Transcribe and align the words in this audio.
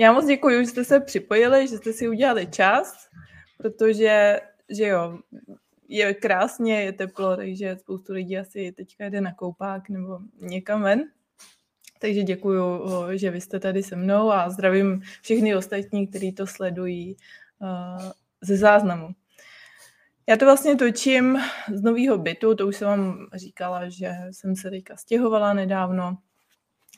Já 0.00 0.12
moc 0.12 0.26
děkuji, 0.26 0.64
že 0.64 0.70
jste 0.70 0.84
se 0.84 1.00
připojili, 1.00 1.68
že 1.68 1.76
jste 1.76 1.92
si 1.92 2.08
udělali 2.08 2.46
čas, 2.46 3.08
protože, 3.56 4.40
že 4.68 4.86
jo, 4.86 5.18
je 5.88 6.14
krásně, 6.14 6.82
je 6.82 6.92
teplo, 6.92 7.36
takže 7.36 7.76
spoustu 7.76 8.12
lidí 8.12 8.38
asi 8.38 8.72
teďka 8.72 9.04
jde 9.04 9.20
na 9.20 9.34
koupák 9.34 9.88
nebo 9.88 10.18
někam 10.40 10.82
ven. 10.82 11.04
Takže 11.98 12.22
děkuji, 12.22 12.88
že 13.14 13.30
vy 13.30 13.40
jste 13.40 13.60
tady 13.60 13.82
se 13.82 13.96
mnou 13.96 14.30
a 14.30 14.50
zdravím 14.50 15.02
všechny 15.22 15.56
ostatní, 15.56 16.06
kteří 16.06 16.32
to 16.32 16.46
sledují 16.46 17.16
ze 18.40 18.56
záznamu. 18.56 19.08
Já 20.26 20.36
to 20.36 20.44
vlastně 20.44 20.76
točím 20.76 21.38
z 21.74 21.82
nového 21.82 22.18
bytu, 22.18 22.54
to 22.54 22.66
už 22.66 22.76
jsem 22.76 22.88
vám 22.88 23.26
říkala, 23.34 23.88
že 23.88 24.12
jsem 24.30 24.56
se 24.56 24.70
teďka 24.70 24.96
stěhovala 24.96 25.52
nedávno 25.52 26.18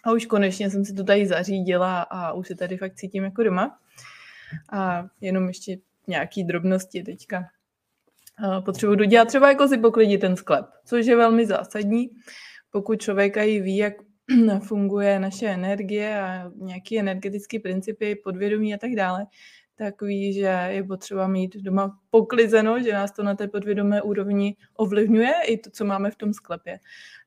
a 0.04 0.12
už 0.12 0.26
konečně 0.26 0.70
jsem 0.70 0.84
si 0.84 0.94
to 0.94 1.04
tady 1.04 1.26
zařídila 1.26 2.02
a 2.02 2.32
už 2.32 2.48
se 2.48 2.54
tady 2.54 2.76
fakt 2.76 2.94
cítím 2.94 3.24
jako 3.24 3.42
doma. 3.42 3.78
A 4.72 5.06
jenom 5.20 5.48
ještě 5.48 5.78
nějaký 6.06 6.44
drobnosti 6.44 7.02
teďka 7.02 7.44
potřebuji 8.64 8.94
dodělat. 8.94 9.28
Třeba 9.28 9.48
jako 9.48 9.68
si 9.68 9.78
poklidit 9.78 10.20
ten 10.20 10.36
sklep, 10.36 10.66
což 10.84 11.06
je 11.06 11.16
velmi 11.16 11.46
zásadní. 11.46 12.10
Pokud 12.70 13.00
člověk 13.00 13.36
i 13.36 13.60
ví, 13.60 13.76
jak 13.76 13.94
funguje 14.62 15.18
naše 15.18 15.46
energie 15.46 16.22
a 16.22 16.50
nějaké 16.56 16.98
energetické 16.98 17.60
principy, 17.60 18.14
podvědomí 18.14 18.74
a 18.74 18.78
tak 18.78 18.90
dále, 18.94 19.26
tak 19.76 20.02
ví, 20.02 20.32
že 20.32 20.66
je 20.68 20.84
potřeba 20.84 21.28
mít 21.28 21.56
doma 21.56 21.98
poklizeno, 22.10 22.82
že 22.82 22.92
nás 22.92 23.12
to 23.12 23.22
na 23.22 23.34
té 23.34 23.48
podvědomé 23.48 24.02
úrovni 24.02 24.56
ovlivňuje 24.74 25.32
i 25.46 25.58
to, 25.58 25.70
co 25.70 25.84
máme 25.84 26.10
v 26.10 26.16
tom 26.16 26.32
sklepě. 26.32 26.78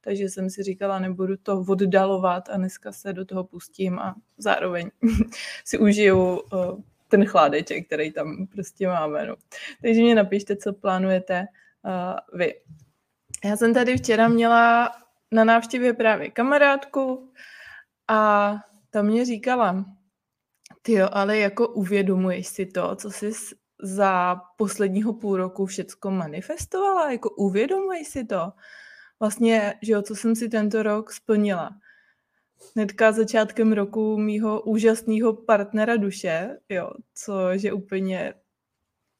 Takže 0.03 0.29
jsem 0.29 0.49
si 0.49 0.63
říkala, 0.63 0.99
nebudu 0.99 1.37
to 1.37 1.65
oddalovat 1.67 2.49
a 2.49 2.57
dneska 2.57 2.91
se 2.91 3.13
do 3.13 3.25
toho 3.25 3.43
pustím 3.43 3.99
a 3.99 4.15
zároveň 4.37 4.91
si 5.65 5.77
užiju 5.77 6.39
uh, 6.39 6.81
ten 7.07 7.25
chládeček, 7.25 7.85
který 7.87 8.11
tam 8.11 8.47
prostě 8.47 8.87
máme. 8.87 9.25
No. 9.25 9.35
Takže 9.81 10.01
mě 10.01 10.15
napište, 10.15 10.55
co 10.55 10.73
plánujete 10.73 11.45
uh, 11.85 12.39
vy. 12.39 12.53
Já 13.45 13.57
jsem 13.57 13.73
tady 13.73 13.97
včera 13.97 14.27
měla 14.27 14.91
na 15.31 15.43
návštěvě 15.43 15.93
právě 15.93 16.29
kamarádku 16.29 17.31
a 18.07 18.53
ta 18.89 19.01
mě 19.01 19.25
říkala, 19.25 19.85
ty 20.81 20.93
jo, 20.93 21.09
ale 21.11 21.37
jako 21.37 21.67
uvědomuješ 21.67 22.47
si 22.47 22.65
to, 22.65 22.95
co 22.95 23.11
jsi 23.11 23.31
za 23.81 24.41
posledního 24.57 25.13
půl 25.13 25.37
roku 25.37 25.65
všecko 25.65 26.11
manifestovala? 26.11 27.11
Jako 27.11 27.29
uvědomuješ 27.29 28.07
si 28.07 28.25
to? 28.25 28.51
Vlastně, 29.23 29.73
že 29.81 29.93
jo, 29.93 30.01
co 30.01 30.15
jsem 30.15 30.35
si 30.35 30.49
tento 30.49 30.83
rok 30.83 31.11
splnila. 31.11 31.69
Hnedka 32.75 33.11
začátkem 33.11 33.73
roku 33.73 34.17
mýho 34.17 34.61
úžasného 34.61 35.33
partnera 35.33 35.95
duše, 35.95 36.57
jo, 36.69 36.91
což 37.15 37.63
je 37.63 37.73
úplně 37.73 38.33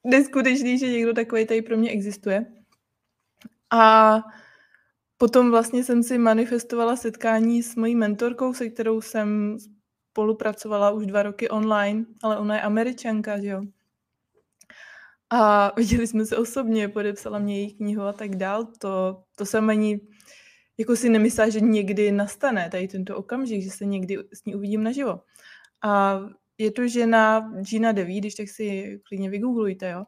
neskutečný, 0.04 0.78
že 0.78 0.90
někdo 0.90 1.12
takový 1.12 1.46
tady 1.46 1.62
pro 1.62 1.76
mě 1.76 1.90
existuje. 1.90 2.46
A 3.70 4.16
potom 5.16 5.50
vlastně 5.50 5.84
jsem 5.84 6.02
si 6.02 6.18
manifestovala 6.18 6.96
setkání 6.96 7.62
s 7.62 7.76
mojí 7.76 7.94
mentorkou, 7.96 8.54
se 8.54 8.68
kterou 8.68 9.00
jsem 9.00 9.58
spolupracovala 10.10 10.90
už 10.90 11.06
dva 11.06 11.22
roky 11.22 11.48
online, 11.48 12.04
ale 12.22 12.38
ona 12.38 12.54
je 12.54 12.62
američanka, 12.62 13.40
že 13.40 13.48
jo. 13.48 13.62
A 15.36 15.72
viděli 15.76 16.06
jsme 16.06 16.26
se 16.26 16.36
osobně, 16.36 16.88
podepsala 16.88 17.38
mě 17.38 17.60
její 17.60 17.74
knihu 17.74 18.02
a 18.02 18.12
tak 18.12 18.36
dál. 18.36 18.64
To, 18.78 19.22
to 19.36 19.46
jsem 19.46 19.70
ani 19.70 20.00
jako 20.78 20.96
si 20.96 21.08
nemyslela, 21.08 21.50
že 21.50 21.60
někdy 21.60 22.12
nastane 22.12 22.70
tady 22.70 22.88
tento 22.88 23.16
okamžik, 23.16 23.62
že 23.62 23.70
se 23.70 23.84
někdy 23.84 24.18
s 24.32 24.44
ní 24.44 24.54
uvidím 24.54 24.82
naživo. 24.84 25.20
A 25.84 26.20
je 26.58 26.70
to 26.70 26.88
žena 26.88 27.52
Gina 27.70 27.92
Deví, 27.92 28.20
když 28.20 28.34
tak 28.34 28.48
si 28.48 29.00
klidně 29.08 29.30
vygooglujte, 29.30 29.90
jo. 29.90 30.04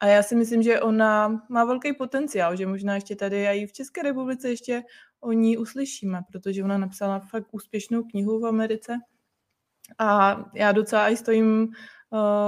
A 0.00 0.06
já 0.06 0.22
si 0.22 0.36
myslím, 0.36 0.62
že 0.62 0.80
ona 0.80 1.42
má 1.48 1.64
velký 1.64 1.92
potenciál, 1.92 2.56
že 2.56 2.66
možná 2.66 2.94
ještě 2.94 3.16
tady 3.16 3.46
a 3.46 3.52
i 3.52 3.66
v 3.66 3.72
České 3.72 4.02
republice 4.02 4.48
ještě 4.50 4.82
o 5.20 5.32
ní 5.32 5.58
uslyšíme, 5.58 6.20
protože 6.32 6.64
ona 6.64 6.78
napsala 6.78 7.20
fakt 7.20 7.46
úspěšnou 7.52 8.02
knihu 8.02 8.40
v 8.40 8.46
Americe 8.46 8.92
a 9.98 10.36
já 10.54 10.72
docela 10.72 11.08
i 11.08 11.16
stojím 11.16 11.68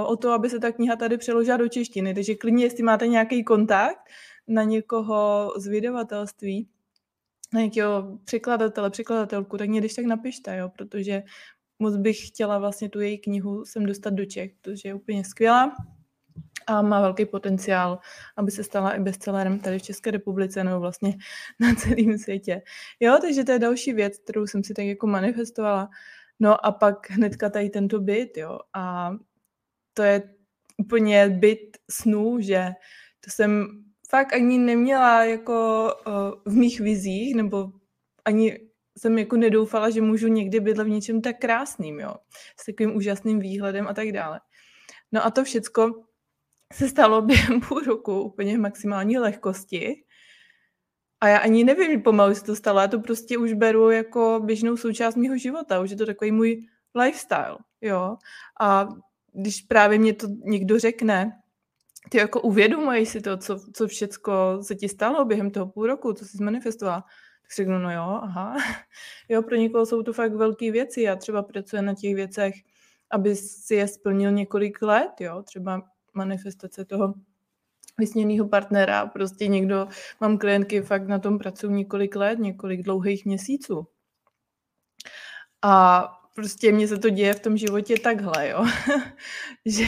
o 0.07 0.15
to, 0.15 0.31
aby 0.31 0.49
se 0.49 0.59
ta 0.59 0.71
kniha 0.71 0.95
tady 0.95 1.17
přeložila 1.17 1.57
do 1.57 1.67
češtiny. 1.67 2.13
Takže 2.13 2.35
klidně, 2.35 2.63
jestli 2.63 2.83
máte 2.83 3.07
nějaký 3.07 3.43
kontakt 3.43 3.99
na 4.47 4.63
někoho 4.63 5.51
z 5.57 5.67
vydavatelství, 5.67 6.69
na 7.53 7.59
nějakého 7.59 8.19
překladatele, 8.23 8.89
překladatelku, 8.89 9.57
tak 9.57 9.69
mě 9.69 9.79
když 9.79 9.93
tak 9.93 10.05
napište, 10.05 10.57
jo, 10.57 10.69
protože 10.69 11.23
moc 11.79 11.95
bych 11.95 12.27
chtěla 12.27 12.59
vlastně 12.59 12.89
tu 12.89 12.99
její 12.99 13.17
knihu 13.17 13.65
sem 13.65 13.85
dostat 13.85 14.13
do 14.13 14.25
Čech, 14.25 14.51
protože 14.61 14.89
je 14.89 14.93
úplně 14.93 15.23
skvělá 15.23 15.75
a 16.67 16.81
má 16.81 17.01
velký 17.01 17.25
potenciál, 17.25 17.99
aby 18.37 18.51
se 18.51 18.63
stala 18.63 18.91
i 18.91 18.99
bestsellerem 18.99 19.59
tady 19.59 19.79
v 19.79 19.83
České 19.83 20.11
republice 20.11 20.63
nebo 20.63 20.79
vlastně 20.79 21.17
na 21.59 21.75
celém 21.75 22.17
světě. 22.17 22.61
Jo, 22.99 23.17
takže 23.21 23.43
to 23.43 23.51
je 23.51 23.59
další 23.59 23.93
věc, 23.93 24.17
kterou 24.17 24.47
jsem 24.47 24.63
si 24.63 24.73
tak 24.73 24.85
jako 24.85 25.07
manifestovala. 25.07 25.89
No 26.39 26.65
a 26.65 26.71
pak 26.71 27.09
hnedka 27.09 27.49
tady 27.49 27.69
tento 27.69 27.99
byt, 27.99 28.37
jo. 28.37 28.59
A 28.73 29.11
to 29.99 30.03
je 30.03 30.23
úplně 30.77 31.29
byt 31.29 31.77
snů, 31.91 32.39
že 32.39 32.71
to 33.25 33.31
jsem 33.31 33.67
fakt 34.09 34.33
ani 34.33 34.57
neměla 34.57 35.23
jako 35.23 35.87
uh, 36.07 36.53
v 36.53 36.55
mých 36.55 36.79
vizích, 36.79 37.35
nebo 37.35 37.71
ani 38.25 38.59
jsem 38.97 39.17
jako 39.17 39.37
nedoufala, 39.37 39.89
že 39.89 40.01
můžu 40.01 40.27
někdy 40.27 40.59
bydlet 40.59 40.87
v 40.87 40.89
něčem 40.89 41.21
tak 41.21 41.39
krásným, 41.39 41.99
jo. 41.99 42.15
S 42.59 42.65
takovým 42.65 42.95
úžasným 42.95 43.39
výhledem 43.39 43.87
a 43.87 43.93
tak 43.93 44.11
dále. 44.11 44.39
No 45.11 45.25
a 45.25 45.31
to 45.31 45.43
všecko 45.43 46.03
se 46.73 46.89
stalo 46.89 47.21
během 47.27 47.61
půl 47.61 47.79
roku 47.79 48.21
úplně 48.21 48.57
maximální 48.57 49.17
lehkosti. 49.17 50.03
A 51.21 51.27
já 51.27 51.37
ani 51.37 51.63
nevím 51.63 52.01
pomalu, 52.01 52.35
se 52.35 52.43
to 52.43 52.55
stalo. 52.55 52.79
Já 52.79 52.87
to 52.87 52.99
prostě 52.99 53.37
už 53.37 53.53
beru 53.53 53.89
jako 53.91 54.41
běžnou 54.43 54.77
součást 54.77 55.15
mého 55.15 55.37
života. 55.37 55.79
Už 55.79 55.91
je 55.91 55.97
to 55.97 56.05
takový 56.05 56.31
můj 56.31 56.67
lifestyle, 56.95 57.57
jo. 57.81 58.17
A 58.61 58.87
když 59.33 59.61
právě 59.61 59.99
mě 59.99 60.13
to 60.13 60.27
někdo 60.27 60.79
řekne, 60.79 61.39
ty 62.09 62.17
jako 62.17 62.41
uvědomuješ 62.41 63.09
si 63.09 63.21
to, 63.21 63.37
co, 63.37 63.59
co 63.73 63.87
všecko 63.87 64.59
se 64.61 64.75
ti 64.75 64.89
stalo 64.89 65.25
během 65.25 65.51
toho 65.51 65.67
půl 65.67 65.87
roku, 65.87 66.13
co 66.13 66.25
jsi 66.25 66.37
zmanifestoval, 66.37 67.01
tak 67.41 67.51
si 67.51 67.61
řeknu, 67.61 67.79
no 67.79 67.93
jo, 67.93 68.19
aha. 68.21 68.55
Jo, 69.29 69.43
pro 69.43 69.55
někoho 69.55 69.85
jsou 69.85 70.03
to 70.03 70.13
fakt 70.13 70.33
velké 70.33 70.71
věci. 70.71 71.01
Já 71.01 71.15
třeba 71.15 71.43
pracuji 71.43 71.81
na 71.81 71.93
těch 71.93 72.15
věcech, 72.15 72.53
aby 73.11 73.35
si 73.35 73.75
je 73.75 73.87
splnil 73.87 74.31
několik 74.31 74.81
let, 74.81 75.11
jo. 75.19 75.43
Třeba 75.43 75.81
manifestace 76.13 76.85
toho 76.85 77.13
vysněného 77.97 78.47
partnera. 78.47 79.05
Prostě 79.05 79.47
někdo, 79.47 79.87
mám 80.21 80.37
klientky, 80.37 80.81
fakt 80.81 81.07
na 81.07 81.19
tom 81.19 81.37
pracují 81.37 81.73
několik 81.73 82.15
let, 82.15 82.39
několik 82.39 82.83
dlouhých 82.83 83.25
měsíců. 83.25 83.87
A 85.61 86.07
prostě 86.39 86.71
mně 86.71 86.87
se 86.87 86.97
to 86.97 87.09
děje 87.09 87.33
v 87.33 87.39
tom 87.39 87.57
životě 87.57 87.95
takhle, 87.99 88.49
jo. 88.49 88.65
že 89.65 89.85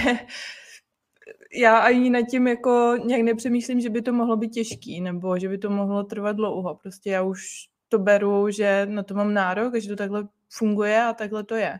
já 1.53 1.77
ani 1.77 2.09
nad 2.09 2.21
tím 2.21 2.47
jako 2.47 2.97
nějak 3.05 3.21
nepřemýšlím, 3.21 3.81
že 3.81 3.89
by 3.89 4.01
to 4.01 4.13
mohlo 4.13 4.37
být 4.37 4.49
těžký, 4.49 5.01
nebo 5.01 5.39
že 5.39 5.49
by 5.49 5.57
to 5.57 5.69
mohlo 5.69 6.03
trvat 6.03 6.35
dlouho. 6.35 6.75
Prostě 6.75 7.09
já 7.09 7.21
už 7.21 7.41
to 7.89 7.99
beru, 7.99 8.49
že 8.49 8.85
na 8.85 9.03
to 9.03 9.13
mám 9.13 9.33
nárok 9.33 9.75
a 9.75 9.79
že 9.79 9.89
to 9.89 9.95
takhle 9.95 10.27
funguje 10.49 11.03
a 11.03 11.13
takhle 11.13 11.43
to 11.43 11.55
je. 11.55 11.79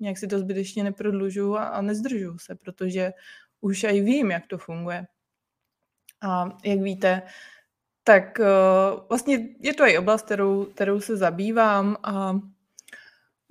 Nějak 0.00 0.18
si 0.18 0.26
to 0.26 0.38
zbytečně 0.38 0.84
neprodlužu 0.84 1.56
a, 1.56 1.64
a 1.64 1.82
nezdržu 1.82 2.38
se, 2.38 2.54
protože 2.54 3.12
už 3.60 3.84
aj 3.84 4.00
vím, 4.00 4.30
jak 4.30 4.46
to 4.46 4.58
funguje. 4.58 5.06
A 6.22 6.58
jak 6.64 6.80
víte, 6.80 7.22
tak 8.04 8.38
uh, 8.40 9.00
vlastně 9.08 9.48
je 9.60 9.74
to 9.74 9.84
i 9.84 9.98
oblast, 9.98 10.22
kterou, 10.22 10.64
kterou 10.64 11.00
se 11.00 11.16
zabývám 11.16 11.96
a 12.02 12.40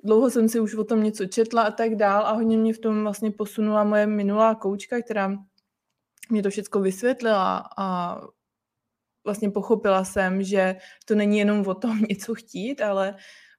dlouho 0.04 0.30
jsem 0.30 0.50
si 0.50 0.60
už 0.60 0.76
o 0.76 0.84
tom 0.84 1.04
něco 1.04 1.26
četla 1.26 1.64
a 1.64 1.72
tak 1.72 1.96
dál 1.96 2.26
a 2.26 2.32
hodně 2.32 2.58
mě 2.58 2.74
v 2.74 2.80
tom 2.80 3.04
vlastně 3.04 3.32
posunula 3.32 3.84
moje 3.84 4.08
minulá 4.08 4.56
koučka, 4.56 5.02
která 5.02 5.38
mě 6.30 6.44
to 6.44 6.50
všechno 6.50 6.82
vysvětlila 6.82 7.70
a 7.78 8.18
vlastně 9.24 9.50
pochopila 9.50 10.06
jsem, 10.06 10.44
že 10.44 10.76
to 11.06 11.16
není 11.16 11.38
jenom 11.38 11.68
o 11.68 11.74
tom 11.74 12.00
něco 12.10 12.36
chtít, 12.36 12.82
ale 12.82 13.16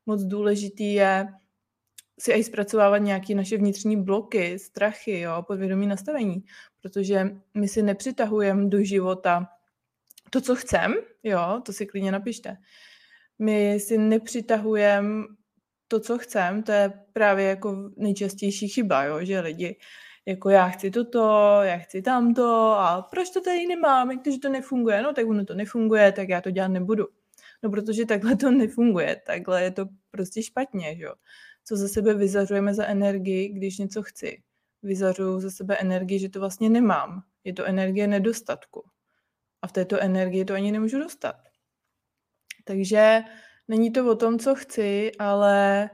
moc 0.06 0.22
důležitý 0.22 0.94
je 0.94 1.28
si 2.20 2.32
i 2.32 2.44
zpracovávat 2.44 3.02
nějaké 3.02 3.34
naše 3.34 3.56
vnitřní 3.56 4.02
bloky, 4.02 4.58
strachy, 4.58 5.20
jo, 5.20 5.42
podvědomí 5.46 5.86
nastavení, 5.86 6.44
protože 6.82 7.36
my 7.54 7.68
si 7.68 7.82
nepřitahujeme 7.82 8.68
do 8.68 8.84
života 8.84 9.48
to, 10.30 10.40
co 10.40 10.54
chcem, 10.56 10.94
jo, 11.22 11.60
to 11.64 11.72
si 11.72 11.86
klidně 11.86 12.12
napište. 12.12 12.56
My 13.38 13.80
si 13.80 13.98
nepřitahujeme 13.98 15.24
to, 15.92 16.00
co 16.00 16.18
chcem, 16.18 16.62
to 16.62 16.72
je 16.72 16.92
právě 17.12 17.44
jako 17.44 17.90
nejčastější 17.96 18.68
chyba, 18.68 19.04
jo, 19.04 19.24
že 19.24 19.40
lidi 19.40 19.76
jako 20.26 20.50
já 20.50 20.68
chci 20.68 20.90
toto, 20.90 21.58
já 21.62 21.76
chci 21.76 22.02
tamto 22.02 22.74
a 22.78 23.02
proč 23.10 23.30
to 23.30 23.40
tady 23.40 23.66
nemám, 23.66 24.10
jak 24.10 24.22
to, 24.22 24.30
že 24.30 24.38
to 24.38 24.48
nefunguje, 24.48 25.02
no 25.02 25.12
tak 25.12 25.26
ono 25.26 25.44
to 25.44 25.54
nefunguje, 25.54 26.12
tak 26.12 26.28
já 26.28 26.40
to 26.40 26.50
dělat 26.50 26.68
nebudu. 26.68 27.08
No 27.62 27.70
protože 27.70 28.06
takhle 28.06 28.36
to 28.36 28.50
nefunguje, 28.50 29.22
takhle 29.26 29.62
je 29.62 29.70
to 29.70 29.84
prostě 30.10 30.42
špatně, 30.42 30.96
že 30.96 31.02
jo. 31.02 31.14
co 31.64 31.76
ze 31.76 31.88
sebe 31.88 32.14
vyzařujeme 32.14 32.74
za 32.74 32.86
energii, 32.86 33.48
když 33.48 33.78
něco 33.78 34.02
chci. 34.02 34.42
Vyzařuju 34.82 35.40
ze 35.40 35.50
sebe 35.50 35.76
energii, 35.76 36.18
že 36.18 36.28
to 36.28 36.40
vlastně 36.40 36.68
nemám. 36.68 37.22
Je 37.44 37.52
to 37.52 37.64
energie 37.64 38.06
nedostatku. 38.06 38.84
A 39.62 39.66
v 39.66 39.72
této 39.72 40.00
energii 40.00 40.44
to 40.44 40.54
ani 40.54 40.72
nemůžu 40.72 40.98
dostat. 40.98 41.36
Takže 42.64 43.22
není 43.72 43.92
to 43.92 44.10
o 44.10 44.14
tom, 44.14 44.38
co 44.38 44.54
chci, 44.54 45.12
ale 45.18 45.90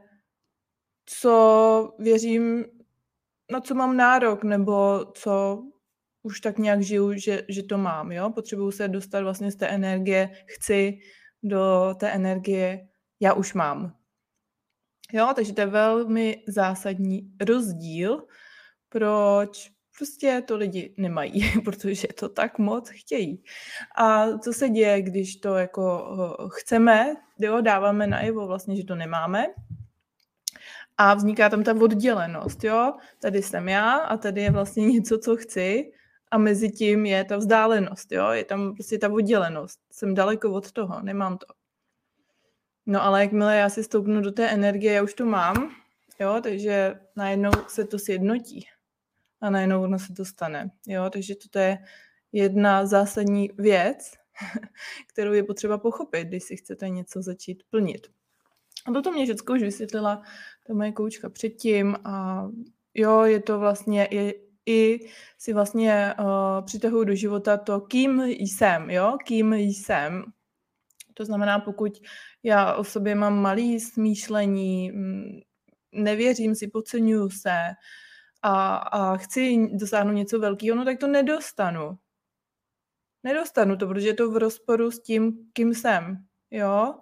co 1.07 1.95
věřím, 1.99 2.65
na 3.53 3.61
co 3.61 3.75
mám 3.75 3.97
nárok, 3.97 4.45
nebo 4.45 5.05
co 5.15 5.63
už 6.23 6.41
tak 6.41 6.59
nějak 6.59 6.83
žiju, 6.83 7.13
že, 7.13 7.43
že 7.49 7.63
to 7.63 7.79
mám, 7.79 8.13
jo? 8.13 8.31
Potřebuju 8.31 8.71
se 8.71 8.89
dostat 8.89 9.23
vlastně 9.23 9.51
z 9.51 9.57
té 9.57 9.67
energie 9.67 10.31
chci 10.47 10.99
do 11.43 11.95
té 12.01 12.11
energie 12.11 12.89
já 13.21 13.33
už 13.33 13.55
mám. 13.55 13.97
Jo, 15.13 15.33
takže 15.35 15.53
to 15.53 15.61
je 15.61 15.67
velmi 15.67 16.45
zásadní 16.49 17.33
rozdíl, 17.41 18.27
proč 18.89 19.71
prostě 19.99 20.43
to 20.47 20.57
lidi 20.57 20.95
nemají, 20.97 21.61
protože 21.65 22.09
to 22.09 22.29
tak 22.29 22.59
moc 22.59 22.89
chtějí. 22.89 23.45
A 23.97 24.39
co 24.39 24.53
se 24.53 24.69
děje, 24.69 25.03
když 25.03 25.37
to 25.37 25.55
jako 25.55 26.07
eh, 26.41 26.49
chceme, 26.53 27.17
jo, 27.39 27.61
dáváme 27.61 28.07
najevo 28.07 28.47
vlastně, 28.47 28.77
že 28.77 28.85
to 28.85 28.95
nemáme, 28.95 29.47
a 30.99 31.15
vzniká 31.15 31.49
tam 31.49 31.65
ta 31.65 31.75
oddělenost, 31.81 32.65
jo. 32.65 32.95
Tady 33.19 33.43
jsem 33.43 33.69
já 33.69 33.93
a 33.97 34.17
tady 34.17 34.41
je 34.41 34.51
vlastně 34.51 34.87
něco, 34.93 35.19
co 35.19 35.37
chci 35.37 35.93
a 36.31 36.39
mezi 36.39 36.71
tím 36.71 37.07
je 37.07 37.25
ta 37.25 37.37
vzdálenost, 37.37 38.13
jo. 38.13 38.31
Je 38.31 38.45
tam 38.45 38.75
prostě 38.75 38.99
ta 38.99 39.13
oddělenost. 39.13 39.81
Jsem 39.91 40.15
daleko 40.15 40.53
od 40.53 40.73
toho, 40.73 41.01
nemám 41.03 41.39
to. 41.39 41.47
No 42.87 43.03
ale 43.03 43.21
jakmile 43.21 43.57
já 43.57 43.69
si 43.69 43.85
stoupnu 43.85 44.21
do 44.21 44.33
té 44.33 44.49
energie, 44.49 44.93
já 44.93 45.03
už 45.03 45.15
to 45.15 45.27
mám, 45.27 45.71
jo, 46.21 46.41
takže 46.43 47.01
najednou 47.17 47.51
se 47.69 47.85
to 47.85 47.99
sjednotí 47.99 48.67
a 49.41 49.51
najednou 49.51 49.83
ono 49.83 49.99
se 49.99 50.13
to 50.13 50.25
stane, 50.25 50.71
jo, 50.87 51.11
takže 51.11 51.35
toto 51.35 51.59
je 51.59 51.79
jedna 52.33 52.87
zásadní 52.87 53.51
věc, 53.59 54.13
kterou 55.13 55.33
je 55.33 55.43
potřeba 55.43 55.79
pochopit, 55.79 56.29
když 56.29 56.45
si 56.45 56.57
chcete 56.57 56.89
něco 56.89 57.23
začít 57.23 57.63
plnit. 57.71 58.07
A 58.87 58.93
toto 58.93 59.13
mě 59.13 59.25
všechno 59.25 59.55
už 59.55 59.63
vysvětlila 59.63 60.23
ta 60.67 60.75
moje 60.75 60.93
koučka 60.93 61.31
předtím 61.31 61.97
a 62.05 62.45
jo, 62.95 63.23
je 63.23 63.41
to 63.43 63.59
vlastně, 63.59 64.09
je, 64.11 64.35
i 64.67 65.09
si 65.39 65.53
vlastně 65.53 66.15
uh, 66.19 66.65
přitahuji 66.65 67.05
do 67.05 67.15
života 67.15 67.57
to, 67.57 67.81
kým 67.81 68.23
jsem, 68.23 68.91
jo, 68.91 69.17
kým 69.25 69.55
jsem. 69.55 70.25
To 71.15 71.25
znamená, 71.25 71.59
pokud 71.59 71.93
já 72.43 72.75
o 72.75 72.85
sobě 72.85 73.15
mám 73.15 73.39
malý 73.39 73.81
smýšlení, 73.81 74.91
mm, 74.91 75.41
nevěřím 75.93 76.55
si, 76.55 76.69
podceňuju 76.69 77.31
se 77.31 77.55
a, 78.43 78.77
a 78.77 79.17
chci 79.17 79.69
dosáhnout 79.73 80.13
něco 80.13 80.39
velkého, 80.39 80.77
no 80.77 80.85
tak 80.85 80.99
to 80.99 81.07
nedostanu. 81.07 81.99
Nedostanu 83.25 83.77
to, 83.77 83.87
protože 83.87 84.09
je 84.09 84.15
to 84.15 84.31
v 84.31 84.37
rozporu 84.37 84.91
s 84.91 85.01
tím, 85.01 85.51
kým 85.53 85.75
jsem. 85.75 86.25
Jo? 86.51 86.95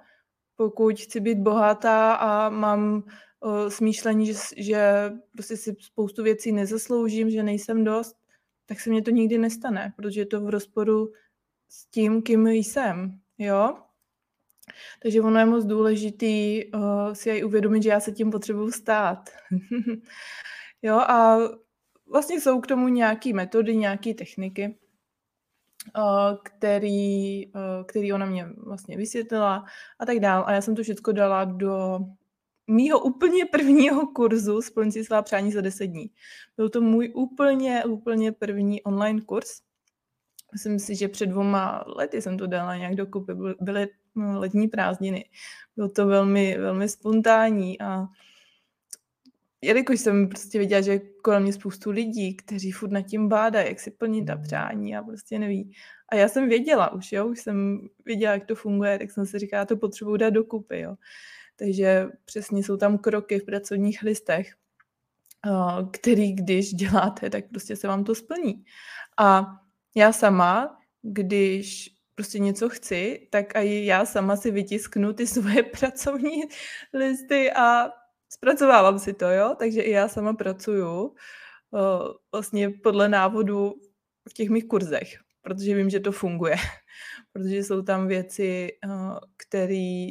Pokud 0.56 1.00
chci 1.00 1.20
být 1.20 1.38
bohatá 1.38 2.14
a 2.14 2.48
mám 2.48 3.02
uh, 3.40 3.68
smýšlení, 3.68 4.26
že, 4.26 4.34
že 4.56 5.12
prostě 5.32 5.56
si 5.56 5.76
spoustu 5.80 6.22
věcí 6.22 6.52
nezasloužím, 6.52 7.30
že 7.30 7.42
nejsem 7.42 7.84
dost, 7.84 8.16
tak 8.66 8.80
se 8.80 8.90
mně 8.90 9.02
to 9.02 9.10
nikdy 9.10 9.38
nestane, 9.38 9.92
protože 9.96 10.20
je 10.20 10.26
to 10.26 10.40
v 10.40 10.48
rozporu 10.48 11.12
s 11.68 11.86
tím, 11.86 12.22
kým 12.22 12.46
jsem. 12.48 13.20
Jo? 13.38 13.78
Takže 15.02 15.20
ono 15.20 15.38
je 15.38 15.46
moc 15.46 15.64
důležitý 15.64 16.64
uh, 16.72 17.12
si 17.12 17.30
aj 17.30 17.44
uvědomit, 17.44 17.82
že 17.82 17.88
já 17.88 18.00
se 18.00 18.12
tím 18.12 18.30
potřebuju 18.30 18.70
stát. 18.70 19.30
jo, 20.82 20.96
a 20.96 21.38
vlastně 22.06 22.40
jsou 22.40 22.60
k 22.60 22.66
tomu 22.66 22.88
nějaké 22.88 23.32
metody, 23.32 23.76
nějaké 23.76 24.14
techniky, 24.14 24.78
uh, 25.96 26.36
který, 26.42 27.46
uh, 27.46 27.86
který 27.86 28.12
ona 28.12 28.26
mě 28.26 28.46
vlastně 28.56 28.96
vysvětlila 28.96 29.64
a 29.98 30.06
tak 30.06 30.20
dál. 30.20 30.44
A 30.46 30.52
já 30.52 30.60
jsem 30.60 30.74
to 30.74 30.82
všechno 30.82 31.12
dala 31.12 31.44
do 31.44 32.00
mýho 32.66 33.00
úplně 33.00 33.44
prvního 33.44 34.06
kurzu 34.06 34.62
Splň 34.62 34.90
si 34.90 35.04
svá 35.04 35.22
přání 35.22 35.52
za 35.52 35.60
10 35.60 35.86
dní. 35.86 36.10
Byl 36.56 36.68
to 36.68 36.80
můj 36.80 37.12
úplně, 37.14 37.84
úplně 37.84 38.32
první 38.32 38.82
online 38.82 39.20
kurz. 39.20 39.60
Myslím 40.52 40.78
si, 40.78 40.96
že 40.96 41.08
před 41.08 41.26
dvoma 41.26 41.84
lety 41.86 42.22
jsem 42.22 42.38
to 42.38 42.46
dala 42.46 42.76
nějak 42.76 42.94
dokupy. 42.94 43.32
Byly 43.60 43.88
letní 44.16 44.68
prázdniny. 44.68 45.24
Bylo 45.76 45.88
to 45.88 46.06
velmi, 46.06 46.58
velmi 46.58 46.88
spontánní 46.88 47.80
a 47.80 48.06
jelikož 49.62 50.00
jsem 50.00 50.28
prostě 50.28 50.58
viděla, 50.58 50.80
že 50.80 50.98
kolem 50.98 51.42
mě 51.42 51.52
spoustu 51.52 51.90
lidí, 51.90 52.36
kteří 52.36 52.72
furt 52.72 52.90
nad 52.92 53.02
tím 53.02 53.28
bádají, 53.28 53.68
jak 53.68 53.80
si 53.80 53.90
plnit 53.90 54.26
ta 54.26 54.36
přání 54.36 54.96
a 54.96 55.02
prostě 55.02 55.38
neví. 55.38 55.72
A 56.08 56.16
já 56.16 56.28
jsem 56.28 56.48
věděla 56.48 56.92
už, 56.92 57.12
jo, 57.12 57.26
už 57.26 57.40
jsem 57.40 57.88
věděla, 58.04 58.32
jak 58.32 58.44
to 58.46 58.54
funguje, 58.54 58.98
tak 58.98 59.10
jsem 59.10 59.26
si 59.26 59.38
říkala, 59.38 59.64
to 59.64 59.76
potřebuji 59.76 60.16
dát 60.16 60.30
dokupy, 60.30 60.80
jo. 60.80 60.96
Takže 61.56 62.06
přesně 62.24 62.64
jsou 62.64 62.76
tam 62.76 62.98
kroky 62.98 63.38
v 63.38 63.44
pracovních 63.44 64.02
listech, 64.02 64.54
který 65.92 66.32
když 66.32 66.74
děláte, 66.74 67.30
tak 67.30 67.44
prostě 67.48 67.76
se 67.76 67.88
vám 67.88 68.04
to 68.04 68.14
splní. 68.14 68.64
A 69.18 69.46
já 69.96 70.12
sama, 70.12 70.78
když 71.02 71.90
prostě 72.14 72.38
něco 72.38 72.68
chci, 72.68 73.28
tak 73.30 73.46
i 73.54 73.86
já 73.86 74.06
sama 74.06 74.36
si 74.36 74.50
vytisknu 74.50 75.12
ty 75.12 75.26
svoje 75.26 75.62
pracovní 75.62 76.42
listy 76.94 77.52
a 77.52 77.90
zpracovávám 78.28 78.98
si 78.98 79.12
to, 79.12 79.30
jo? 79.30 79.54
Takže 79.58 79.82
i 79.82 79.90
já 79.90 80.08
sama 80.08 80.32
pracuju 80.32 81.14
vlastně 82.32 82.70
podle 82.70 83.08
návodu 83.08 83.74
v 84.28 84.32
těch 84.32 84.48
mých 84.48 84.68
kurzech, 84.68 85.08
protože 85.42 85.74
vím, 85.74 85.90
že 85.90 86.00
to 86.00 86.12
funguje. 86.12 86.56
protože 87.32 87.56
jsou 87.56 87.82
tam 87.82 88.08
věci, 88.08 88.68
které 89.36 90.06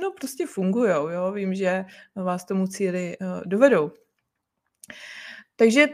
no 0.00 0.12
prostě 0.12 0.46
fungují, 0.46 0.90
jo? 0.90 1.32
Vím, 1.32 1.54
že 1.54 1.84
vás 2.16 2.44
tomu 2.44 2.66
cíli 2.66 3.16
dovedou. 3.44 3.92
Takže 5.56 5.88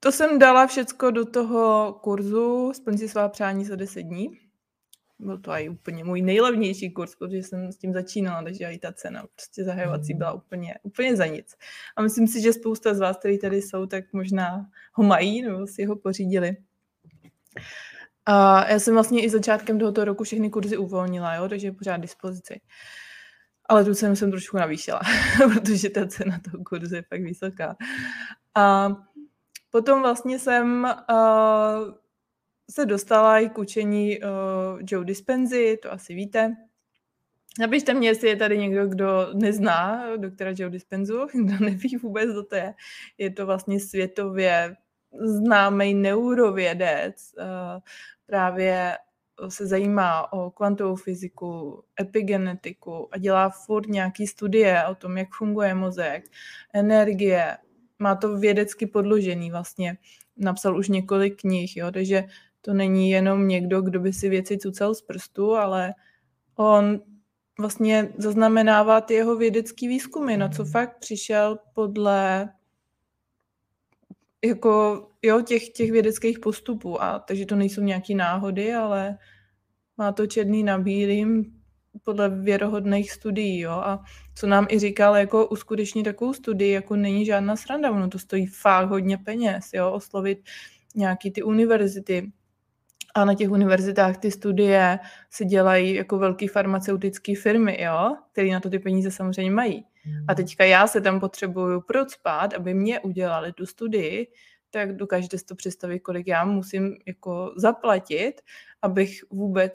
to 0.00 0.12
jsem 0.12 0.38
dala 0.38 0.66
všecko 0.66 1.10
do 1.10 1.24
toho 1.24 1.92
kurzu 2.02 2.72
Splň 2.72 2.98
si 2.98 3.08
svá 3.08 3.28
přání 3.28 3.64
za 3.64 3.76
10 3.76 4.02
dní. 4.02 4.45
Byl 5.18 5.38
to 5.38 5.50
i 5.50 5.68
úplně 5.68 6.04
můj 6.04 6.22
nejlevnější 6.22 6.90
kurz, 6.90 7.14
protože 7.14 7.36
jsem 7.36 7.72
s 7.72 7.78
tím 7.78 7.92
začínala, 7.92 8.42
takže 8.42 8.64
i 8.64 8.78
ta 8.78 8.92
cena 8.92 9.24
prostě 9.34 9.64
zahajovací 9.64 10.14
byla 10.14 10.32
úplně, 10.32 10.74
úplně 10.82 11.16
za 11.16 11.26
nic. 11.26 11.56
A 11.96 12.02
myslím 12.02 12.28
si, 12.28 12.40
že 12.40 12.52
spousta 12.52 12.94
z 12.94 13.00
vás, 13.00 13.16
kteří 13.16 13.38
tady 13.38 13.62
jsou, 13.62 13.86
tak 13.86 14.12
možná 14.12 14.66
ho 14.92 15.04
mají 15.04 15.42
nebo 15.42 15.66
si 15.66 15.84
ho 15.84 15.96
pořídili. 15.96 16.56
A 18.26 18.68
já 18.70 18.78
jsem 18.78 18.94
vlastně 18.94 19.24
i 19.24 19.30
začátkem 19.30 19.78
tohoto 19.78 20.04
roku 20.04 20.24
všechny 20.24 20.50
kurzy 20.50 20.76
uvolnila, 20.76 21.34
jo, 21.34 21.48
takže 21.48 21.66
je 21.66 21.72
pořád 21.72 21.96
dispozici. 21.96 22.60
Ale 23.68 23.84
tu 23.84 23.94
cenu 23.94 24.16
jsem 24.16 24.30
trošku 24.30 24.56
navýšila, 24.56 25.00
protože 25.54 25.90
ta 25.90 26.06
cena 26.06 26.40
toho 26.50 26.64
kurzu 26.64 26.94
je 26.94 27.02
fakt 27.02 27.22
vysoká. 27.22 27.76
A 28.54 28.88
Potom 29.76 30.02
vlastně 30.02 30.38
jsem 30.38 30.88
uh, 31.10 31.94
se 32.70 32.86
dostala 32.86 33.38
i 33.38 33.48
k 33.48 33.58
učení 33.58 34.18
uh, 34.18 34.28
Joe 34.90 35.04
Dispenzy, 35.04 35.78
to 35.82 35.92
asi 35.92 36.14
víte. 36.14 36.56
Napište 37.60 37.94
mě, 37.94 38.08
jestli 38.08 38.28
je 38.28 38.36
tady 38.36 38.58
někdo, 38.58 38.86
kdo 38.86 39.28
nezná 39.34 40.06
doktora 40.16 40.50
Joe 40.56 40.70
Dispenzu, 40.70 41.26
kdo 41.44 41.64
neví 41.64 41.96
vůbec, 41.96 42.30
kdo 42.30 42.44
to 42.44 42.56
je. 42.56 42.74
Je 43.18 43.30
to 43.30 43.46
vlastně 43.46 43.80
světově 43.80 44.76
známý 45.20 45.94
neurovědec, 45.94 47.34
uh, 47.38 47.80
právě 48.26 48.96
se 49.48 49.66
zajímá 49.66 50.32
o 50.32 50.50
kvantovou 50.50 50.96
fyziku, 50.96 51.82
epigenetiku 52.00 53.08
a 53.12 53.18
dělá 53.18 53.50
furt 53.50 53.86
nějaký 53.86 54.26
studie 54.26 54.86
o 54.86 54.94
tom, 54.94 55.18
jak 55.18 55.28
funguje 55.38 55.74
mozek, 55.74 56.24
energie, 56.74 57.56
má 57.98 58.14
to 58.14 58.36
vědecky 58.38 58.86
podložený 58.86 59.50
vlastně. 59.50 59.96
Napsal 60.36 60.78
už 60.78 60.88
několik 60.88 61.40
knih, 61.40 61.76
jo, 61.76 61.90
takže 61.90 62.24
to 62.66 62.74
není 62.74 63.10
jenom 63.10 63.48
někdo, 63.48 63.82
kdo 63.82 64.00
by 64.00 64.12
si 64.12 64.28
věci 64.28 64.58
cucel 64.58 64.94
z 64.94 65.02
prstu, 65.02 65.54
ale 65.54 65.94
on 66.56 67.00
vlastně 67.58 68.12
zaznamenává 68.18 69.00
ty 69.00 69.14
jeho 69.14 69.36
vědecký 69.36 69.88
výzkumy, 69.88 70.36
na 70.36 70.48
co 70.48 70.64
fakt 70.64 70.98
přišel 70.98 71.58
podle 71.74 72.48
jako, 74.44 75.06
jo, 75.22 75.40
těch, 75.40 75.68
těch 75.68 75.92
vědeckých 75.92 76.38
postupů. 76.38 77.02
A 77.02 77.18
takže 77.18 77.46
to 77.46 77.56
nejsou 77.56 77.80
nějaké 77.80 78.14
náhody, 78.14 78.74
ale 78.74 79.18
má 79.96 80.12
to 80.12 80.26
černý 80.26 80.62
na 80.62 80.78
bílým, 80.78 81.52
podle 82.02 82.28
věrohodných 82.28 83.12
studií, 83.12 83.60
jo, 83.60 83.72
a 83.72 84.04
co 84.34 84.46
nám 84.46 84.66
i 84.70 84.78
říkal, 84.78 85.16
jako 85.16 85.46
uskutečnit 85.46 86.02
takovou 86.02 86.32
studii, 86.32 86.72
jako 86.72 86.96
není 86.96 87.26
žádná 87.26 87.56
sranda, 87.56 87.90
ono 87.90 88.08
to 88.08 88.18
stojí 88.18 88.46
fakt 88.46 88.88
hodně 88.88 89.18
peněz, 89.18 89.70
jo, 89.74 89.92
oslovit 89.92 90.38
nějaký 90.94 91.30
ty 91.30 91.42
univerzity 91.42 92.32
A 93.16 93.24
na 93.24 93.34
těch 93.34 93.50
univerzitách 93.50 94.16
ty 94.16 94.30
studie 94.30 94.98
se 95.30 95.44
dělají 95.44 95.94
jako 95.94 96.18
velké 96.18 96.48
farmaceutické 96.48 97.34
firmy, 97.36 97.82
jo, 97.82 98.16
které 98.32 98.50
na 98.50 98.60
to 98.60 98.70
ty 98.70 98.78
peníze 98.78 99.10
samozřejmě 99.10 99.50
mají. 99.50 99.84
A 99.84 100.08
hmm. 100.08 100.36
teďka 100.36 100.64
já 100.64 100.86
se 100.86 101.00
tam 101.00 101.20
potřebuju 101.20 101.80
procpat, 101.80 102.54
aby 102.54 102.74
mě 102.74 103.00
udělali 103.00 103.52
tu 103.52 103.66
studii, 103.66 104.28
tak 104.70 104.96
dokážete 104.96 105.38
si 105.38 105.44
to 105.44 105.54
představit, 105.54 106.00
kolik 106.00 106.26
já 106.26 106.44
musím 106.44 106.96
jako 107.06 107.54
zaplatit, 107.56 108.34
abych 108.82 109.24
vůbec 109.30 109.72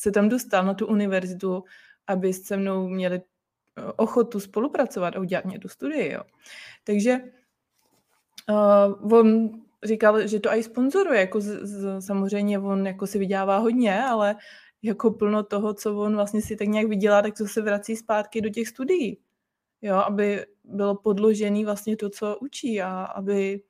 se 0.00 0.10
tam 0.10 0.28
dostal 0.28 0.64
na 0.64 0.74
tu 0.74 0.86
univerzitu, 0.86 1.64
aby 2.06 2.32
se 2.32 2.56
mnou 2.56 2.88
měli 2.88 3.16
eh, 3.16 3.82
ochotu 3.96 4.40
spolupracovat 4.40 5.16
a 5.16 5.20
udělat 5.20 5.44
mě 5.44 5.58
tu 5.58 5.68
studii. 5.68 6.12
Jo. 6.12 6.22
Takže 6.84 7.20
uh, 8.50 9.12
on 9.18 9.50
říkal, 9.84 10.26
že 10.26 10.40
to 10.40 10.52
i 10.52 10.62
sponzoruje, 10.62 11.20
jako 11.20 11.40
z, 11.40 11.46
z, 11.62 12.00
samozřejmě 12.06 12.58
on 12.58 12.86
jako 12.86 13.06
si 13.06 13.18
vydělává 13.18 13.58
hodně, 13.58 14.02
ale 14.02 14.36
jako 14.82 15.10
plno 15.10 15.42
toho, 15.42 15.74
co 15.74 15.96
on 15.96 16.14
vlastně 16.14 16.42
si 16.42 16.56
tak 16.56 16.68
nějak 16.68 16.86
vydělá, 16.86 17.22
tak 17.22 17.38
to 17.38 17.46
se 17.46 17.62
vrací 17.62 17.96
zpátky 17.96 18.40
do 18.40 18.48
těch 18.48 18.68
studií. 18.68 19.18
Jo, 19.82 19.96
aby 19.96 20.46
bylo 20.64 20.94
podložený 20.94 21.64
vlastně 21.64 21.96
to, 21.96 22.10
co 22.10 22.36
učí 22.40 22.82
a 22.82 23.04
aby 23.04 23.62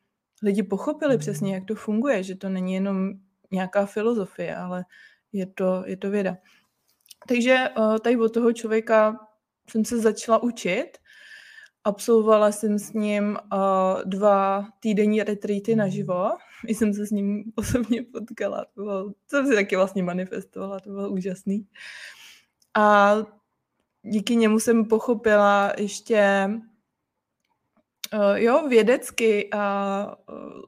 lidi 0.42 0.62
pochopili 0.62 1.19
přesně, 1.19 1.49
hmm. 1.49 1.54
jak 1.54 1.64
to 1.64 1.75
funguje, 1.75 2.23
že 2.23 2.35
to 2.35 2.49
není 2.49 2.75
jenom 2.75 3.12
nějaká 3.50 3.87
filozofie, 3.87 4.57
ale 4.57 4.85
je 5.33 5.47
to, 5.47 5.83
je 5.87 5.97
to 5.97 6.11
věda. 6.11 6.37
Takže 7.28 7.69
uh, 7.78 7.99
tady 7.99 8.16
od 8.16 8.35
toho 8.35 8.52
člověka 8.52 9.16
jsem 9.71 9.85
se 9.85 9.99
začala 9.99 10.42
učit. 10.42 10.99
Absolvovala 11.85 12.53
jsem 12.53 12.79
s 12.79 12.93
ním 12.93 13.39
uh, 13.53 13.59
dva 14.05 14.69
týdenní 14.81 15.23
retreaty 15.23 15.77
naživo. 15.77 16.31
Jsem 16.69 16.95
se 16.95 17.07
s 17.07 17.11
ním 17.11 17.53
osobně 17.55 18.03
potkala. 18.03 18.65
To, 18.75 18.83
bylo, 18.83 19.11
to 19.11 19.15
jsem 19.31 19.47
si 19.47 19.55
taky 19.55 19.77
vlastně 19.77 20.03
manifestovala, 20.03 20.81
to 20.81 20.91
bylo 20.91 21.11
úžasný. 21.11 21.67
A 22.75 23.15
díky 24.03 24.37
němu 24.37 24.61
jsem 24.61 24.85
pochopila 24.85 25.73
ještě 25.79 26.51
uh, 28.15 28.37
jo, 28.37 28.69
vědecky 28.69 29.51
a 29.53 30.17
uh, 30.33 30.62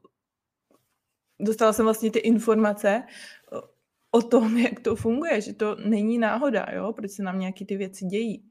dostala 1.39 1.73
jsem 1.73 1.85
vlastně 1.85 2.11
ty 2.11 2.19
informace 2.19 3.03
o 4.11 4.21
tom, 4.21 4.57
jak 4.67 4.79
to 4.79 4.95
funguje, 4.95 5.41
že 5.41 5.53
to 5.53 5.75
není 5.75 6.17
náhoda, 6.17 6.65
jo, 6.71 6.93
proč 6.93 7.11
se 7.11 7.23
nám 7.23 7.39
nějaké 7.39 7.65
ty 7.65 7.77
věci 7.77 8.05
dějí. 8.05 8.43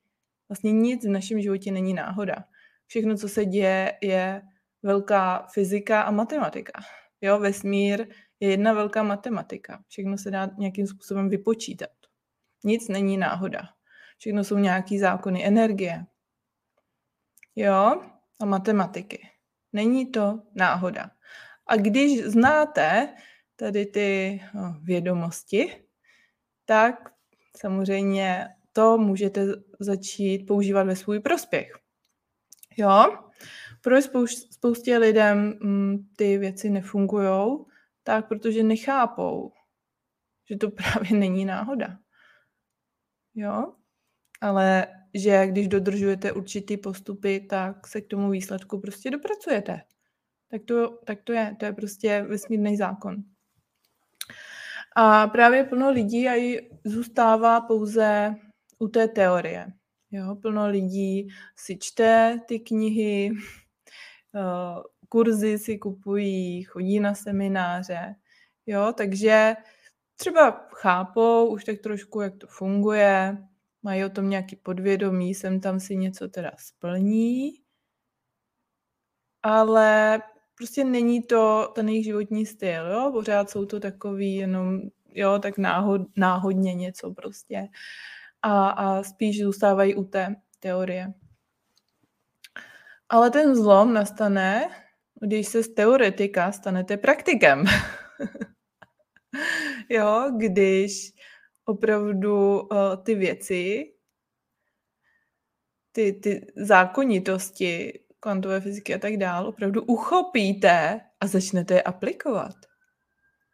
Vlastně 0.48 0.72
nic 0.72 1.04
v 1.04 1.08
našem 1.08 1.40
životě 1.40 1.72
není 1.72 1.94
náhoda. 1.94 2.44
Všechno, 2.86 3.16
co 3.16 3.28
se 3.28 3.44
děje, 3.44 3.98
je 4.02 4.42
velká 4.82 5.46
fyzika 5.52 6.02
a 6.02 6.10
matematika. 6.10 6.72
Jo, 7.20 7.38
vesmír 7.38 8.06
je 8.40 8.50
jedna 8.50 8.72
velká 8.72 9.02
matematika. 9.02 9.84
Všechno 9.88 10.18
se 10.18 10.30
dá 10.30 10.50
nějakým 10.58 10.86
způsobem 10.86 11.28
vypočítat. 11.28 11.90
Nic 12.64 12.88
není 12.88 13.16
náhoda. 13.16 13.60
Všechno 14.18 14.44
jsou 14.44 14.58
nějaký 14.58 14.98
zákony 14.98 15.46
energie. 15.46 16.06
Jo, 17.56 18.02
a 18.40 18.44
matematiky. 18.44 19.28
Není 19.72 20.10
to 20.10 20.42
náhoda. 20.54 21.10
A 21.66 21.76
když 21.76 22.24
znáte 22.24 23.14
tady 23.56 23.86
ty 23.86 24.40
no, 24.54 24.76
vědomosti, 24.82 25.84
tak 26.64 27.10
samozřejmě 27.56 28.48
to 28.72 28.98
můžete 28.98 29.46
začít 29.80 30.46
používat 30.46 30.82
ve 30.82 30.96
svůj 30.96 31.20
prospěch. 31.20 31.83
Jo? 32.76 33.18
Proč 33.80 34.04
spoustě 34.50 34.98
lidem 34.98 35.58
mm, 35.60 36.08
ty 36.16 36.38
věci 36.38 36.70
nefungují? 36.70 37.58
Tak 38.02 38.28
protože 38.28 38.62
nechápou, 38.62 39.52
že 40.50 40.56
to 40.56 40.70
právě 40.70 41.18
není 41.18 41.44
náhoda. 41.44 41.98
Jo? 43.34 43.72
Ale 44.40 44.86
že 45.14 45.46
když 45.46 45.68
dodržujete 45.68 46.32
určitý 46.32 46.76
postupy, 46.76 47.40
tak 47.40 47.86
se 47.86 48.00
k 48.00 48.06
tomu 48.06 48.30
výsledku 48.30 48.80
prostě 48.80 49.10
dopracujete. 49.10 49.80
Tak 50.50 50.62
to, 50.64 50.88
tak 51.04 51.22
to 51.22 51.32
je. 51.32 51.56
To 51.58 51.64
je 51.64 51.72
prostě 51.72 52.22
vesmírný 52.22 52.76
zákon. 52.76 53.16
A 54.96 55.26
právě 55.26 55.64
plno 55.64 55.90
lidí 55.90 56.28
aj 56.28 56.60
zůstává 56.84 57.60
pouze 57.60 58.34
u 58.78 58.88
té 58.88 59.08
teorie. 59.08 59.72
Jo, 60.14 60.36
plno 60.36 60.68
lidí 60.68 61.28
si 61.56 61.78
čte 61.78 62.38
ty 62.46 62.60
knihy, 62.60 63.30
eh, 64.34 64.82
kurzy 65.08 65.58
si 65.58 65.78
kupují, 65.78 66.62
chodí 66.62 67.00
na 67.00 67.14
semináře, 67.14 68.14
jo, 68.66 68.92
takže 68.96 69.54
třeba 70.16 70.68
chápou 70.72 71.46
už 71.46 71.64
tak 71.64 71.78
trošku, 71.80 72.20
jak 72.20 72.36
to 72.36 72.46
funguje, 72.46 73.38
mají 73.82 74.04
o 74.04 74.08
tom 74.08 74.30
nějaký 74.30 74.56
podvědomí, 74.56 75.34
sem 75.34 75.60
tam 75.60 75.80
si 75.80 75.96
něco 75.96 76.28
teda 76.28 76.50
splní, 76.58 77.52
ale 79.42 80.22
prostě 80.54 80.84
není 80.84 81.22
to 81.22 81.72
ten 81.74 81.88
jejich 81.88 82.04
životní 82.04 82.46
styl, 82.46 82.86
jo, 82.90 83.10
pořád 83.12 83.50
jsou 83.50 83.66
to 83.66 83.80
takový 83.80 84.34
jenom, 84.34 84.80
jo, 85.14 85.38
tak 85.38 85.58
náhod, 85.58 86.02
náhodně 86.16 86.74
něco 86.74 87.10
prostě 87.14 87.68
a, 88.44 88.68
a 88.68 89.02
spíš 89.02 89.42
zůstávají 89.42 89.94
u 89.94 90.04
té 90.04 90.36
teorie. 90.60 91.14
Ale 93.08 93.30
ten 93.30 93.56
zlom 93.56 93.94
nastane, 93.94 94.68
když 95.20 95.48
se 95.48 95.62
z 95.62 95.68
teoretika 95.68 96.52
stanete 96.52 96.96
praktikem. 96.96 97.64
jo, 99.88 100.30
když 100.36 101.12
opravdu 101.64 102.60
uh, 102.60 102.96
ty 103.04 103.14
věci, 103.14 103.92
ty, 105.92 106.12
ty 106.12 106.52
zákonitosti 106.56 108.00
kvantové 108.20 108.60
fyziky 108.60 108.94
a 108.94 108.98
tak 108.98 109.16
dál, 109.16 109.48
opravdu 109.48 109.82
uchopíte 109.82 111.00
a 111.20 111.26
začnete 111.26 111.74
je 111.74 111.82
aplikovat. 111.82 112.54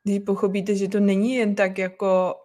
Když 0.04 0.18
pochopíte, 0.26 0.74
že 0.74 0.88
to 0.88 1.00
není 1.00 1.34
jen 1.34 1.54
tak 1.54 1.78
jako 1.78 2.39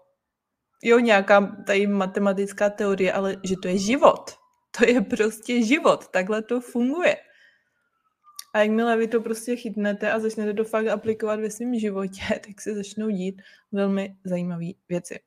jo, 0.86 1.00
nějaká 1.00 1.63
tady 1.68 1.88
matematická 1.88 2.70
teorie, 2.70 3.13
ale 3.13 3.38
že 3.44 3.56
to 3.62 3.68
je 3.68 3.77
život. 3.77 4.32
To 4.77 4.86
je 4.86 5.01
prostě 5.01 5.63
život. 5.63 6.08
Takhle 6.08 6.42
to 6.42 6.62
funguje. 6.62 7.15
A 8.54 8.60
jakmile 8.60 8.98
vy 8.98 9.08
to 9.08 9.22
prostě 9.22 9.56
chytnete 9.56 10.12
a 10.12 10.20
začnete 10.20 10.54
to 10.54 10.63
fakt 10.63 10.88
aplikovat 10.88 11.39
ve 11.39 11.50
svém 11.50 11.80
životě, 11.80 12.22
tak 12.30 12.62
se 12.62 12.75
začnou 12.75 13.10
dít 13.10 13.42
velmi 13.72 14.15
zajímavé 14.24 14.65
věci. 14.89 15.20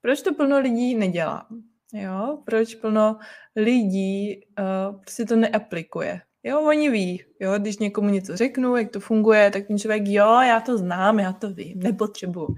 Proč 0.00 0.22
to 0.22 0.34
plno 0.34 0.58
lidí 0.58 0.94
nedělá? 0.94 1.48
Jo, 1.92 2.42
proč 2.44 2.74
plno 2.74 3.18
lidí 3.56 4.40
uh, 4.58 5.00
prostě 5.00 5.24
to 5.24 5.36
neaplikuje? 5.36 6.20
Jo, 6.42 6.60
oni 6.60 6.90
ví, 6.90 7.24
jo, 7.40 7.58
když 7.58 7.78
někomu 7.78 8.08
něco 8.08 8.36
řeknu, 8.36 8.76
jak 8.76 8.90
to 8.90 9.00
funguje, 9.00 9.50
tak 9.50 9.66
ten 9.66 9.78
člověk, 9.78 10.02
jo, 10.06 10.40
já 10.40 10.60
to 10.60 10.78
znám, 10.78 11.18
já 11.18 11.32
to 11.32 11.50
vím, 11.50 11.80
nepotřebuju. 11.80 12.48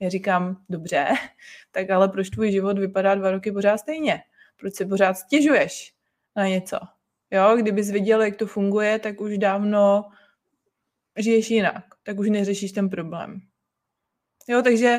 Já 0.00 0.08
říkám, 0.08 0.64
dobře, 0.68 1.06
tak 1.72 1.90
ale 1.90 2.08
proč 2.08 2.30
tvůj 2.30 2.52
život 2.52 2.78
vypadá 2.78 3.14
dva 3.14 3.30
roky 3.30 3.52
pořád 3.52 3.78
stejně? 3.78 4.22
Proč 4.60 4.74
se 4.74 4.86
pořád 4.86 5.14
stěžuješ 5.14 5.94
na 6.36 6.46
něco? 6.48 6.78
Jo, 7.30 7.56
kdybys 7.56 7.90
viděl, 7.90 8.22
jak 8.22 8.36
to 8.36 8.46
funguje, 8.46 8.98
tak 8.98 9.20
už 9.20 9.38
dávno 9.38 10.04
žiješ 11.18 11.50
jinak, 11.50 11.84
tak 12.02 12.18
už 12.18 12.30
neřešíš 12.30 12.72
ten 12.72 12.88
problém. 12.88 13.40
Jo, 14.48 14.62
takže 14.62 14.98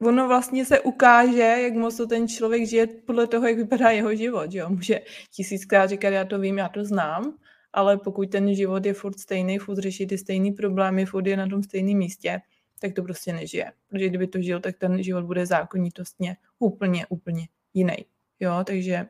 ono 0.00 0.28
vlastně 0.28 0.64
se 0.64 0.80
ukáže, 0.80 1.40
jak 1.40 1.74
moc 1.74 1.96
to 1.96 2.06
ten 2.06 2.28
člověk 2.28 2.66
žije 2.66 2.86
podle 2.86 3.26
toho, 3.26 3.46
jak 3.48 3.56
vypadá 3.56 3.90
jeho 3.90 4.14
život. 4.14 4.46
Jo? 4.50 4.68
Může 4.68 5.00
tisíckrát 5.30 5.90
říkat, 5.90 6.08
já 6.08 6.24
to 6.24 6.38
vím, 6.38 6.58
já 6.58 6.68
to 6.68 6.84
znám, 6.84 7.38
ale 7.72 7.96
pokud 7.96 8.30
ten 8.30 8.54
život 8.54 8.86
je 8.86 8.94
furt 8.94 9.18
stejný, 9.18 9.58
furt 9.58 9.78
řeší 9.78 10.06
ty 10.06 10.18
stejný 10.18 10.52
problémy, 10.52 11.06
furt 11.06 11.26
je 11.26 11.36
na 11.36 11.46
tom 11.46 11.62
stejném 11.62 11.98
místě, 11.98 12.40
tak 12.80 12.92
to 12.92 13.02
prostě 13.02 13.32
nežije. 13.32 13.72
Protože 13.88 14.08
kdyby 14.08 14.26
to 14.26 14.40
žil, 14.40 14.60
tak 14.60 14.76
ten 14.78 15.02
život 15.02 15.24
bude 15.24 15.46
zákonitostně 15.46 16.36
úplně, 16.58 17.06
úplně 17.06 17.48
jiný. 17.74 17.96
Jo, 18.40 18.64
takže 18.66 19.06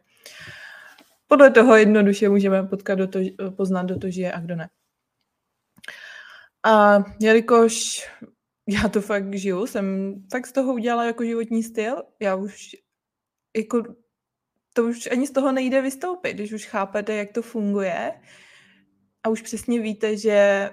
podle 1.26 1.50
toho 1.50 1.76
jednoduše 1.76 2.28
můžeme 2.28 2.62
potkat 2.62 2.94
do 2.94 3.06
to, 3.06 3.18
poznat, 3.56 3.87
kdo 3.87 3.99
to 3.99 4.11
žije 4.11 4.32
a 4.32 4.40
kdo 4.40 4.56
ne. 4.56 4.68
A 6.62 7.04
jelikož 7.20 8.06
já 8.68 8.88
to 8.88 9.00
fakt 9.00 9.35
žiju, 9.35 9.66
jsem 9.66 10.14
fakt 10.32 10.46
z 10.46 10.52
toho 10.52 10.75
udělala 10.75 11.04
jako 11.04 11.25
životní 11.25 11.62
styl, 11.62 12.02
já 12.20 12.35
už 12.35 12.76
jako 13.56 13.82
to 14.73 14.85
už 14.85 15.08
ani 15.12 15.26
z 15.26 15.30
toho 15.30 15.52
nejde 15.52 15.82
vystoupit, 15.82 16.35
když 16.35 16.52
už 16.52 16.66
chápete, 16.66 17.14
jak 17.14 17.32
to 17.32 17.42
funguje 17.42 18.12
a 19.23 19.28
už 19.28 19.42
přesně 19.42 19.80
víte, 19.80 20.16
že 20.16 20.70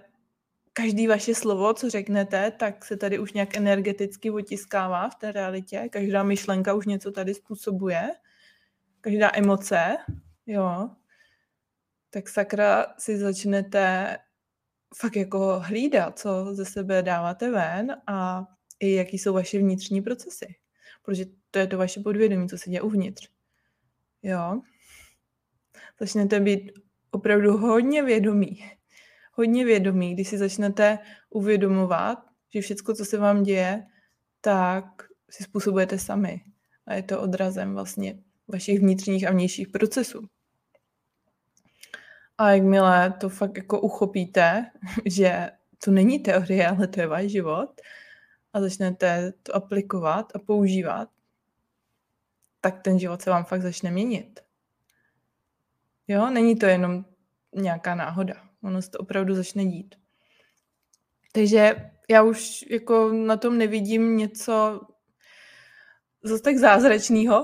každý 0.73 1.07
vaše 1.07 1.35
slovo, 1.35 1.73
co 1.73 1.89
řeknete, 1.89 2.51
tak 2.51 2.85
se 2.85 2.97
tady 2.97 3.19
už 3.19 3.33
nějak 3.33 3.57
energeticky 3.57 4.31
otiskává 4.31 5.09
v 5.09 5.15
té 5.15 5.31
realitě. 5.31 5.89
Každá 5.91 6.23
myšlenka 6.23 6.73
už 6.73 6.85
něco 6.85 7.11
tady 7.11 7.33
způsobuje. 7.33 8.11
Každá 9.01 9.31
emoce, 9.33 9.97
jo. 10.45 10.89
Tak 12.09 12.29
sakra 12.29 12.85
si 12.97 13.17
začnete 13.17 14.17
fakt 14.95 15.15
jako 15.15 15.59
hlídat, 15.59 16.19
co 16.19 16.55
ze 16.55 16.65
sebe 16.65 17.01
dáváte 17.01 17.51
ven 17.51 17.95
a 18.07 18.47
i 18.79 18.93
jaký 18.93 19.17
jsou 19.17 19.33
vaše 19.33 19.57
vnitřní 19.59 20.01
procesy. 20.01 20.55
Protože 21.03 21.25
to 21.51 21.59
je 21.59 21.67
to 21.67 21.77
vaše 21.77 21.99
podvědomí, 21.99 22.49
co 22.49 22.57
se 22.57 22.69
děje 22.69 22.81
uvnitř. 22.81 23.29
Jo. 24.23 24.61
Začnete 25.99 26.39
být 26.39 26.71
opravdu 27.11 27.57
hodně 27.57 28.03
vědomí. 28.03 28.63
Hodně 29.35 29.65
vědomí, 29.65 30.13
když 30.13 30.27
si 30.27 30.37
začnete 30.37 30.99
uvědomovat, 31.29 32.19
že 32.53 32.61
všechno, 32.61 32.93
co 32.95 33.05
se 33.05 33.17
vám 33.17 33.43
děje, 33.43 33.87
tak 34.41 34.85
si 35.29 35.43
způsobujete 35.43 35.99
sami. 35.99 36.41
A 36.85 36.93
je 36.93 37.03
to 37.03 37.21
odrazem 37.21 37.73
vlastně 37.73 38.19
vašich 38.47 38.79
vnitřních 38.79 39.27
a 39.27 39.31
vnějších 39.31 39.67
procesů. 39.67 40.27
A 42.37 42.51
jakmile 42.51 43.13
to 43.21 43.29
fakt 43.29 43.57
jako 43.57 43.81
uchopíte, 43.81 44.71
že 45.05 45.51
to 45.83 45.91
není 45.91 46.19
teorie, 46.19 46.67
ale 46.67 46.87
to 46.87 47.01
je 47.01 47.07
váš 47.07 47.31
život 47.31 47.81
a 48.53 48.61
začnete 48.61 49.33
to 49.43 49.55
aplikovat 49.55 50.31
a 50.35 50.39
používat, 50.39 51.09
tak 52.61 52.81
ten 52.81 52.99
život 52.99 53.21
se 53.21 53.29
vám 53.29 53.43
fakt 53.43 53.61
začne 53.61 53.91
měnit. 53.91 54.39
Jo, 56.07 56.29
není 56.29 56.55
to 56.55 56.65
jenom 56.65 57.05
nějaká 57.55 57.95
náhoda. 57.95 58.52
Ono 58.63 58.81
se 58.81 58.89
to 58.89 58.97
opravdu 58.97 59.35
začne 59.35 59.65
dít. 59.65 59.95
Takže 61.31 61.91
já 62.09 62.23
už 62.23 62.65
jako 62.69 63.11
na 63.13 63.37
tom 63.37 63.57
nevidím 63.57 64.17
něco 64.17 64.81
zase 66.23 66.43
tak 66.43 66.57
zázračného, 66.57 67.43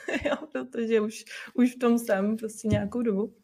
protože 0.52 1.00
už, 1.00 1.24
už 1.54 1.74
v 1.74 1.78
tom 1.78 1.98
jsem 1.98 2.36
prostě 2.36 2.68
nějakou 2.68 3.02
dobu. 3.02 3.34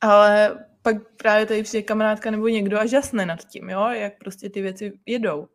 Ale 0.00 0.64
pak 0.82 0.96
právě 1.16 1.46
tady 1.46 1.62
přijde 1.62 1.82
kamarádka 1.82 2.30
nebo 2.30 2.48
někdo 2.48 2.78
a 2.78 2.86
žasne 2.86 3.26
nad 3.26 3.44
tím, 3.44 3.70
jo, 3.70 3.88
jak 3.88 4.18
prostě 4.18 4.50
ty 4.50 4.62
věci 4.62 4.92
jedou, 5.06 5.48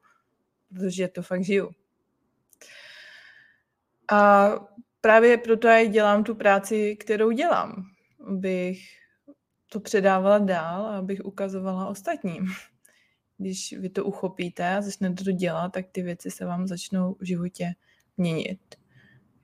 protože 0.69 1.07
to 1.07 1.21
fakt 1.21 1.43
žiju. 1.43 1.71
A 4.11 4.49
právě 5.01 5.37
proto 5.37 5.67
já 5.67 5.85
dělám 5.85 6.23
tu 6.23 6.35
práci, 6.35 6.95
kterou 6.95 7.31
dělám, 7.31 7.83
abych 8.27 9.00
to 9.73 9.79
předávala 9.79 10.37
dál 10.37 10.85
a 10.85 10.97
abych 10.97 11.25
ukazovala 11.25 11.87
ostatním. 11.87 12.45
Když 13.37 13.73
vy 13.79 13.89
to 13.89 14.05
uchopíte 14.05 14.75
a 14.75 14.81
začnete 14.81 15.23
to 15.23 15.31
dělat, 15.31 15.69
tak 15.69 15.85
ty 15.91 16.01
věci 16.01 16.31
se 16.31 16.45
vám 16.45 16.67
začnou 16.67 17.15
v 17.19 17.25
životě 17.25 17.73
měnit. 18.17 18.75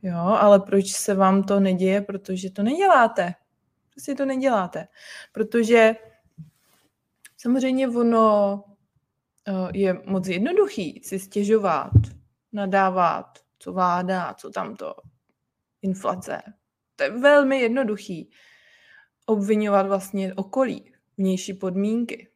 Jo, 0.02 0.18
ale 0.18 0.60
proč 0.60 0.92
se 0.92 1.14
vám 1.14 1.44
to 1.44 1.60
neděje? 1.60 2.02
Protože 2.02 2.50
to 2.50 2.64
neděláte. 2.64 3.34
Prostě 3.90 4.16
to 4.16 4.26
neděláte. 4.26 4.88
Protože 5.32 5.96
samozřejmě 7.38 7.88
ono 7.88 8.64
eh, 9.48 9.52
je 9.74 10.02
moc 10.06 10.28
jednoduchý 10.28 11.02
si 11.04 11.20
stěžovat, 11.20 11.92
nadávat, 12.54 13.40
co 13.60 13.74
vláda, 13.74 14.34
co 14.34 14.50
tamto, 14.50 14.96
inflace. 15.82 16.42
To 16.96 17.04
je 17.04 17.10
velmi 17.10 17.60
jednoduchý. 17.60 18.32
Obvinovat 19.30 19.88
vlastně 19.88 20.34
okolí, 20.34 20.94
vnější 21.18 21.54
podmínky. 21.54 22.28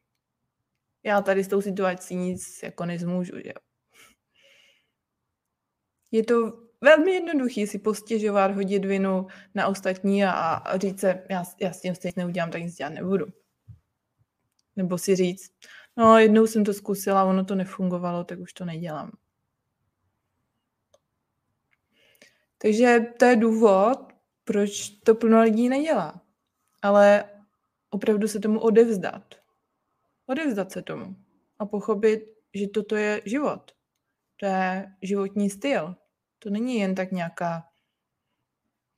Já 1.02 1.20
tady 1.20 1.44
s 1.44 1.48
tou 1.48 1.60
situací 1.60 2.14
nic 2.14 2.62
jako 2.62 2.84
nezmůžu, 2.84 3.36
že 3.44 3.52
Je 6.10 6.24
to 6.24 6.62
velmi 6.80 7.12
jednoduchý 7.12 7.66
si 7.66 7.78
postěžovat, 7.78 8.54
hodit 8.54 8.84
vinu 8.84 9.26
na 9.54 9.66
ostatní 9.66 10.24
a, 10.24 10.30
a 10.30 10.78
říct 10.78 11.00
se, 11.00 11.26
já, 11.30 11.44
já 11.60 11.72
s 11.72 11.80
tím 11.80 11.94
stejně 11.94 12.12
neudělám, 12.16 12.50
tak 12.50 12.62
nic 12.62 12.74
dělat 12.74 12.92
nebudu. 12.92 13.26
Nebo 14.76 14.98
si 14.98 15.16
říct, 15.16 15.52
no 15.96 16.18
jednou 16.18 16.46
jsem 16.46 16.64
to 16.64 16.74
zkusila, 16.74 17.24
ono 17.24 17.44
to 17.44 17.54
nefungovalo, 17.54 18.24
tak 18.24 18.38
už 18.38 18.52
to 18.52 18.64
nedělám. 18.64 19.12
Takže 22.58 23.00
to 23.18 23.24
je 23.24 23.36
důvod, 23.36 24.12
proč 24.44 24.88
to 24.88 25.14
plno 25.14 25.42
lidí 25.42 25.68
nedělá. 25.68 26.21
Ale 26.82 27.24
opravdu 27.90 28.28
se 28.28 28.40
tomu 28.40 28.60
odevzdat. 28.60 29.34
Odevzdat 30.26 30.72
se 30.72 30.82
tomu. 30.82 31.16
A 31.58 31.66
pochopit, 31.66 32.20
že 32.54 32.68
toto 32.68 32.96
je 32.96 33.22
život. 33.24 33.72
To 34.36 34.46
je 34.46 34.94
životní 35.02 35.50
styl. 35.50 35.96
To 36.38 36.50
není 36.50 36.78
jen 36.78 36.94
tak 36.94 37.12
nějaká 37.12 37.64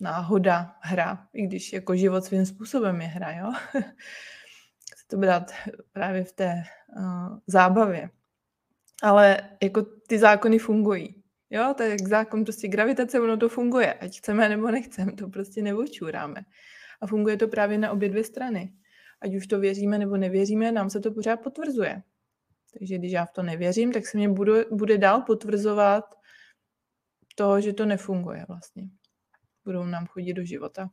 náhoda, 0.00 0.76
hra, 0.80 1.28
i 1.32 1.42
když 1.42 1.72
jako 1.72 1.96
život 1.96 2.24
svým 2.24 2.46
způsobem 2.46 3.00
je 3.00 3.06
hra, 3.06 3.32
jo. 3.32 3.52
Chci 4.92 5.06
to 5.06 5.16
brát 5.16 5.52
právě 5.92 6.24
v 6.24 6.32
té 6.32 6.62
uh, 6.96 7.38
zábavě. 7.46 8.10
Ale 9.02 9.50
jako 9.62 9.82
ty 9.82 10.18
zákony 10.18 10.58
fungují. 10.58 11.22
Jo, 11.50 11.74
to 11.76 11.82
je 11.82 11.96
zákon 12.08 12.44
prostě 12.44 12.68
gravitace, 12.68 13.20
ono 13.20 13.36
to 13.36 13.48
funguje. 13.48 13.94
Ať 13.94 14.18
chceme 14.18 14.48
nebo 14.48 14.70
nechceme, 14.70 15.12
to 15.12 15.28
prostě 15.28 15.62
neočůráme. 15.62 16.44
A 17.00 17.06
funguje 17.06 17.36
to 17.36 17.48
právě 17.48 17.78
na 17.78 17.90
obě 17.90 18.08
dvě 18.08 18.24
strany. 18.24 18.72
Ať 19.20 19.34
už 19.34 19.46
to 19.46 19.60
věříme 19.60 19.98
nebo 19.98 20.16
nevěříme, 20.16 20.72
nám 20.72 20.90
se 20.90 21.00
to 21.00 21.12
pořád 21.12 21.36
potvrzuje. 21.36 22.02
Takže 22.78 22.98
když 22.98 23.12
já 23.12 23.24
v 23.24 23.32
to 23.32 23.42
nevěřím, 23.42 23.92
tak 23.92 24.06
se 24.06 24.18
mě 24.18 24.28
bude, 24.28 24.64
bude 24.70 24.98
dál 24.98 25.22
potvrzovat 25.22 26.04
to, 27.34 27.60
že 27.60 27.72
to 27.72 27.86
nefunguje 27.86 28.44
vlastně. 28.48 28.88
Budou 29.64 29.84
nám 29.84 30.06
chodit 30.06 30.32
do 30.32 30.44
života 30.44 30.90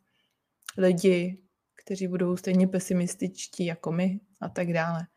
lidi, 0.77 1.43
kteří 1.83 2.07
budou 2.07 2.37
stejně 2.37 2.67
pesimističtí 2.67 3.65
jako 3.65 3.91
my 3.91 4.19
a 4.41 4.49
tak 4.49 4.73
dále. 4.73 5.07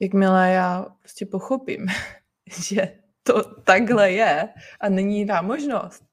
Jakmile 0.00 0.50
já 0.50 0.86
prostě 1.00 1.26
pochopím, 1.26 1.86
že 2.68 2.98
to 3.22 3.54
takhle 3.54 4.12
je 4.12 4.48
a 4.80 4.88
není 4.88 5.18
jiná 5.18 5.42
možnost, 5.42 6.04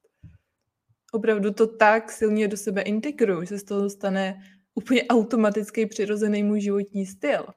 opravdu 1.12 1.54
to 1.54 1.68
tak 1.68 2.12
silně 2.12 2.48
do 2.48 2.58
sebe 2.58 2.82
integruju, 2.82 3.42
že 3.42 3.48
se 3.48 3.60
z 3.60 3.64
toho 3.64 3.90
stane 3.90 4.42
úplně 4.76 5.08
automatický 5.08 5.86
přirozený 5.86 6.44
můj 6.44 6.62
životní 6.62 7.06
styl, 7.06 7.48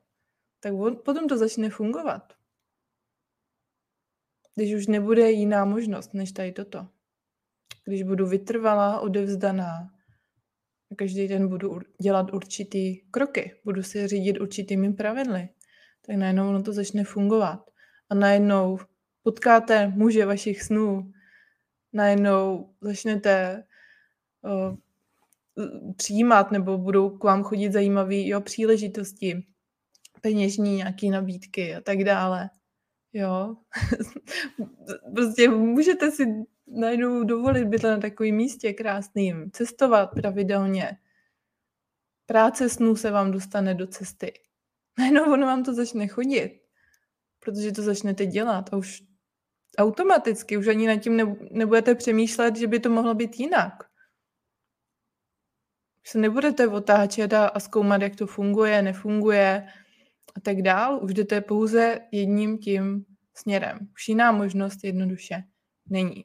tak 0.60 0.72
potom 1.04 1.28
to 1.28 1.38
začne 1.38 1.70
fungovat 1.70 2.22
když 4.54 4.74
už 4.74 4.86
nebude 4.86 5.30
jiná 5.30 5.64
možnost 5.64 6.14
než 6.14 6.32
tady 6.32 6.52
toto. 6.52 6.88
Když 7.84 8.02
budu 8.02 8.26
vytrvalá, 8.26 9.00
odevzdaná, 9.00 9.90
každý 10.96 11.28
den 11.28 11.48
budu 11.48 11.80
dělat 12.02 12.34
určitý 12.34 12.96
kroky, 13.10 13.54
budu 13.64 13.82
si 13.82 14.08
řídit 14.08 14.40
určitými 14.40 14.92
pravidly, 14.92 15.48
tak 16.06 16.16
najednou 16.16 16.48
ono 16.48 16.62
to 16.62 16.72
začne 16.72 17.04
fungovat. 17.04 17.70
A 18.10 18.14
najednou 18.14 18.78
potkáte 19.22 19.88
muže 19.88 20.26
vašich 20.26 20.62
snů, 20.62 21.12
najednou 21.94 22.74
začnete 22.80 23.64
uh, 24.42 24.76
přijímat 25.96 26.50
nebo 26.50 26.78
budou 26.78 27.11
k 27.11 27.24
vám 27.24 27.42
chodit 27.42 27.72
zajímavé 27.72 28.26
jo, 28.26 28.40
příležitosti, 28.40 29.46
peněžní 30.20 30.76
nějaké 30.76 31.07
nabídky 31.07 31.74
a 31.74 31.80
tak 31.80 32.04
dále. 32.04 32.50
Jo. 33.12 33.57
prostě 35.14 35.48
můžete 35.48 36.11
si 36.11 36.26
najednou 36.66 37.24
dovolit 37.24 37.64
být 37.64 37.83
na 37.83 37.98
takovém 37.98 38.35
místě 38.35 38.72
krásným, 38.72 39.50
cestovat 39.50 40.11
pravidelně. 40.14 40.98
Práce 42.26 42.68
snů 42.68 42.96
se 42.96 43.11
vám 43.11 43.30
dostane 43.30 43.74
do 43.74 43.87
cesty. 43.87 44.33
Najednou 44.98 45.33
ono 45.33 45.46
vám 45.46 45.64
to 45.64 45.74
začne 45.74 46.09
chodit, 46.09 46.61
protože 47.40 47.72
to 47.72 47.83
začnete 47.83 48.26
dělat 48.26 48.72
a 48.72 48.76
už 48.76 49.02
automaticky, 49.78 50.56
už 50.56 50.66
ani 50.66 50.87
nad 50.87 50.96
tím 50.96 51.37
nebudete 51.50 51.94
přemýšlet, 51.94 52.56
že 52.56 52.66
by 52.66 52.80
to 52.80 52.90
mohlo 52.90 53.14
být 53.14 53.40
jinak. 53.40 53.74
Už 56.04 56.10
se 56.10 56.18
nebudete 56.18 56.68
otáčet 56.68 57.32
a, 57.32 57.46
a 57.46 57.60
zkoumat, 57.60 58.02
jak 58.02 58.16
to 58.16 58.26
funguje, 58.26 58.82
nefunguje, 58.82 59.68
a 60.37 60.40
tak 60.40 60.62
dál, 60.62 61.00
už 61.02 61.14
jdete 61.14 61.40
pouze 61.40 62.00
jedním 62.12 62.58
tím 62.58 63.04
směrem. 63.34 63.78
Už 63.94 64.08
jiná 64.08 64.32
možnost 64.32 64.84
jednoduše 64.84 65.44
není. 65.87 66.24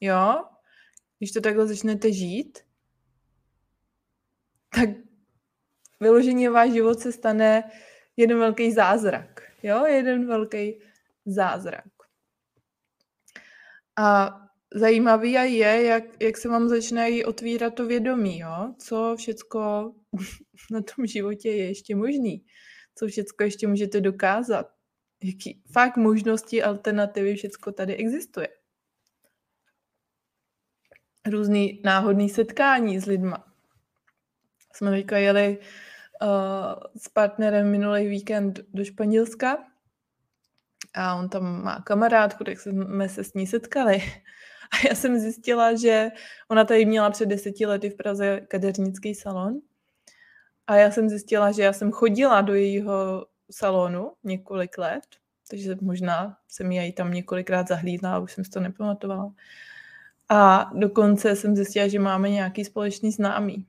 Jo? 0.00 0.44
Když 1.18 1.32
to 1.32 1.40
takhle 1.40 1.66
začnete 1.66 2.12
žít, 2.12 2.58
tak 4.74 4.88
vyloženě 6.00 6.50
váš 6.50 6.72
život 6.72 7.00
se 7.00 7.12
stane 7.12 7.70
jeden 8.16 8.38
velký 8.38 8.72
zázrak. 8.72 9.42
Jo? 9.62 9.84
Jeden 9.86 10.26
velký 10.26 10.80
zázrak. 11.26 11.95
A 13.98 14.40
zajímavý 14.74 15.32
je, 15.32 15.82
jak, 15.82 16.04
jak 16.20 16.36
se 16.36 16.48
vám 16.48 16.68
začne 16.68 17.24
otvírat 17.24 17.74
to 17.74 17.86
vědomí, 17.86 18.38
jo? 18.38 18.74
co 18.78 19.16
všecko 19.18 19.92
na 20.70 20.80
tom 20.82 21.06
životě 21.06 21.48
je 21.50 21.68
ještě 21.68 21.96
možný 21.96 22.44
co 22.96 23.06
všechno 23.06 23.44
ještě 23.44 23.66
můžete 23.66 24.00
dokázat. 24.00 24.66
Jaký 25.24 25.62
fakt 25.72 25.96
možnosti, 25.96 26.62
alternativy, 26.62 27.34
všechno 27.34 27.72
tady 27.72 27.96
existuje. 27.96 28.48
Různý 31.26 31.80
náhodný 31.84 32.28
setkání 32.28 33.00
s 33.00 33.06
lidma. 33.06 33.44
Jsme 34.74 34.90
teďka 34.90 35.18
jeli 35.18 35.58
s 36.96 37.08
partnerem 37.08 37.70
minulý 37.70 38.06
víkend 38.06 38.60
do 38.74 38.84
Španělska 38.84 39.64
a 40.96 41.14
on 41.14 41.28
tam 41.28 41.62
má 41.64 41.80
kamarádku, 41.80 42.44
tak 42.44 42.60
jsme 42.60 43.08
se 43.08 43.24
s 43.24 43.34
ní 43.34 43.46
setkali. 43.46 43.98
A 44.72 44.88
já 44.88 44.94
jsem 44.94 45.18
zjistila, 45.18 45.74
že 45.74 46.08
ona 46.48 46.64
tady 46.64 46.84
měla 46.84 47.10
před 47.10 47.26
deseti 47.26 47.66
lety 47.66 47.90
v 47.90 47.96
Praze 47.96 48.40
kadeřnický 48.40 49.14
salon. 49.14 49.60
A 50.66 50.76
já 50.76 50.90
jsem 50.90 51.08
zjistila, 51.08 51.52
že 51.52 51.62
já 51.62 51.72
jsem 51.72 51.92
chodila 51.92 52.40
do 52.40 52.54
jejího 52.54 53.26
salonu 53.50 54.12
několik 54.24 54.78
let, 54.78 55.04
takže 55.50 55.76
možná 55.80 56.38
jsem 56.48 56.72
ji 56.72 56.92
tam 56.92 57.12
několikrát 57.12 57.68
zahlídla 57.68 58.14
a 58.14 58.18
už 58.18 58.32
jsem 58.32 58.44
si 58.44 58.50
to 58.50 58.60
nepamatovala. 58.60 59.34
A 60.28 60.70
dokonce 60.74 61.36
jsem 61.36 61.56
zjistila, 61.56 61.88
že 61.88 61.98
máme 61.98 62.30
nějaký 62.30 62.64
společný 62.64 63.12
známý. 63.12 63.66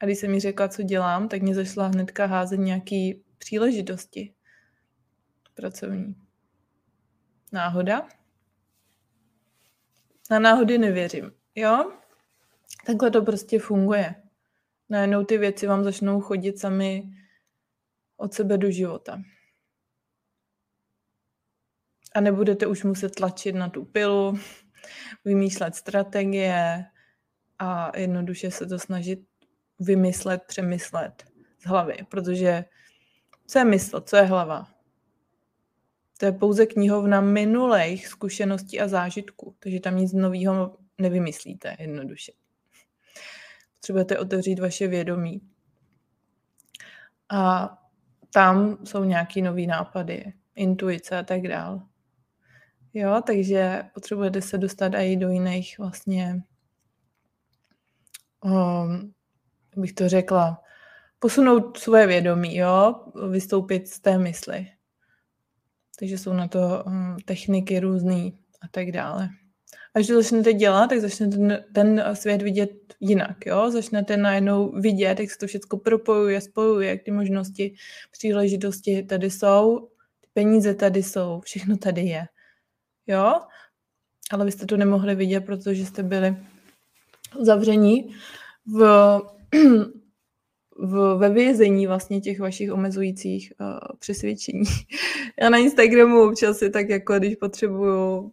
A 0.00 0.04
když 0.04 0.18
jsem 0.18 0.30
mi 0.30 0.40
řekla, 0.40 0.68
co 0.68 0.82
dělám, 0.82 1.28
tak 1.28 1.42
mě 1.42 1.54
zašla 1.54 1.86
hnedka 1.86 2.26
házet 2.26 2.56
nějaký 2.56 3.22
příležitosti 3.38 4.34
pracovní. 5.58 6.14
Náhoda? 7.52 8.08
Na 10.30 10.38
náhody 10.38 10.78
nevěřím. 10.78 11.32
Jo? 11.54 11.92
Takhle 12.86 13.10
to 13.10 13.22
prostě 13.22 13.58
funguje. 13.58 14.14
Najednou 14.88 15.24
ty 15.24 15.38
věci 15.38 15.66
vám 15.66 15.84
začnou 15.84 16.20
chodit 16.20 16.58
sami 16.58 17.10
od 18.16 18.34
sebe 18.34 18.58
do 18.58 18.70
života. 18.70 19.22
A 22.14 22.20
nebudete 22.20 22.66
už 22.66 22.84
muset 22.84 23.14
tlačit 23.14 23.54
na 23.54 23.68
tu 23.68 23.84
pilu, 23.84 24.38
vymýšlet 25.24 25.74
strategie 25.74 26.84
a 27.58 27.98
jednoduše 27.98 28.50
se 28.50 28.66
to 28.66 28.78
snažit 28.78 29.26
vymyslet, 29.80 30.42
přemyslet 30.46 31.24
z 31.58 31.66
hlavy, 31.66 31.96
protože 32.08 32.64
co 33.46 33.58
je 33.58 33.64
mysl, 33.64 34.00
co 34.00 34.16
je 34.16 34.22
hlava? 34.22 34.77
To 36.20 36.26
je 36.26 36.32
pouze 36.32 36.66
knihovna 36.66 37.20
minulých 37.20 38.08
zkušeností 38.08 38.80
a 38.80 38.88
zážitků, 38.88 39.56
takže 39.58 39.80
tam 39.80 39.96
nic 39.96 40.12
nového 40.12 40.76
nevymyslíte 40.98 41.76
jednoduše. 41.78 42.32
Potřebujete 43.74 44.18
otevřít 44.18 44.58
vaše 44.58 44.86
vědomí. 44.86 45.40
A 47.30 47.70
tam 48.32 48.78
jsou 48.84 49.04
nějaké 49.04 49.42
nové 49.42 49.62
nápady, 49.62 50.32
intuice 50.54 51.18
a 51.18 51.22
tak 51.22 51.42
dál. 51.42 51.82
Jo, 52.94 53.22
takže 53.26 53.82
potřebujete 53.94 54.42
se 54.42 54.58
dostat 54.58 54.94
i 54.94 55.16
do 55.16 55.28
jiných 55.28 55.78
vlastně, 55.78 56.42
um, 58.44 59.14
bych 59.76 59.92
to 59.92 60.08
řekla, 60.08 60.62
posunout 61.18 61.78
svoje 61.78 62.06
vědomí, 62.06 62.56
jo, 62.56 63.04
vystoupit 63.30 63.88
z 63.88 64.00
té 64.00 64.18
mysli. 64.18 64.77
Takže 65.98 66.18
jsou 66.18 66.32
na 66.32 66.48
to 66.48 66.84
um, 66.86 67.16
techniky 67.24 67.80
různé 67.80 68.30
a 68.62 68.68
tak 68.70 68.92
dále. 68.92 69.28
Až 69.94 70.06
to 70.06 70.14
začnete 70.14 70.52
dělat, 70.52 70.86
tak 70.86 71.00
začnete 71.00 71.36
ten, 71.36 71.64
ten 71.72 72.04
svět 72.14 72.42
vidět 72.42 72.70
jinak, 73.00 73.46
jo? 73.46 73.70
Začnete 73.70 74.16
najednou 74.16 74.72
vidět, 74.80 75.20
jak 75.20 75.30
se 75.30 75.38
to 75.38 75.46
všechno 75.46 75.78
propojuje, 75.78 76.40
spojuje, 76.40 76.88
jak 76.88 77.02
ty 77.02 77.10
možnosti, 77.10 77.74
příležitosti 78.10 79.02
tady 79.02 79.30
jsou, 79.30 79.88
ty 80.20 80.28
peníze 80.32 80.74
tady 80.74 81.02
jsou, 81.02 81.40
všechno 81.44 81.76
tady 81.76 82.00
je, 82.00 82.26
jo? 83.06 83.40
Ale 84.30 84.44
vy 84.44 84.52
jste 84.52 84.66
to 84.66 84.76
nemohli 84.76 85.14
vidět, 85.14 85.40
protože 85.40 85.86
jste 85.86 86.02
byli 86.02 86.36
zavření 87.40 88.14
v 88.66 89.20
v, 90.78 91.16
ve 91.18 91.30
vězení 91.30 91.86
vlastně 91.86 92.20
těch 92.20 92.40
vašich 92.40 92.72
omezujících 92.72 93.52
uh, 93.60 93.78
přesvědčení. 93.98 94.64
Já 95.40 95.50
na 95.50 95.58
Instagramu 95.58 96.22
občas 96.22 96.58
si 96.58 96.70
tak 96.70 96.88
jako, 96.88 97.18
když 97.18 97.36
potřebuju 97.36 98.32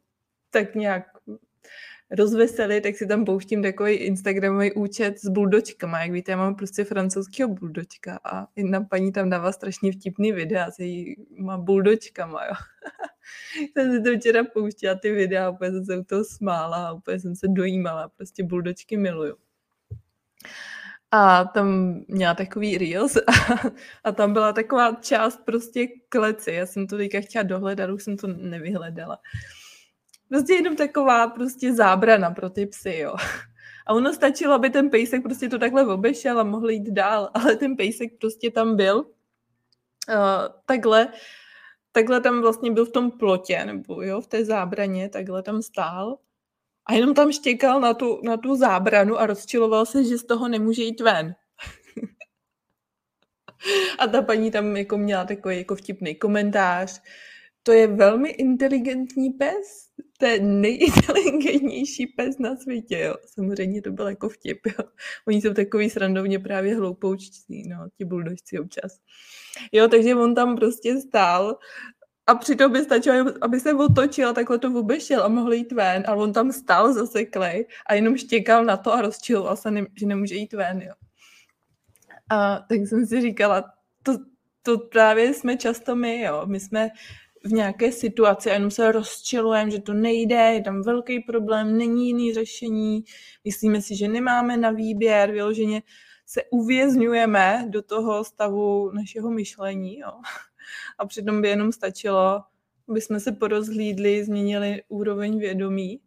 tak 0.51 0.75
nějak 0.75 1.03
rozveselit, 2.11 2.83
tak 2.83 2.95
si 2.95 3.07
tam 3.07 3.25
pouštím 3.25 3.63
takový 3.63 3.93
Instagramový 3.93 4.73
účet 4.73 5.19
s 5.19 5.29
buldočkama. 5.29 6.01
Jak 6.01 6.11
víte, 6.11 6.31
já 6.31 6.37
mám 6.37 6.55
prostě 6.55 6.83
francouzského 6.83 7.49
buldočka 7.49 8.19
a 8.23 8.47
jedna 8.55 8.81
paní 8.81 9.11
tam 9.11 9.29
dává 9.29 9.51
strašně 9.51 9.91
vtipný 9.91 10.31
videa 10.31 10.71
s 10.71 10.79
jejíma 10.79 11.57
buldočkama, 11.57 12.45
jo. 12.45 12.53
jsem 13.73 13.91
si 13.91 14.03
to 14.03 14.19
včera 14.19 14.43
pouštěla 14.43 14.95
ty 14.95 15.11
videa, 15.11 15.49
úplně 15.49 15.71
jsem 15.71 15.85
se 15.85 15.97
u 15.97 16.03
toho 16.03 16.23
smála, 16.23 16.93
úplně 16.93 17.19
jsem 17.19 17.35
se 17.35 17.47
dojímala, 17.47 18.09
prostě 18.09 18.43
buldočky 18.43 18.97
miluju 18.97 19.35
a 21.11 21.45
tam 21.45 21.95
měla 22.07 22.33
takový 22.33 22.77
reels 22.77 23.17
a, 23.17 23.21
a 24.03 24.11
tam 24.11 24.33
byla 24.33 24.53
taková 24.53 24.93
část 25.01 25.39
prostě 25.45 25.87
kleci. 26.09 26.51
Já 26.51 26.65
jsem 26.65 26.87
to 26.87 26.97
teďka 26.97 27.21
chtěla 27.21 27.43
dohledat, 27.43 27.89
už 27.89 28.03
jsem 28.03 28.17
to 28.17 28.27
nevyhledala. 28.27 29.17
Prostě 30.29 30.53
jenom 30.53 30.75
taková 30.75 31.27
prostě 31.27 31.73
zábrana 31.73 32.31
pro 32.31 32.49
ty 32.49 32.65
psy, 32.65 32.97
jo. 32.97 33.15
A 33.87 33.93
ono 33.93 34.13
stačilo, 34.13 34.53
aby 34.53 34.69
ten 34.69 34.89
pejsek 34.89 35.23
prostě 35.23 35.49
to 35.49 35.59
takhle 35.59 35.87
obešel 35.87 36.39
a 36.39 36.43
mohl 36.43 36.69
jít 36.69 36.89
dál, 36.89 37.29
ale 37.33 37.55
ten 37.55 37.75
pejsek 37.75 38.09
prostě 38.19 38.51
tam 38.51 38.75
byl 38.75 38.97
uh, 38.97 39.05
takhle, 40.65 41.07
takhle 41.91 42.21
tam 42.21 42.41
vlastně 42.41 42.71
byl 42.71 42.85
v 42.85 42.91
tom 42.91 43.11
plotě, 43.11 43.65
nebo 43.65 44.01
jo, 44.01 44.21
v 44.21 44.27
té 44.27 44.45
zábraně, 44.45 45.09
takhle 45.09 45.43
tam 45.43 45.61
stál 45.61 46.17
a 46.85 46.93
jenom 46.93 47.13
tam 47.13 47.31
štěkal 47.31 47.81
na 47.81 47.93
tu, 47.93 48.21
na 48.23 48.37
tu 48.37 48.55
zábranu 48.55 49.19
a 49.19 49.25
rozčiloval 49.25 49.85
se, 49.85 50.03
že 50.03 50.17
z 50.17 50.23
toho 50.23 50.47
nemůže 50.47 50.83
jít 50.83 51.01
ven. 51.01 51.35
a 53.99 54.07
ta 54.07 54.21
paní 54.21 54.51
tam 54.51 54.77
jako 54.77 54.97
měla 54.97 55.25
takový 55.25 55.57
jako 55.57 55.75
vtipný 55.75 56.15
komentář. 56.15 57.01
To 57.63 57.71
je 57.71 57.87
velmi 57.87 58.29
inteligentní 58.29 59.29
pes. 59.29 59.85
To 60.17 60.25
je 60.25 60.39
nejinteligentnější 60.39 62.07
pes 62.07 62.37
na 62.39 62.55
světě, 62.55 62.99
jo. 62.99 63.15
Samozřejmě 63.25 63.81
to 63.81 63.91
byl 63.91 64.07
jako 64.07 64.29
vtip, 64.29 64.59
jo. 64.65 64.85
Oni 65.27 65.41
jsou 65.41 65.53
takový 65.53 65.89
srandovně 65.89 66.39
právě 66.39 66.75
hloupoučtí, 66.75 67.67
no, 67.67 67.87
ti 67.97 68.05
buldožci 68.05 68.59
občas. 68.59 68.99
Jo, 69.71 69.87
takže 69.87 70.15
on 70.15 70.35
tam 70.35 70.55
prostě 70.55 71.01
stál 71.01 71.57
a 72.27 72.35
přitom 72.35 72.71
by 72.71 72.83
stačilo, 72.83 73.31
aby 73.41 73.59
se 73.59 73.73
otočil 73.73 74.29
a 74.29 74.33
takhle 74.33 74.59
to 74.59 74.79
obešel 74.79 75.23
a 75.23 75.27
mohl 75.27 75.53
jít 75.53 75.71
ven. 75.71 76.03
A 76.07 76.13
on 76.13 76.33
tam 76.33 76.51
stál 76.51 76.93
zaseklej 76.93 77.67
a 77.85 77.93
jenom 77.93 78.17
štěkal 78.17 78.65
na 78.65 78.77
to 78.77 78.93
a 78.93 79.01
rozčiloval 79.01 79.55
se, 79.55 79.69
že 79.95 80.05
nemůže 80.05 80.35
jít 80.35 80.53
ven. 80.53 80.81
Jo. 80.81 80.93
A 82.29 82.59
tak 82.69 82.79
jsem 82.79 83.05
si 83.05 83.21
říkala, 83.21 83.63
to, 84.03 84.17
to 84.61 84.77
právě 84.77 85.33
jsme 85.33 85.57
často 85.57 85.95
my, 85.95 86.21
jo. 86.21 86.45
My 86.45 86.59
jsme 86.59 86.89
v 87.43 87.51
nějaké 87.51 87.91
situaci 87.91 88.51
a 88.51 88.53
jenom 88.53 88.71
se 88.71 88.91
rozčilujeme, 88.91 89.71
že 89.71 89.81
to 89.81 89.93
nejde, 89.93 90.35
je 90.35 90.61
tam 90.61 90.81
velký 90.81 91.19
problém, 91.19 91.77
není 91.77 92.07
jiný 92.07 92.33
řešení, 92.33 93.03
myslíme 93.43 93.81
si, 93.81 93.95
že 93.95 94.07
nemáme 94.07 94.57
na 94.57 94.71
výběr, 94.71 95.31
vyloženě 95.31 95.81
se 96.25 96.41
uvězňujeme 96.51 97.65
do 97.69 97.81
toho 97.81 98.23
stavu 98.23 98.91
našeho 98.91 99.31
myšlení, 99.31 99.99
jo 99.99 100.11
a 100.97 101.05
přitom 101.05 101.41
by 101.41 101.47
jenom 101.49 101.71
stačilo, 101.71 102.43
aby 102.89 103.01
jsme 103.01 103.19
se 103.19 103.31
porozhlídli, 103.31 104.25
změnili 104.25 104.83
úroveň 104.87 105.39
vědomí, 105.39 106.01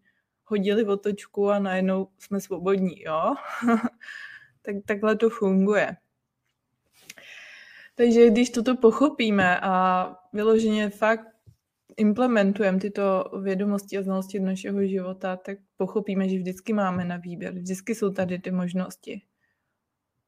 hodili 0.44 0.84
otočku 0.84 1.50
a 1.50 1.58
najednou 1.58 2.08
jsme 2.18 2.40
svobodní, 2.40 3.02
jo? 3.02 3.34
tak 4.62 4.76
takhle 4.86 5.16
to 5.16 5.30
funguje. 5.30 5.96
Takže 7.94 8.30
když 8.30 8.50
toto 8.50 8.76
pochopíme 8.76 9.60
a 9.60 10.16
vyloženě 10.32 10.90
fakt 10.90 11.26
implementujeme 11.96 12.78
tyto 12.78 13.24
vědomosti 13.42 13.98
a 13.98 14.02
znalosti 14.02 14.38
do 14.38 14.46
našeho 14.46 14.86
života, 14.86 15.36
tak 15.36 15.58
pochopíme, 15.76 16.28
že 16.28 16.38
vždycky 16.38 16.72
máme 16.72 17.04
na 17.04 17.16
výběr. 17.16 17.54
Vždycky 17.54 17.94
jsou 17.94 18.10
tady 18.10 18.38
ty 18.38 18.50
možnosti. 18.50 19.22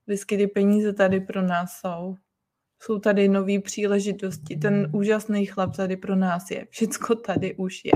Vždycky 0.07 0.37
ty 0.37 0.47
peníze 0.47 0.93
tady 0.93 1.21
pro 1.21 1.43
nás 1.43 1.81
jsou 1.81 2.17
jsou 2.83 2.99
tady 2.99 3.29
nové 3.29 3.61
příležitosti, 3.61 4.57
ten 4.57 4.91
úžasný 4.95 5.47
chlap 5.47 5.77
tady 5.77 5.97
pro 5.97 6.17
nás 6.17 6.51
je, 6.51 6.67
všecko 6.71 7.15
tady 7.15 7.55
už 7.55 7.85
je. 7.85 7.93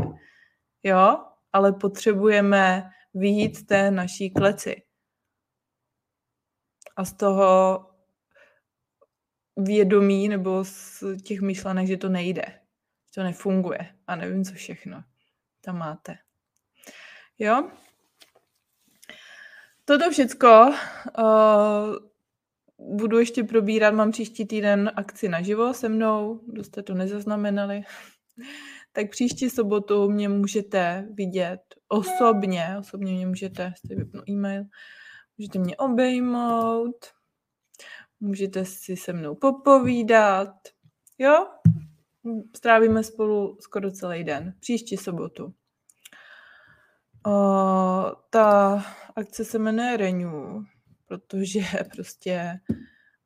Jo, 0.83 1.25
ale 1.53 1.73
potřebujeme 1.73 2.91
vyjít 3.15 3.67
té 3.67 3.91
naší 3.91 4.31
kleci. 4.31 4.83
A 6.97 7.05
z 7.05 7.13
toho 7.13 7.81
vědomí 9.57 10.29
nebo 10.29 10.65
z 10.65 11.03
těch 11.23 11.41
myšlenek, 11.41 11.87
že 11.87 11.97
to 11.97 12.09
nejde, 12.09 12.45
že 12.47 13.15
to 13.15 13.23
nefunguje 13.23 13.97
a 14.07 14.17
nevím, 14.17 14.45
co 14.45 14.53
všechno 14.53 15.05
tam 15.61 15.79
máte. 15.79 16.19
Jo? 17.39 17.71
Toto 19.85 20.11
všecko 20.11 20.67
uh, 21.19 21.97
budu 22.79 23.19
ještě 23.19 23.45
probírat, 23.45 23.95
mám 23.95 24.11
příští 24.11 24.47
týden 24.47 24.93
akci 24.97 25.29
naživo 25.29 25.75
se 25.75 25.89
mnou, 25.89 26.41
kdo 26.47 26.65
jste 26.65 26.83
to 26.83 26.95
nezaznamenali. 26.95 27.83
tak 28.93 29.11
příští 29.11 29.51
sobotu 29.51 30.11
mě 30.11 30.29
můžete 30.29 31.09
vidět 31.11 31.61
osobně, 31.89 32.77
osobně 32.81 33.13
mě 33.13 33.27
můžete, 33.27 33.75
jste 33.77 33.95
vypnu 33.95 34.23
e-mail, 34.29 34.65
můžete 35.39 35.59
mě 35.59 35.77
obejmout, 35.77 37.07
můžete 38.21 38.65
si 38.65 38.97
se 38.97 39.13
mnou 39.13 39.35
popovídat, 39.35 40.51
jo? 41.19 41.47
Strávíme 42.57 43.03
spolu 43.03 43.59
skoro 43.61 43.91
celý 43.91 44.25
den, 44.25 44.55
příští 44.61 44.97
sobotu. 44.97 45.55
Uh, 47.27 48.11
ta 48.31 48.83
akce 49.17 49.45
se 49.45 49.59
jmenuje 49.59 49.97
Renew, 49.97 50.65
protože 51.07 51.61
prostě 51.93 52.61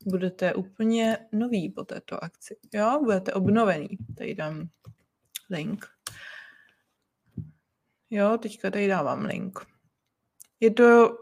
budete 0.07 0.55
úplně 0.55 1.19
nový 1.33 1.71
po 1.71 1.85
této 1.85 2.25
akci. 2.25 2.57
Jo, 2.75 3.01
budete 3.05 3.33
obnovený. 3.33 3.89
Tady 4.17 4.35
dám 4.35 4.69
link. 5.51 5.87
Jo, 8.11 8.39
teďka 8.39 8.71
tady 8.71 8.89
dávám 8.89 9.25
link. 9.25 9.59
Je 10.61 10.71
to 10.71 11.19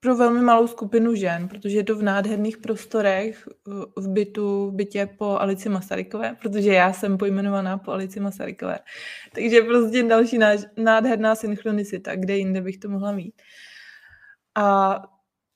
pro 0.00 0.16
velmi 0.16 0.40
malou 0.40 0.66
skupinu 0.66 1.14
žen, 1.14 1.48
protože 1.48 1.76
je 1.76 1.84
to 1.84 1.96
v 1.96 2.02
nádherných 2.02 2.58
prostorech 2.58 3.48
v 3.96 4.08
bytu, 4.08 4.70
v 4.70 4.74
bytě 4.74 5.08
po 5.18 5.38
Alici 5.38 5.68
Masarykové, 5.68 6.36
protože 6.40 6.72
já 6.72 6.92
jsem 6.92 7.18
pojmenovaná 7.18 7.78
po 7.78 7.92
Alici 7.92 8.20
Masarykové. 8.20 8.78
Takže 9.34 9.62
prostě 9.62 10.02
další 10.02 10.38
nádherná 10.76 11.34
synchronicita, 11.34 12.16
kde 12.16 12.36
jinde 12.36 12.60
bych 12.60 12.78
to 12.78 12.88
mohla 12.88 13.12
mít. 13.12 13.42
A 14.54 14.96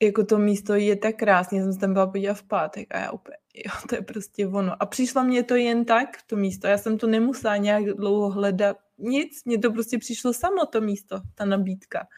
jako 0.03 0.25
to 0.25 0.39
místo 0.39 0.75
je 0.75 0.97
tak 0.97 1.17
krásně, 1.17 1.63
jsem 1.63 1.73
se 1.73 1.79
tam 1.79 1.93
byla 1.93 2.07
podívat 2.07 2.35
v 2.35 2.43
pátek 2.43 2.95
a 2.95 2.99
já 2.99 3.11
úplně, 3.11 3.37
jo, 3.55 3.73
to 3.89 3.95
je 3.95 4.03
prostě 4.03 4.47
ono. 4.47 4.83
A 4.83 4.87
přišlo 4.87 5.25
mě 5.25 5.43
to 5.43 5.55
jen 5.55 5.85
tak, 5.85 6.23
to 6.27 6.37
místo, 6.37 6.67
já 6.67 6.79
jsem 6.79 6.99
to 6.99 7.07
nemusela 7.07 7.57
nějak 7.57 7.85
dlouho 7.85 8.31
hledat, 8.31 8.77
nic, 8.99 9.45
mně 9.45 9.59
to 9.59 9.73
prostě 9.73 9.99
přišlo 9.99 10.33
samo, 10.33 10.67
to 10.67 10.81
místo, 10.81 11.21
ta 11.35 11.45
nabídka. 11.45 12.09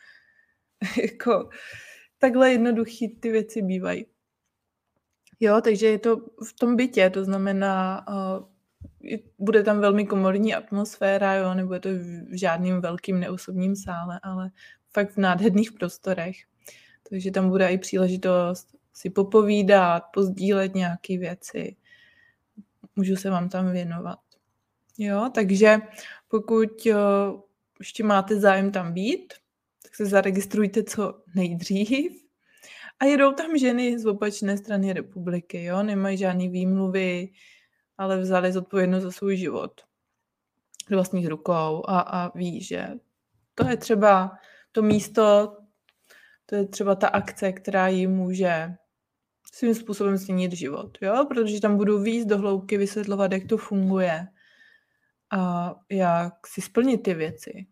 jako, 1.03 1.49
takhle 2.19 2.53
jednoduchý 2.53 3.09
ty 3.09 3.31
věci 3.31 3.63
bývají. 3.63 4.07
Jo, 5.41 5.61
takže 5.65 5.87
je 5.87 5.99
to 5.99 6.17
v 6.49 6.53
tom 6.59 6.77
bytě, 6.77 7.11
to 7.11 7.25
znamená, 7.25 8.07
uh, 8.09 8.51
bude 9.39 9.63
tam 9.63 9.81
velmi 9.81 10.07
komorní 10.07 10.55
atmosféra, 10.55 11.35
jo, 11.35 11.55
nebude 11.55 11.81
to 11.81 11.89
v 12.31 12.39
žádným 12.39 12.81
velkým 12.81 13.21
neosobním 13.21 13.77
sále, 13.77 14.21
ale 14.23 14.51
fakt 14.93 15.11
v 15.11 15.17
nádherných 15.17 15.73
prostorech. 15.73 16.37
Takže 17.11 17.31
tam 17.31 17.49
bude 17.49 17.69
i 17.69 17.79
příležitost 17.79 18.75
si 18.93 19.11
popovídat, 19.11 20.03
pozdílet 20.15 20.75
nějaké 20.75 21.19
věci. 21.19 21.77
Můžu 22.97 23.17
se 23.17 23.31
vám 23.31 23.49
tam 23.49 23.73
věnovat. 23.73 24.19
Jo, 24.99 25.31
takže 25.35 25.79
pokud 26.29 26.87
uh, 26.87 27.41
ještě 27.79 28.05
máte 28.05 28.41
zájem 28.41 28.73
tam 28.73 28.93
být, 28.93 29.35
tak 29.83 29.95
se 29.95 30.07
zaregistrujte 30.07 30.83
co 30.83 31.23
nejdřív. 31.35 32.13
A 33.01 33.05
jedou 33.05 33.33
tam 33.33 33.59
ženy 33.59 33.99
z 33.99 34.07
opačné 34.07 34.57
strany 34.59 34.93
republiky, 34.93 35.65
jo, 35.65 35.83
nemají 35.83 36.17
žádný 36.17 36.49
výmluvy, 36.49 37.29
ale 37.99 38.19
vzali 38.19 38.53
zodpovědnost 38.53 39.03
za 39.03 39.11
svůj 39.11 39.37
život 39.37 39.81
do 40.91 40.97
vlastních 40.97 41.29
rukou 41.29 41.83
a, 41.89 42.01
a 42.01 42.39
ví, 42.39 42.63
že 42.63 42.89
to 43.55 43.69
je 43.69 43.77
třeba 43.77 44.33
to 44.73 44.83
místo, 44.83 45.57
to 46.51 46.57
je 46.57 46.67
třeba 46.67 46.95
ta 46.95 47.09
akce, 47.09 47.53
která 47.53 47.89
jim 47.89 48.11
může 48.11 48.75
svým 49.53 49.75
způsobem 49.75 50.17
změnit 50.17 50.53
život, 50.53 50.99
jo? 51.01 51.27
protože 51.29 51.61
tam 51.61 51.77
budu 51.77 52.03
víc 52.03 52.27
do 52.27 52.39
hloubky 52.39 52.77
vysvětlovat, 52.77 53.33
jak 53.33 53.47
to 53.49 53.57
funguje 53.57 54.27
a 55.33 55.75
jak 55.91 56.47
si 56.47 56.61
splnit 56.61 56.99
ty 56.99 57.15
věci. 57.15 57.67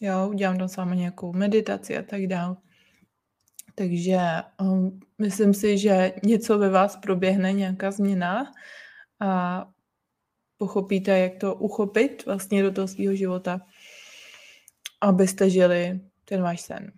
Jo, 0.00 0.28
udělám 0.28 0.58
tam 0.58 0.68
s 0.68 0.76
vámi 0.76 0.96
nějakou 0.96 1.32
meditaci 1.32 1.98
a 1.98 2.02
tak 2.02 2.26
dále. 2.26 2.56
Takže 3.74 4.18
um, 4.60 5.00
myslím 5.18 5.54
si, 5.54 5.78
že 5.78 6.12
něco 6.24 6.58
ve 6.58 6.68
vás 6.68 6.96
proběhne, 6.96 7.52
nějaká 7.52 7.90
změna 7.90 8.52
a 9.20 9.64
pochopíte, 10.56 11.18
jak 11.18 11.36
to 11.40 11.54
uchopit 11.54 12.26
vlastně 12.26 12.62
do 12.62 12.72
toho 12.72 12.88
svého 12.88 13.14
života, 13.14 13.60
abyste 15.00 15.50
žili 15.50 16.07
ten 16.28 16.42
váš 16.42 16.60
sen. 16.60 16.92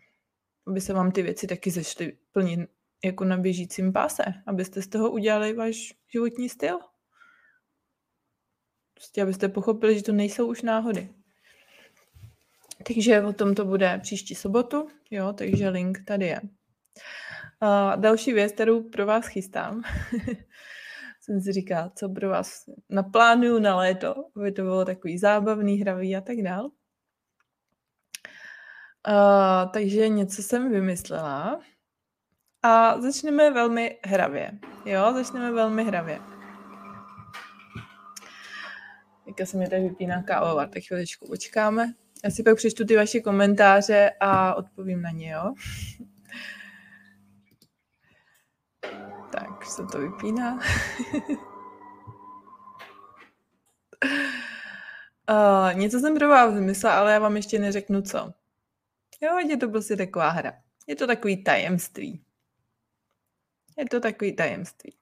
Aby 0.66 0.80
se 0.80 0.92
vám 0.92 1.12
ty 1.12 1.22
věci 1.22 1.46
taky 1.46 1.70
zešly 1.70 2.18
plnit 2.32 2.70
jako 3.04 3.24
na 3.24 3.36
běžícím 3.36 3.92
páse, 3.92 4.22
abyste 4.46 4.82
z 4.82 4.86
toho 4.88 5.10
udělali 5.10 5.52
váš 5.52 5.94
životní 6.12 6.48
styl. 6.48 6.78
Prostě 8.94 9.22
abyste 9.22 9.48
pochopili, 9.48 9.94
že 9.94 10.02
to 10.02 10.12
nejsou 10.12 10.46
už 10.46 10.62
náhody. 10.62 11.08
Takže 12.86 13.22
o 13.22 13.32
tom 13.32 13.54
to 13.54 13.64
bude 13.64 13.98
příští 14.02 14.34
sobotu, 14.34 14.88
jo, 15.10 15.32
takže 15.32 15.68
link 15.68 15.98
tady 16.04 16.26
je. 16.26 16.40
A 17.60 17.96
další 17.96 18.32
věc, 18.32 18.52
kterou 18.52 18.82
pro 18.82 19.06
vás 19.06 19.26
chystám, 19.26 19.82
jsem 21.20 21.40
si 21.40 21.52
říkala, 21.52 21.92
co 21.96 22.08
pro 22.08 22.28
vás 22.28 22.64
naplánuju 22.88 23.58
na 23.58 23.76
léto, 23.76 24.14
aby 24.36 24.52
to 24.52 24.62
bylo 24.62 24.84
takový 24.84 25.18
zábavný, 25.18 25.76
hravý 25.76 26.16
a 26.16 26.20
tak 26.20 26.36
dál. 26.36 26.70
Uh, 29.08 29.72
takže 29.72 30.08
něco 30.08 30.42
jsem 30.42 30.70
vymyslela 30.72 31.60
a 32.62 33.00
začneme 33.00 33.50
velmi 33.50 33.98
hravě. 34.04 34.50
Jo, 34.84 35.12
začneme 35.14 35.52
velmi 35.52 35.84
hravě. 35.84 36.20
Teďka 39.24 39.46
se 39.46 39.56
mi 39.56 39.68
tady 39.68 39.82
vypíná 39.82 40.22
kávová, 40.22 40.66
tak 40.66 40.82
chviličku 40.82 41.26
počkáme. 41.26 41.94
Já 42.24 42.30
si 42.30 42.42
pak 42.42 42.56
přečtu 42.56 42.84
ty 42.84 42.96
vaše 42.96 43.20
komentáře 43.20 44.10
a 44.20 44.54
odpovím 44.54 45.02
na 45.02 45.10
ně, 45.10 45.30
jo? 45.30 45.54
tak, 49.32 49.64
se 49.64 49.82
to 49.92 49.98
vypíná. 49.98 50.58
uh, 55.30 55.72
něco 55.74 56.00
jsem 56.00 56.14
pro 56.14 56.28
vás 56.28 56.54
vymyslela, 56.54 56.98
ale 56.98 57.12
já 57.12 57.18
vám 57.18 57.36
ještě 57.36 57.58
neřeknu 57.58 58.02
co. 58.02 58.32
Jo, 59.20 59.38
je 59.38 59.56
to 59.56 59.68
prostě 59.68 59.96
taková 59.96 60.28
hra. 60.28 60.52
Je 60.86 60.96
to 60.96 61.06
takový 61.06 61.44
tajemství. 61.44 62.24
Je 63.78 63.84
to 63.86 64.00
takový 64.00 64.36
tajemství. 64.36 64.96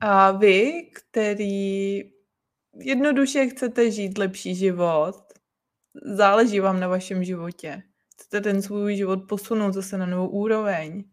A 0.00 0.30
vy, 0.30 0.90
který 0.94 1.98
jednoduše 2.74 3.46
chcete 3.46 3.90
žít 3.90 4.18
lepší 4.18 4.54
život, 4.54 5.32
záleží 6.02 6.60
vám 6.60 6.80
na 6.80 6.88
vašem 6.88 7.24
životě. 7.24 7.82
Chcete 8.12 8.40
ten 8.40 8.62
svůj 8.62 8.96
život 8.96 9.28
posunout 9.28 9.72
zase 9.72 9.98
na 9.98 10.06
novou 10.06 10.28
úroveň. 10.28 11.04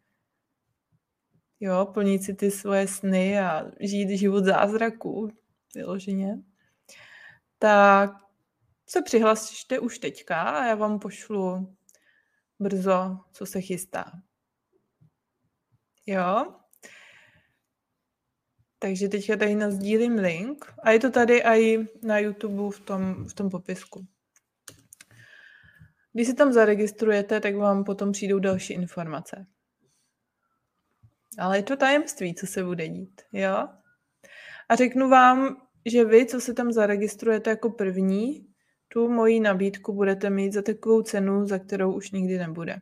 Jo, 1.60 1.86
plnit 1.94 2.24
si 2.24 2.34
ty 2.34 2.52
svoje 2.52 2.88
sny 2.88 3.40
a 3.40 3.72
žít 3.80 4.18
život 4.18 4.46
zázraků, 4.46 5.32
vyloženě. 5.76 6.38
Tak 7.60 8.12
se 8.92 9.02
přihlašte 9.02 9.80
už 9.80 10.00
teďka 10.00 10.42
a 10.42 10.66
já 10.66 10.76
vám 10.76 11.00
pošlu 11.00 11.76
brzo, 12.60 13.18
co 13.32 13.46
se 13.46 13.62
chystá. 13.62 14.12
Jo? 16.06 16.56
Takže 18.80 19.08
teďka 19.08 19.36
tady 19.36 19.56
nazdílím 19.56 20.16
link 20.16 20.74
a 20.84 20.92
je 20.92 21.00
to 21.00 21.12
tady 21.12 21.42
i 21.42 21.88
na 22.04 22.20
YouTube 22.20 22.76
v 22.76 22.80
tom, 22.80 23.26
v 23.26 23.34
tom 23.34 23.50
popisku. 23.50 24.08
Když 26.14 26.28
se 26.28 26.34
tam 26.34 26.54
zaregistrujete, 26.54 27.40
tak 27.40 27.56
vám 27.56 27.84
potom 27.84 28.12
přijdou 28.12 28.40
další 28.40 28.74
informace. 28.74 29.46
Ale 31.38 31.58
je 31.58 31.64
to 31.64 31.78
tajemství, 31.78 32.36
co 32.36 32.48
se 32.48 32.64
bude 32.64 32.88
dít, 32.88 33.22
jo? 33.34 33.68
A 34.70 34.76
řeknu 34.76 35.10
vám, 35.10 35.68
že 35.86 36.06
vy, 36.06 36.26
co 36.26 36.42
se 36.42 36.54
tam 36.54 36.72
zaregistrujete 36.72 37.50
jako 37.50 37.70
první, 37.70 38.51
tu 38.94 39.08
moji 39.08 39.40
nabídku 39.40 39.94
budete 39.94 40.30
mít 40.30 40.54
za 40.54 40.62
takovou 40.62 41.02
cenu, 41.02 41.46
za 41.46 41.60
kterou 41.60 41.94
už 41.94 42.12
nikdy 42.12 42.38
nebude. 42.38 42.82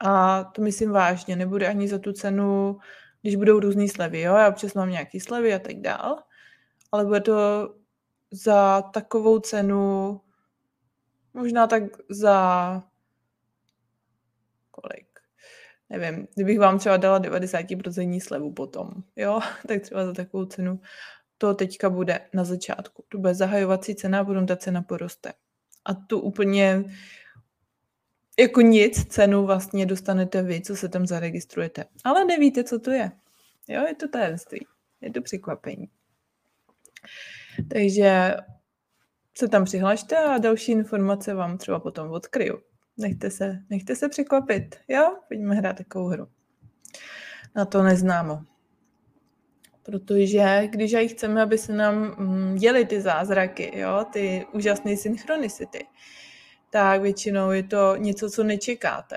A 0.00 0.44
to 0.44 0.62
myslím 0.62 0.90
vážně, 0.90 1.36
nebude 1.36 1.68
ani 1.68 1.88
za 1.88 1.98
tu 1.98 2.12
cenu, 2.12 2.78
když 3.22 3.36
budou 3.36 3.60
různé 3.60 3.88
slevy, 3.88 4.20
jo, 4.20 4.34
já 4.34 4.48
občas 4.48 4.74
mám 4.74 4.90
nějaké 4.90 5.20
slevy 5.20 5.54
a 5.54 5.58
tak 5.58 5.76
dál, 5.80 6.18
ale 6.92 7.04
bude 7.04 7.20
to 7.20 7.34
za 8.30 8.82
takovou 8.82 9.38
cenu, 9.38 10.20
možná 11.34 11.66
tak 11.66 11.82
za 12.10 12.82
kolik? 14.70 15.08
Nevím, 15.90 16.26
kdybych 16.34 16.58
vám 16.58 16.78
třeba 16.78 16.96
dala 16.96 17.20
90% 17.20 18.20
slevu 18.20 18.52
potom, 18.52 18.90
jo, 19.16 19.40
tak 19.68 19.82
třeba 19.82 20.06
za 20.06 20.12
takovou 20.12 20.44
cenu 20.44 20.80
to 21.38 21.54
teďka 21.54 21.90
bude 21.90 22.20
na 22.34 22.44
začátku. 22.44 23.04
To 23.08 23.18
bude 23.18 23.34
zahajovací 23.34 23.94
cena 23.94 24.20
a 24.20 24.24
potom 24.24 24.46
ta 24.46 24.56
cena 24.56 24.82
poroste. 24.82 25.32
A 25.84 25.94
tu 25.94 26.20
úplně 26.20 26.84
jako 28.38 28.60
nic 28.60 29.04
cenu 29.04 29.46
vlastně 29.46 29.86
dostanete 29.86 30.42
vy, 30.42 30.60
co 30.60 30.76
se 30.76 30.88
tam 30.88 31.06
zaregistrujete. 31.06 31.84
Ale 32.04 32.24
nevíte, 32.24 32.64
co 32.64 32.78
to 32.78 32.90
je. 32.90 33.12
Jo, 33.68 33.86
je 33.86 33.94
to 33.94 34.08
tajemství. 34.08 34.66
Je 35.00 35.12
to 35.12 35.22
překvapení. 35.22 35.88
Takže 37.72 38.36
se 39.38 39.48
tam 39.48 39.64
přihlašte 39.64 40.16
a 40.16 40.38
další 40.38 40.72
informace 40.72 41.34
vám 41.34 41.58
třeba 41.58 41.80
potom 41.80 42.10
odkryju. 42.10 42.60
Nechte 42.96 43.30
se, 43.30 43.58
nechte 43.70 43.96
se 43.96 44.08
překvapit. 44.08 44.76
Jo, 44.88 45.16
pojďme 45.28 45.54
hrát 45.54 45.76
takovou 45.76 46.06
hru. 46.06 46.28
Na 47.56 47.64
to 47.64 47.82
neznámo. 47.82 48.42
Protože 49.88 50.68
když 50.70 50.94
aj 50.94 51.08
chceme, 51.08 51.42
aby 51.42 51.58
se 51.58 51.72
nám 51.72 52.14
mm, 52.18 52.54
děly 52.54 52.84
ty 52.84 53.00
zázraky, 53.00 53.78
jo, 53.78 54.04
ty 54.12 54.46
úžasné 54.52 54.96
synchronicity, 54.96 55.86
tak 56.70 57.02
většinou 57.02 57.50
je 57.50 57.62
to 57.62 57.96
něco, 57.96 58.30
co 58.30 58.44
nečekáte. 58.44 59.16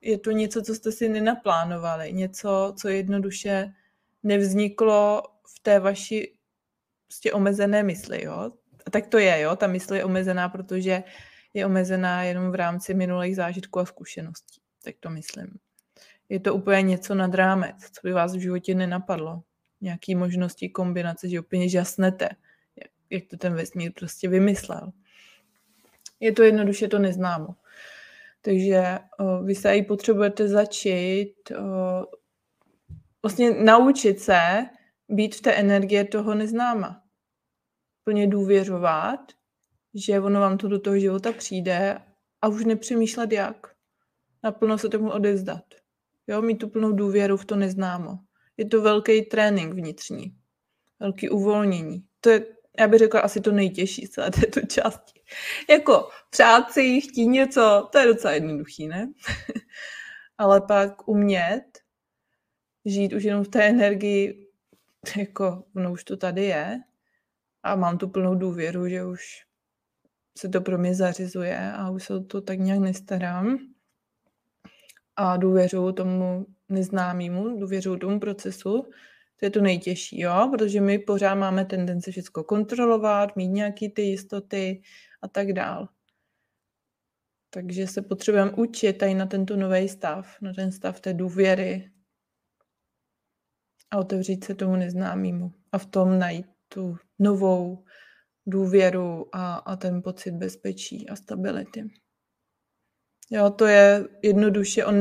Je 0.00 0.18
to 0.18 0.30
něco, 0.30 0.62
co 0.62 0.74
jste 0.74 0.92
si 0.92 1.08
nenaplánovali, 1.08 2.12
něco, 2.12 2.74
co 2.80 2.88
jednoduše 2.88 3.72
nevzniklo 4.22 5.22
v 5.56 5.60
té 5.62 5.80
vaší 5.80 6.38
prostě 7.06 7.32
omezené 7.32 7.82
mysli, 7.82 8.24
jo. 8.24 8.52
A 8.86 8.90
tak 8.90 9.06
to 9.06 9.18
je, 9.18 9.40
jo, 9.40 9.56
ta 9.56 9.66
mysl 9.66 9.94
je 9.94 10.04
omezená, 10.04 10.48
protože 10.48 11.02
je 11.54 11.66
omezená 11.66 12.22
jenom 12.22 12.50
v 12.50 12.54
rámci 12.54 12.94
minulých 12.94 13.36
zážitků 13.36 13.80
a 13.80 13.84
zkušeností. 13.84 14.60
Tak 14.84 14.94
to 15.00 15.10
myslím. 15.10 15.58
Je 16.28 16.40
to 16.40 16.54
úplně 16.54 16.82
něco 16.82 17.14
nad 17.14 17.34
rámec, 17.34 17.76
co 17.76 18.00
by 18.02 18.12
vás 18.12 18.36
v 18.36 18.40
životě 18.40 18.74
nenapadlo. 18.74 19.42
Nějaký 19.80 20.14
možnosti 20.14 20.68
kombinace, 20.68 21.28
že 21.28 21.40
úplně 21.40 21.68
žasnete, 21.68 22.28
jak 23.10 23.24
to 23.30 23.36
ten 23.36 23.54
vesmír 23.54 23.92
prostě 23.92 24.28
vymyslel. 24.28 24.92
Je 26.20 26.32
to 26.32 26.42
jednoduše 26.42 26.88
to 26.88 26.98
neznámo. 26.98 27.54
Takže 28.42 28.98
o, 29.18 29.42
vy 29.42 29.54
se 29.54 29.76
i 29.76 29.82
potřebujete 29.82 30.48
začít 30.48 31.34
o, 31.50 32.06
vlastně 33.22 33.50
naučit 33.50 34.20
se 34.20 34.66
být 35.08 35.34
v 35.34 35.40
té 35.40 35.52
energie 35.52 36.04
toho 36.04 36.34
neznáma. 36.34 37.02
Plně 38.04 38.26
důvěřovat, 38.26 39.20
že 39.94 40.20
ono 40.20 40.40
vám 40.40 40.58
to 40.58 40.68
do 40.68 40.80
toho 40.80 40.98
života 40.98 41.32
přijde 41.32 41.98
a 42.42 42.48
už 42.48 42.64
nepřemýšlet 42.64 43.32
jak. 43.32 43.74
Naplno 44.42 44.78
se 44.78 44.88
tomu 44.88 45.10
odezdat. 45.10 45.64
Jo, 46.26 46.42
mít 46.42 46.58
tu 46.58 46.68
plnou 46.68 46.92
důvěru 46.92 47.36
v 47.36 47.44
to 47.44 47.56
neznámo. 47.56 48.18
Je 48.60 48.66
to 48.66 48.82
velký 48.82 49.22
trénink 49.22 49.74
vnitřní. 49.74 50.36
Velký 51.00 51.28
uvolnění. 51.28 52.04
To 52.20 52.30
je, 52.30 52.46
já 52.78 52.88
bych 52.88 52.98
řekla, 52.98 53.20
asi 53.20 53.40
to 53.40 53.52
nejtěžší 53.52 54.06
z 54.06 54.10
celé 54.10 54.30
této 54.30 54.60
části. 54.60 55.20
Jako 55.70 56.08
přát 56.30 56.72
si, 56.72 57.00
chtít 57.00 57.26
něco, 57.26 57.88
to 57.92 57.98
je 57.98 58.06
docela 58.06 58.32
jednoduchý, 58.32 58.88
ne? 58.88 59.12
Ale 60.38 60.60
pak 60.60 61.08
umět 61.08 61.64
žít 62.84 63.12
už 63.12 63.24
jenom 63.24 63.44
v 63.44 63.48
té 63.48 63.68
energii, 63.68 64.48
jako 65.16 65.64
ono 65.76 65.92
už 65.92 66.04
to 66.04 66.16
tady 66.16 66.44
je 66.44 66.80
a 67.62 67.76
mám 67.76 67.98
tu 67.98 68.08
plnou 68.08 68.34
důvěru, 68.34 68.88
že 68.88 69.04
už 69.04 69.22
se 70.38 70.48
to 70.48 70.60
pro 70.60 70.78
mě 70.78 70.94
zařizuje 70.94 71.72
a 71.72 71.90
už 71.90 72.04
se 72.04 72.20
to 72.20 72.40
tak 72.40 72.58
nějak 72.58 72.80
nestarám. 72.80 73.58
A 75.16 75.36
důvěřuju 75.36 75.92
tomu 75.92 76.46
neznámému, 76.70 77.60
důvěřuju 77.60 77.96
tomu 77.96 78.20
procesu, 78.20 78.90
to 79.36 79.46
je 79.46 79.50
to 79.50 79.60
nejtěžší, 79.60 80.20
jo, 80.20 80.50
protože 80.56 80.80
my 80.80 80.98
pořád 80.98 81.34
máme 81.34 81.64
tendence 81.64 82.10
všechno 82.10 82.44
kontrolovat, 82.44 83.36
mít 83.36 83.48
nějaký 83.48 83.88
ty 83.88 84.02
jistoty 84.02 84.82
a 85.22 85.28
tak 85.28 85.52
dál. 85.52 85.88
Takže 87.50 87.86
se 87.86 88.02
potřebujeme 88.02 88.50
učit 88.50 88.92
tady 88.92 89.14
na 89.14 89.26
tento 89.26 89.56
nový 89.56 89.88
stav, 89.88 90.36
na 90.40 90.52
ten 90.52 90.72
stav 90.72 91.00
té 91.00 91.14
důvěry 91.14 91.90
a 93.90 93.98
otevřít 93.98 94.44
se 94.44 94.54
tomu 94.54 94.76
neznámému 94.76 95.52
a 95.72 95.78
v 95.78 95.86
tom 95.86 96.18
najít 96.18 96.46
tu 96.68 96.96
novou 97.18 97.84
důvěru 98.46 99.36
a, 99.36 99.54
a 99.54 99.76
ten 99.76 100.02
pocit 100.02 100.30
bezpečí 100.30 101.08
a 101.08 101.16
stability. 101.16 101.90
Jo, 103.30 103.50
to 103.50 103.66
je 103.66 104.08
jednoduše 104.22 104.84
o, 104.84 104.92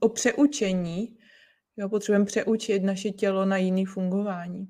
o 0.00 0.08
přeučení. 0.08 1.15
Jo, 1.76 1.88
potřebujeme 1.88 2.24
přeučit 2.24 2.82
naše 2.82 3.10
tělo 3.10 3.44
na 3.44 3.56
jiný 3.56 3.84
fungování. 3.84 4.66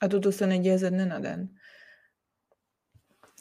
A 0.00 0.08
toto 0.08 0.32
se 0.32 0.46
neděje 0.46 0.78
ze 0.78 0.90
dne 0.90 1.06
na 1.06 1.18
den. 1.18 1.48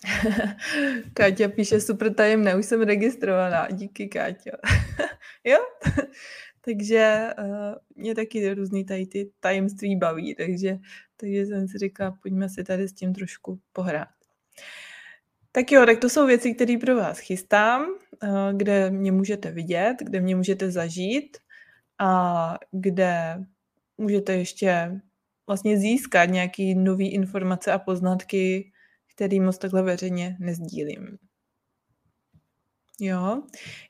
Káťa 1.14 1.48
píše 1.48 1.80
super 1.80 2.14
tajemné, 2.14 2.56
už 2.56 2.66
jsem 2.66 2.82
registrovaná. 2.82 3.68
Díky, 3.72 4.08
Káťa. 4.08 4.52
jo? 5.44 5.58
takže 6.66 7.30
uh, 7.40 7.76
mě 7.96 8.16
taky 8.16 8.54
různý 8.54 8.86
tady 8.86 9.06
ty 9.06 9.32
tajemství 9.40 9.96
baví, 9.96 10.36
takže, 10.36 10.78
takže 11.18 11.46
jsem 11.46 11.68
si 11.68 11.78
říkala, 11.78 12.18
pojďme 12.22 12.50
si 12.50 12.64
tady 12.64 12.88
s 12.88 12.94
tím 12.94 13.14
trošku 13.14 13.60
pohrát. 13.74 14.08
Tak 15.52 15.72
jo, 15.72 15.86
tak 15.86 16.00
to 16.00 16.10
jsou 16.10 16.28
věci, 16.28 16.54
které 16.54 16.78
pro 16.82 16.96
vás 16.96 17.20
chystám, 17.20 17.86
uh, 17.86 18.54
kde 18.54 18.90
mě 18.90 19.12
můžete 19.12 19.52
vidět, 19.52 19.96
kde 20.00 20.22
mě 20.22 20.36
můžete 20.36 20.72
zažít 20.72 21.38
a 22.00 22.58
kde 22.72 23.44
můžete 23.98 24.34
ještě 24.34 25.02
vlastně 25.48 25.78
získat 25.78 26.26
nějaké 26.26 26.76
nové 26.76 27.04
informace 27.04 27.72
a 27.72 27.80
poznatky, 27.80 28.72
který 29.16 29.40
moc 29.40 29.58
takhle 29.58 29.82
veřejně 29.84 30.38
nezdílím. 30.40 31.18
Jo, 33.00 33.44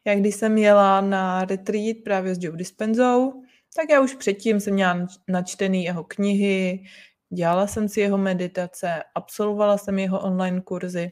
já 0.05 0.15
když 0.15 0.35
jsem 0.35 0.57
jela 0.57 1.01
na 1.01 1.45
retreat 1.45 1.97
právě 2.03 2.35
s 2.35 2.43
Joe 2.43 2.57
Dispenzou, 2.57 3.43
tak 3.75 3.89
já 3.89 4.01
už 4.01 4.15
předtím 4.15 4.59
jsem 4.59 4.73
měla 4.73 5.07
načtený 5.27 5.83
jeho 5.83 6.03
knihy, 6.03 6.83
dělala 7.29 7.67
jsem 7.67 7.89
si 7.89 8.01
jeho 8.01 8.17
meditace, 8.17 9.03
absolvovala 9.15 9.77
jsem 9.77 9.99
jeho 9.99 10.21
online 10.21 10.61
kurzy. 10.61 11.11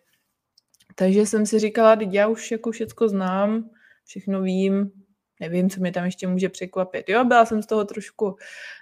Takže 0.95 1.25
jsem 1.25 1.45
si 1.45 1.59
říkala, 1.59 1.95
teď 1.95 2.09
já 2.11 2.27
už 2.27 2.51
jako 2.51 2.71
všecko 2.71 3.09
znám, 3.09 3.69
všechno 4.05 4.41
vím, 4.41 4.91
nevím, 5.41 5.69
co 5.69 5.79
mě 5.79 5.91
tam 5.91 6.05
ještě 6.05 6.27
může 6.27 6.49
překvapit. 6.49 7.09
Jo, 7.09 7.25
byla 7.25 7.45
jsem 7.45 7.61
z 7.61 7.65
toho 7.65 7.85
trošku 7.85 8.35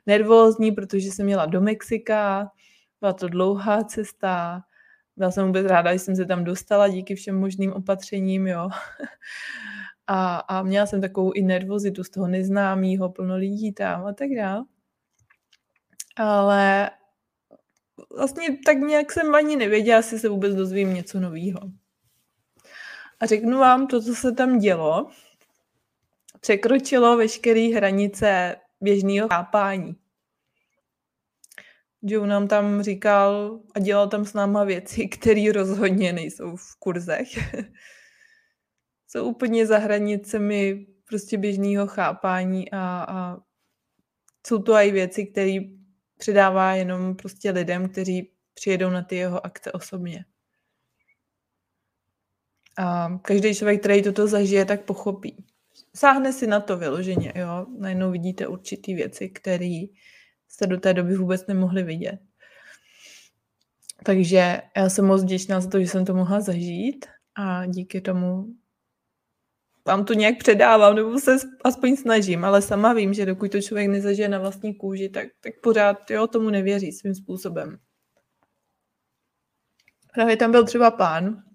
nervózní, 0.06 0.72
protože 0.72 1.12
jsem 1.12 1.26
měla 1.26 1.46
do 1.46 1.62
Mexika, 1.62 2.52
byla 3.00 3.14
to 3.14 3.28
dlouhá 3.28 3.84
cesta, 3.84 4.62
byla 5.18 5.32
jsem 5.32 5.46
vůbec 5.46 5.66
ráda, 5.66 5.94
že 5.94 6.00
jsem 6.00 6.16
se 6.16 6.26
tam 6.26 6.44
dostala 6.44 6.88
díky 6.88 7.16
všem 7.16 7.40
možným 7.40 7.74
opatřením, 7.74 8.48
jo. 8.48 8.70
A, 10.12 10.38
a 10.38 10.64
měla 10.64 10.86
jsem 10.86 11.02
takovou 11.02 11.32
i 11.32 11.42
nervozitu 11.42 12.04
z 12.04 12.10
toho 12.10 12.28
neznámého, 12.28 13.10
plno 13.10 13.36
lidí 13.36 13.74
tam 13.74 14.06
a 14.06 14.14
tak 14.14 14.30
dále. 14.38 14.66
Ale 16.16 16.90
vlastně 18.18 18.58
tak 18.66 18.78
nějak 18.78 19.12
jsem 19.12 19.36
ani 19.36 19.56
nevěděla, 19.56 19.98
jestli 19.98 20.20
se 20.20 20.30
vůbec 20.30 20.56
dozvím 20.56 20.94
něco 20.94 21.20
nového. 21.20 21.60
A 23.20 23.26
řeknu 23.26 23.60
vám, 23.60 23.88
to, 23.88 24.02
co 24.02 24.16
se 24.16 24.32
tam 24.32 24.60
dělo, 24.60 25.10
překročilo 26.40 27.18
veškeré 27.18 27.70
hranice 27.76 28.56
běžného 28.82 29.28
chápání. 29.28 29.96
Joe 32.02 32.28
nám 32.28 32.48
tam 32.48 32.82
říkal 32.82 33.60
a 33.76 33.80
dělal 33.80 34.10
tam 34.10 34.26
s 34.26 34.34
náma 34.34 34.64
věci, 34.64 35.08
které 35.08 35.52
rozhodně 35.52 36.14
nejsou 36.14 36.56
v 36.56 36.76
kurzech. 36.80 37.28
Jsou 39.08 39.26
úplně 39.26 39.66
za 39.66 39.78
hranicemi 39.78 40.88
prostě 41.06 41.38
běžného 41.38 41.88
chápání 41.88 42.72
a, 42.72 43.06
a 43.10 43.38
jsou 44.48 44.62
to 44.62 44.74
i 44.74 44.92
věci, 44.92 45.26
které 45.26 45.60
předává 46.18 46.74
jenom 46.74 47.16
prostě 47.16 47.52
lidem, 47.52 47.90
kteří 47.90 48.32
přijedou 48.54 48.90
na 48.90 49.02
ty 49.02 49.16
jeho 49.16 49.46
akce 49.46 49.72
osobně. 49.72 50.26
A 52.78 53.20
každý 53.22 53.56
člověk, 53.56 53.80
který 53.80 54.04
toto 54.04 54.28
zažije, 54.28 54.66
tak 54.66 54.86
pochopí. 54.86 55.46
Sáhne 56.00 56.34
si 56.34 56.48
na 56.48 56.60
to 56.60 56.78
vyloženě, 56.78 57.34
jo. 57.36 57.66
Najednou 57.78 58.12
vidíte 58.12 58.48
určitý 58.48 58.94
věci, 58.94 59.30
které 59.30 59.84
jste 60.48 60.68
do 60.68 60.78
té 60.80 60.94
doby 60.94 61.16
vůbec 61.16 61.48
nemohli 61.48 61.84
vidět. 61.84 62.20
Takže 64.04 64.62
já 64.78 64.90
jsem 64.90 65.06
moc 65.06 65.24
vděčná 65.24 65.62
za 65.62 65.70
to, 65.70 65.80
že 65.80 65.88
jsem 65.88 66.06
to 66.06 66.14
mohla 66.14 66.42
zažít 66.42 67.06
a 67.36 67.66
díky 67.66 68.02
tomu 68.02 68.46
vám 69.88 70.06
to 70.06 70.14
nějak 70.14 70.38
předávám, 70.38 70.96
nebo 70.96 71.20
se 71.20 71.38
aspoň 71.64 71.96
snažím, 71.96 72.46
ale 72.46 72.62
sama 72.62 72.94
vím, 72.94 73.14
že 73.14 73.26
dokud 73.26 73.52
to 73.52 73.62
člověk 73.62 73.90
nezažije 73.90 74.30
na 74.30 74.40
vlastní 74.40 74.76
kůži, 74.76 75.10
tak, 75.10 75.28
tak 75.40 75.54
pořád 75.64 76.12
jo, 76.12 76.28
tomu 76.28 76.50
nevěří 76.50 76.92
svým 76.92 77.16
způsobem. 77.16 77.80
Právě 80.14 80.38
tam 80.38 80.52
byl 80.52 80.66
třeba 80.66 80.92
pán 80.92 81.49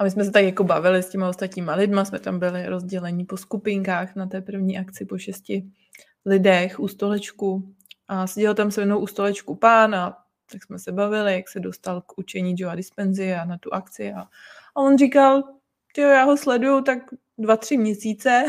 a 0.00 0.04
my 0.04 0.10
jsme 0.10 0.24
se 0.24 0.30
tak 0.30 0.44
jako 0.44 0.64
bavili 0.64 1.02
s 1.02 1.08
těma 1.08 1.28
ostatníma 1.28 1.74
lidma, 1.74 2.04
jsme 2.04 2.18
tam 2.18 2.38
byli 2.38 2.66
rozdělení 2.66 3.24
po 3.24 3.36
skupinkách 3.36 4.16
na 4.16 4.26
té 4.26 4.40
první 4.40 4.78
akci 4.78 5.04
po 5.04 5.18
šesti 5.18 5.64
lidech 6.26 6.80
u 6.80 6.88
stolečku 6.88 7.74
a 8.08 8.26
seděl 8.26 8.54
tam 8.54 8.70
se 8.70 8.84
mnou 8.84 8.98
u 8.98 9.06
stolečku 9.06 9.54
pán 9.54 9.94
a 9.94 10.16
tak 10.52 10.64
jsme 10.64 10.78
se 10.78 10.92
bavili, 10.92 11.34
jak 11.34 11.48
se 11.48 11.60
dostal 11.60 12.00
k 12.00 12.18
učení 12.18 12.54
Joa 12.58 12.74
Dispenzi 12.74 13.34
a 13.34 13.44
na 13.44 13.58
tu 13.58 13.74
akci 13.74 14.12
a, 14.12 14.20
a 14.74 14.80
on 14.80 14.98
říkal, 14.98 15.42
jo, 15.98 16.08
já 16.08 16.24
ho 16.24 16.36
sleduju 16.36 16.82
tak 16.82 16.98
dva, 17.38 17.56
tři 17.56 17.76
měsíce. 17.76 18.44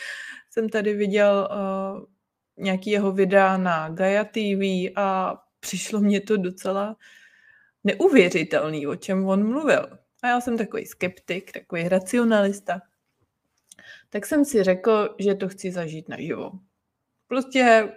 Jsem 0.50 0.68
tady 0.68 0.94
viděl 0.94 1.48
uh, 1.50 2.04
nějaký 2.64 2.90
jeho 2.90 3.12
videa 3.12 3.56
na 3.56 3.88
Gaia 3.88 4.24
TV 4.24 4.92
a 4.96 5.36
přišlo 5.60 6.00
mě 6.00 6.20
to 6.20 6.36
docela 6.36 6.96
neuvěřitelný, 7.84 8.86
o 8.86 8.96
čem 8.96 9.26
on 9.26 9.48
mluvil. 9.48 10.03
A 10.24 10.28
já 10.28 10.40
jsem 10.40 10.58
takový 10.58 10.86
skeptik, 10.86 11.52
takový 11.52 11.88
racionalista. 11.88 12.80
Tak 14.10 14.26
jsem 14.26 14.44
si 14.44 14.62
řekl, 14.62 15.16
že 15.18 15.34
to 15.34 15.48
chci 15.48 15.72
zažít 15.72 16.08
naživo. 16.08 16.52
Prostě 17.26 17.92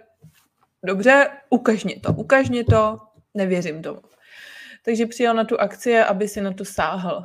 dobře, 0.84 1.30
ukaž 1.50 1.84
mě 1.84 2.00
to, 2.00 2.12
ukaž 2.12 2.50
mě 2.50 2.64
to, 2.64 2.98
nevěřím 3.34 3.82
tomu. 3.82 4.02
Takže 4.84 5.06
přijel 5.06 5.34
na 5.34 5.44
tu 5.44 5.60
akci, 5.60 5.98
aby 5.98 6.28
si 6.28 6.40
na 6.40 6.52
to 6.52 6.64
sáhl, 6.64 7.22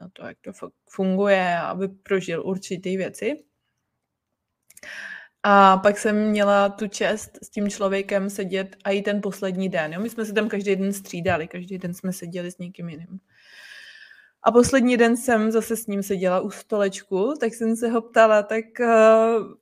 na 0.00 0.08
to, 0.12 0.26
jak 0.26 0.36
to 0.40 0.52
funguje, 0.88 1.58
aby 1.58 1.88
prožil 1.88 2.46
určitý 2.46 2.96
věci. 2.96 3.44
A 5.42 5.76
pak 5.76 5.98
jsem 5.98 6.30
měla 6.30 6.68
tu 6.68 6.88
čest 6.88 7.38
s 7.42 7.50
tím 7.50 7.70
člověkem 7.70 8.30
sedět 8.30 8.76
a 8.84 8.90
i 8.90 9.02
ten 9.02 9.20
poslední 9.20 9.68
den. 9.68 9.92
Jo? 9.92 10.00
My 10.00 10.10
jsme 10.10 10.24
se 10.24 10.32
tam 10.32 10.48
každý 10.48 10.76
den 10.76 10.92
střídali, 10.92 11.48
každý 11.48 11.78
den 11.78 11.94
jsme 11.94 12.12
seděli 12.12 12.50
s 12.50 12.58
někým 12.58 12.88
jiným. 12.88 13.20
A 14.42 14.52
poslední 14.52 14.96
den 14.96 15.16
jsem 15.16 15.50
zase 15.50 15.76
s 15.76 15.86
ním 15.86 16.02
seděla 16.02 16.40
u 16.40 16.50
stolečku, 16.50 17.34
tak 17.40 17.54
jsem 17.54 17.76
se 17.76 17.88
ho 17.88 18.02
ptala, 18.02 18.42
tak 18.42 18.64
uh, 18.80 19.54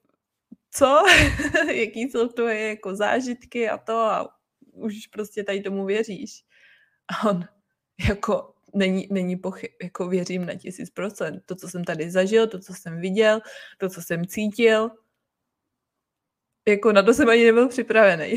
co? 0.70 1.02
Jaký 1.72 2.00
jsou 2.00 2.28
to 2.28 2.48
je 2.48 2.68
jako 2.68 2.96
zážitky 2.96 3.68
a 3.68 3.78
to 3.78 3.96
a 3.96 4.28
už 4.72 5.06
prostě 5.06 5.44
tady 5.44 5.60
tomu 5.60 5.84
věříš. 5.84 6.44
A 7.08 7.28
on 7.28 7.44
jako 8.08 8.54
není, 8.74 9.08
není 9.10 9.36
pochyb, 9.36 9.70
jako 9.82 10.08
věřím 10.08 10.46
na 10.46 10.54
tisíc 10.54 10.90
procent. 10.90 11.42
To, 11.46 11.54
co 11.54 11.68
jsem 11.68 11.84
tady 11.84 12.10
zažil, 12.10 12.46
to, 12.46 12.58
co 12.58 12.74
jsem 12.74 13.00
viděl, 13.00 13.40
to, 13.78 13.88
co 13.88 14.02
jsem 14.02 14.26
cítil, 14.26 14.90
jako 16.68 16.92
na 16.92 17.02
to 17.02 17.14
jsem 17.14 17.28
ani 17.28 17.44
nebyl 17.44 17.68
připravený. 17.68 18.34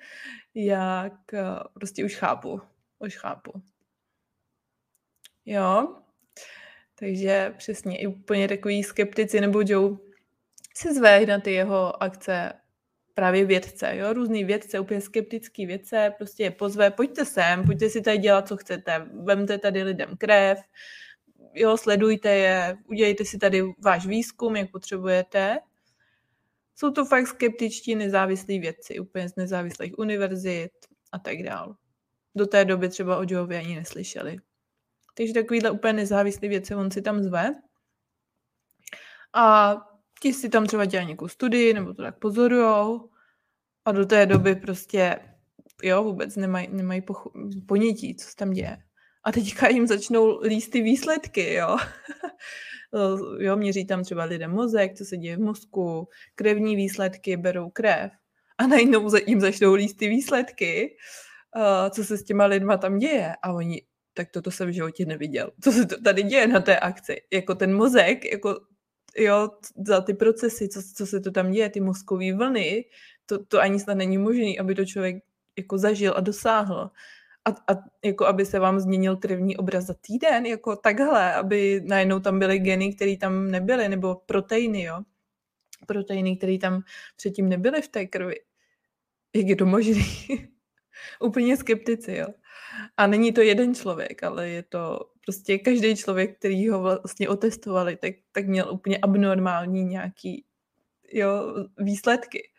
Jak 0.54 1.34
eh, 1.34 1.44
prostě 1.74 2.04
už 2.04 2.14
chápu. 2.14 2.60
Už 2.98 3.16
chápu. 3.16 3.62
Jo. 5.46 5.96
Takže 6.98 7.54
přesně 7.58 7.98
i 7.98 8.06
úplně 8.06 8.48
takový 8.48 8.82
skeptici 8.82 9.40
nebo 9.40 9.62
Joe 9.66 9.96
se 10.76 10.94
zve 10.94 11.26
na 11.26 11.40
ty 11.40 11.52
jeho 11.52 12.02
akce 12.02 12.52
právě 13.14 13.44
vědce, 13.44 13.96
jo, 13.96 14.12
různý 14.12 14.44
vědce, 14.44 14.80
úplně 14.80 15.00
skeptický 15.00 15.66
vědce, 15.66 16.12
prostě 16.16 16.42
je 16.42 16.50
pozve, 16.50 16.90
pojďte 16.90 17.24
sem, 17.24 17.64
pojďte 17.64 17.90
si 17.90 18.00
tady 18.02 18.18
dělat, 18.18 18.48
co 18.48 18.56
chcete, 18.56 19.06
vemte 19.24 19.58
tady 19.58 19.82
lidem 19.82 20.16
krev, 20.18 20.58
jo, 21.54 21.76
sledujte 21.76 22.30
je, 22.30 22.76
udělejte 22.88 23.24
si 23.24 23.38
tady 23.38 23.62
váš 23.84 24.06
výzkum, 24.06 24.56
jak 24.56 24.70
potřebujete. 24.70 25.58
Jsou 26.74 26.90
to 26.90 27.04
fakt 27.04 27.26
skeptičtí 27.26 27.94
nezávislí 27.94 28.58
vědci, 28.58 28.98
úplně 28.98 29.28
z 29.28 29.36
nezávislých 29.36 29.98
univerzit 29.98 30.72
a 31.12 31.18
tak 31.18 31.42
dál. 31.42 31.76
Do 32.34 32.46
té 32.46 32.64
doby 32.64 32.88
třeba 32.88 33.18
o 33.18 33.24
Joevi 33.28 33.56
ani 33.56 33.74
neslyšeli. 33.76 34.36
Takže 35.16 35.34
takovýhle 35.34 35.70
úplně 35.70 35.92
nezávislý 35.92 36.48
věci 36.48 36.74
on 36.74 36.90
si 36.90 37.02
tam 37.02 37.22
zve. 37.22 37.54
A 39.34 39.76
ti 40.20 40.32
si 40.32 40.48
tam 40.48 40.66
třeba 40.66 40.84
dělají 40.84 41.06
nějakou 41.06 41.28
studii, 41.28 41.74
nebo 41.74 41.94
to 41.94 42.02
tak 42.02 42.18
pozorujou. 42.18 43.10
A 43.84 43.92
do 43.92 44.06
té 44.06 44.26
doby 44.26 44.56
prostě, 44.56 45.18
jo, 45.82 46.04
vůbec 46.04 46.36
nemají, 46.36 46.68
nemají 46.70 47.00
pochu- 47.00 47.66
ponětí, 47.66 48.16
co 48.16 48.28
se 48.28 48.36
tam 48.36 48.50
děje. 48.50 48.78
A 49.24 49.32
teďka 49.32 49.68
jim 49.68 49.86
začnou 49.86 50.40
líst 50.40 50.70
ty 50.70 50.80
výsledky, 50.80 51.54
jo. 51.54 51.76
jo, 53.38 53.56
měří 53.56 53.86
tam 53.86 54.04
třeba 54.04 54.24
lidem 54.24 54.50
mozek, 54.50 54.94
co 54.94 55.04
se 55.04 55.16
děje 55.16 55.36
v 55.36 55.40
mozku, 55.40 56.08
krevní 56.34 56.76
výsledky, 56.76 57.36
berou 57.36 57.70
krev. 57.70 58.12
A 58.58 58.66
najednou 58.66 59.10
jim 59.26 59.40
začnou 59.40 59.74
líst 59.74 59.96
ty 59.96 60.08
výsledky, 60.08 60.96
co 61.90 62.04
se 62.04 62.18
s 62.18 62.24
těma 62.24 62.44
lidma 62.46 62.76
tam 62.76 62.98
děje. 62.98 63.36
A 63.42 63.52
oni, 63.52 63.82
tak 64.16 64.30
toto 64.30 64.50
jsem 64.50 64.68
v 64.68 64.72
životě 64.72 65.06
neviděl. 65.06 65.50
Co 65.60 65.72
se 65.72 65.86
to 65.86 66.02
tady 66.02 66.22
děje 66.22 66.46
na 66.46 66.60
té 66.60 66.78
akci? 66.78 67.22
Jako 67.32 67.54
ten 67.54 67.76
mozek, 67.76 68.32
jako 68.32 68.60
jo, 69.16 69.50
za 69.86 70.00
ty 70.00 70.14
procesy, 70.14 70.68
co, 70.68 70.80
co 70.94 71.06
se 71.06 71.20
to 71.20 71.30
tam 71.30 71.50
děje, 71.50 71.70
ty 71.70 71.80
mozkové 71.80 72.32
vlny, 72.32 72.84
to, 73.26 73.44
to 73.44 73.60
ani 73.60 73.80
snad 73.80 73.94
není 73.94 74.18
možné, 74.18 74.52
aby 74.60 74.74
to 74.74 74.84
člověk 74.84 75.16
jako 75.58 75.78
zažil 75.78 76.14
a 76.16 76.20
dosáhl. 76.20 76.90
A, 77.44 77.50
a 77.72 77.76
jako 78.04 78.26
aby 78.26 78.46
se 78.46 78.58
vám 78.58 78.80
změnil 78.80 79.16
krevní 79.16 79.56
obraz 79.56 79.84
za 79.84 79.94
týden, 80.00 80.46
jako 80.46 80.76
takhle, 80.76 81.34
aby 81.34 81.82
najednou 81.84 82.20
tam 82.20 82.38
byly 82.38 82.58
geny, 82.58 82.94
které 82.94 83.16
tam 83.16 83.50
nebyly, 83.50 83.88
nebo 83.88 84.14
proteiny, 84.14 84.82
jo. 84.82 85.00
Proteiny, 85.86 86.36
které 86.36 86.58
tam 86.58 86.82
předtím 87.16 87.48
nebyly 87.48 87.82
v 87.82 87.88
té 87.88 88.06
krvi. 88.06 88.34
Jak 89.36 89.46
je 89.46 89.56
to 89.56 89.66
možné? 89.66 90.02
Úplně 91.20 91.56
skeptici, 91.56 92.12
jo. 92.14 92.26
A 92.96 93.06
není 93.06 93.32
to 93.32 93.40
jeden 93.40 93.74
člověk, 93.74 94.22
ale 94.22 94.48
je 94.48 94.62
to 94.62 95.10
prostě 95.24 95.58
každý 95.58 95.96
člověk, 95.96 96.38
který 96.38 96.68
ho 96.68 96.80
vlastně 96.80 97.28
otestovali, 97.28 97.96
tak, 97.96 98.12
tak 98.32 98.46
měl 98.46 98.72
úplně 98.72 98.98
abnormální 98.98 99.84
nějaký 99.84 100.44
jo, 101.12 101.54
výsledky. 101.78 102.50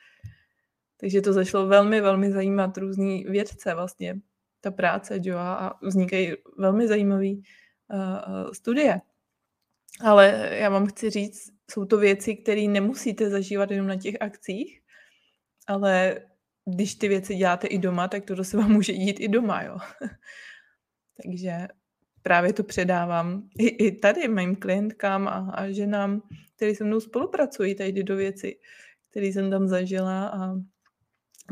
Takže 1.00 1.22
to 1.22 1.34
zašlo 1.34 1.68
velmi, 1.68 2.02
velmi 2.02 2.32
zajímat 2.32 2.78
různý 2.78 3.26
vědce 3.30 3.74
vlastně, 3.76 4.20
ta 4.62 4.72
práce 4.72 5.20
Joa 5.22 5.54
a 5.54 5.86
vznikají 5.86 6.34
velmi 6.58 6.88
zajímavé 6.88 7.32
uh, 7.32 8.52
studie. 8.54 9.02
Ale 10.02 10.50
já 10.52 10.70
vám 10.70 10.88
chci 10.88 11.10
říct, 11.10 11.52
jsou 11.72 11.86
to 11.86 11.98
věci, 11.98 12.36
které 12.36 12.62
nemusíte 12.62 13.30
zažívat 13.30 13.72
jenom 13.72 13.88
na 13.88 13.96
těch 13.96 14.16
akcích, 14.20 14.82
ale 15.68 16.22
když 16.76 16.96
ty 16.96 17.08
věci 17.08 17.36
děláte 17.36 17.68
i 17.68 17.78
doma, 17.78 18.08
tak 18.08 18.26
to 18.26 18.44
se 18.44 18.58
vám 18.58 18.72
může 18.72 18.94
dít 18.94 19.20
i 19.20 19.28
doma, 19.28 19.64
jo. 19.64 19.78
Takže 21.24 21.68
právě 22.22 22.54
to 22.54 22.64
předávám 22.64 23.50
i, 23.60 23.68
i 23.68 23.92
tady 23.92 24.28
mým 24.28 24.56
klientkám 24.56 25.28
a, 25.28 25.52
a 25.54 25.70
ženám, 25.72 26.22
které 26.56 26.76
se 26.76 26.84
mnou 26.84 27.00
spolupracují, 27.00 27.76
tady 27.76 28.04
do 28.04 28.16
věci, 28.16 28.60
které 29.12 29.26
jsem 29.26 29.50
tam 29.50 29.68
zažila 29.68 30.28
a 30.28 30.54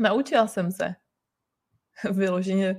naučila 0.00 0.46
jsem 0.46 0.72
se. 0.72 0.94
Vyloženě 2.12 2.78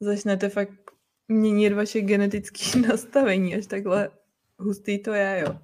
začnete 0.00 0.48
fakt 0.48 0.90
měnit 1.28 1.72
vaše 1.72 2.00
genetické 2.00 2.78
nastavení, 2.88 3.56
až 3.56 3.66
takhle 3.66 4.10
hustý 4.58 4.98
to 4.98 5.12
je, 5.12 5.44
jo. 5.46 5.58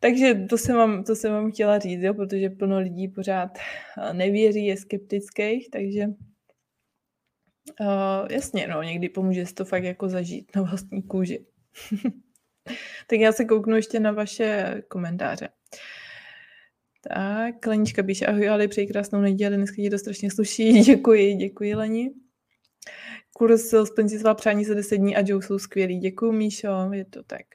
Takže 0.00 0.34
to 0.34 0.58
jsem, 0.58 0.76
vám, 0.76 1.04
to 1.04 1.16
jsem 1.16 1.32
vám 1.32 1.52
chtěla 1.52 1.78
říct, 1.78 2.02
jo, 2.02 2.14
protože 2.14 2.50
plno 2.50 2.78
lidí 2.78 3.08
pořád 3.08 3.58
nevěří, 4.12 4.66
je 4.66 4.76
skeptických, 4.76 5.70
takže 5.70 6.06
uh, 7.80 8.26
jasně, 8.30 8.68
no, 8.68 8.82
někdy 8.82 9.08
pomůže 9.08 9.46
si 9.46 9.54
to 9.54 9.64
fakt 9.64 9.84
jako 9.84 10.08
zažít 10.08 10.56
na 10.56 10.62
vlastní 10.62 11.02
kůži. 11.02 11.46
tak 13.06 13.18
já 13.20 13.32
se 13.32 13.44
kouknu 13.44 13.76
ještě 13.76 14.00
na 14.00 14.12
vaše 14.12 14.82
komentáře. 14.88 15.48
Tak, 17.08 17.66
Lenička 17.66 18.02
píše, 18.02 18.26
ahoj, 18.26 18.48
ale 18.48 18.68
přeji 18.68 18.86
krásnou 18.86 19.20
neděli, 19.20 19.56
dneska 19.56 19.76
ti 19.76 19.90
to 19.90 19.98
strašně 19.98 20.30
sluší, 20.30 20.72
děkuji, 20.82 21.34
děkuji 21.34 21.74
Leni. 21.74 22.10
Kurz 23.32 23.74
splň 23.84 24.08
svá 24.08 24.34
přání 24.34 24.64
za 24.64 24.74
10 24.74 24.96
dní 24.96 25.16
a 25.16 25.22
Joe 25.26 25.42
jsou 25.42 25.58
skvělí, 25.58 25.98
děkuji 25.98 26.32
Míšo, 26.32 26.90
je 26.92 27.04
to 27.04 27.22
tak. 27.22 27.46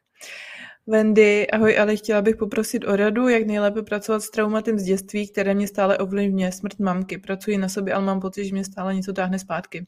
Wendy, 0.88 1.47
ahoj, 1.51 1.79
ale 1.79 1.95
chtěla 1.95 2.21
bych 2.21 2.36
poprosit 2.36 2.86
o 2.86 2.95
radu, 2.95 3.27
jak 3.27 3.47
nejlépe 3.47 3.82
pracovat 3.82 4.23
s 4.23 4.29
traumatem 4.29 4.79
z 4.79 4.84
dětství, 4.84 5.27
které 5.27 5.53
mě 5.53 5.67
stále 5.67 5.97
ovlivňuje, 5.97 6.51
smrt 6.51 6.79
mamky. 6.79 7.17
Pracuji 7.17 7.57
na 7.57 7.69
sobě, 7.69 7.93
ale 7.93 8.05
mám 8.05 8.19
pocit, 8.19 8.45
že 8.45 8.53
mě 8.53 8.65
stále 8.65 8.95
něco 8.95 9.13
táhne 9.13 9.39
zpátky. 9.39 9.88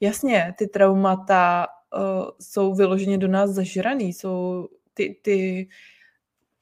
Jasně, 0.00 0.54
ty 0.58 0.66
traumata 0.66 1.66
uh, 1.96 2.28
jsou 2.40 2.74
vyloženě 2.74 3.18
do 3.18 3.28
nás 3.28 3.50
zažraný, 3.50 4.12
jsou 4.12 4.68
ty, 4.94 5.20
ty 5.22 5.68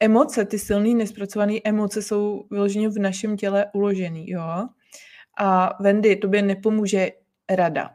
emoce, 0.01 0.45
ty 0.45 0.59
silné 0.59 0.95
nespracované 0.95 1.55
emoce 1.65 2.03
jsou 2.03 2.47
vyloženě 2.51 2.89
v 2.89 2.99
našem 2.99 3.37
těle 3.37 3.67
uložený, 3.75 4.31
jo. 4.31 4.69
A 5.39 5.77
Wendy, 5.83 6.17
tobě 6.17 6.43
nepomůže 6.43 7.11
rada. 7.51 7.91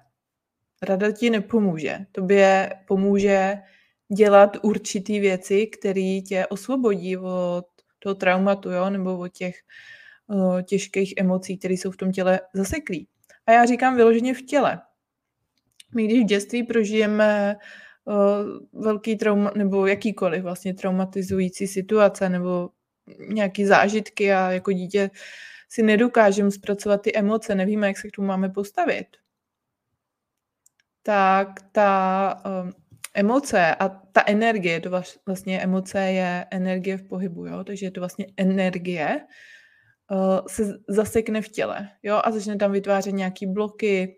Rada 0.82 1.11
ti 1.11 1.30
nepomůže. 1.30 1.97
Tobě 2.11 2.73
pomůže 2.88 3.57
dělat 4.14 4.58
určitý 4.62 5.20
věci, 5.20 5.68
které 5.68 6.22
tě 6.28 6.47
osvobodí 6.47 7.18
od 7.18 7.66
toho 7.99 8.16
traumatu, 8.16 8.72
jo, 8.72 8.89
nebo 8.89 9.18
od 9.18 9.28
těch 9.28 9.56
uh, 10.28 10.62
těžkých 10.62 11.14
emocí, 11.18 11.58
které 11.58 11.74
jsou 11.74 11.91
v 11.91 11.97
tom 11.97 12.12
těle 12.12 12.39
zaseklí. 12.53 13.08
A 13.45 13.51
já 13.51 13.66
říkám 13.66 13.95
vyloženě 13.95 14.34
v 14.34 14.41
těle. 14.41 14.82
My 15.95 16.06
když 16.06 16.24
v 16.24 16.26
dětství 16.26 16.64
prožijeme 16.64 17.56
uh, 18.06 18.84
velký 18.84 19.16
trauma, 19.16 19.51
nebo 19.56 19.88
jakýkoliv 19.88 20.43
vlastně 20.43 20.74
traumatizující 20.74 21.68
situace, 21.68 22.30
nebo 22.30 22.70
nějaký 23.30 23.66
zážitky 23.66 24.34
a 24.34 24.51
jako 24.51 24.72
dítě 24.72 25.10
si 25.70 25.84
nedokážeme 25.84 26.51
zpracovat 26.51 27.01
ty 27.01 27.16
emoce, 27.16 27.56
nevíme, 27.56 27.88
jak 27.88 27.97
se 27.97 28.08
k 28.08 28.12
tomu 28.12 28.28
máme 28.28 28.49
postavit, 28.49 29.08
tak 31.03 31.47
ta 31.72 32.43
uh, 32.45 32.72
emoce 33.16 33.76
a 33.76 33.89
ta 33.89 34.24
energie, 34.26 34.82
to 34.82 34.89
vlastně 35.26 35.61
emoce 35.61 35.99
je 35.99 36.45
energie 36.51 36.97
v 36.97 37.03
pohybu, 37.03 37.45
jo? 37.45 37.63
takže 37.63 37.86
je 37.86 37.91
to 37.91 38.01
vlastně 38.01 38.26
energie, 38.38 39.20
uh, 40.11 40.47
se 40.47 40.74
zasekne 40.88 41.41
v 41.41 41.49
těle 41.49 41.89
jo? 42.03 42.22
a 42.24 42.32
začne 42.32 42.55
tam 42.55 42.72
vytvářet 42.72 43.11
nějaký 43.11 43.47
bloky, 43.47 44.18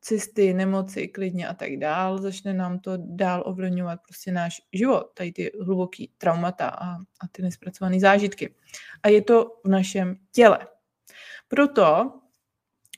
cysty, 0.00 0.54
nemoci 0.54 1.08
klidně 1.08 1.48
a 1.48 1.54
tak 1.54 1.76
dál. 1.76 2.18
Začne 2.18 2.54
nám 2.54 2.78
to 2.78 2.92
dál 2.96 3.42
ovlivňovat 3.46 4.00
prostě 4.08 4.32
náš 4.32 4.60
život, 4.72 5.04
tady 5.14 5.32
ty 5.32 5.50
hluboký 5.60 6.12
traumata 6.18 6.68
a, 6.68 6.94
a 6.94 7.28
ty 7.32 7.42
nespracované 7.42 8.00
zážitky. 8.00 8.54
A 9.02 9.08
je 9.08 9.22
to 9.22 9.46
v 9.64 9.68
našem 9.68 10.16
těle. 10.32 10.58
Proto, 11.48 12.12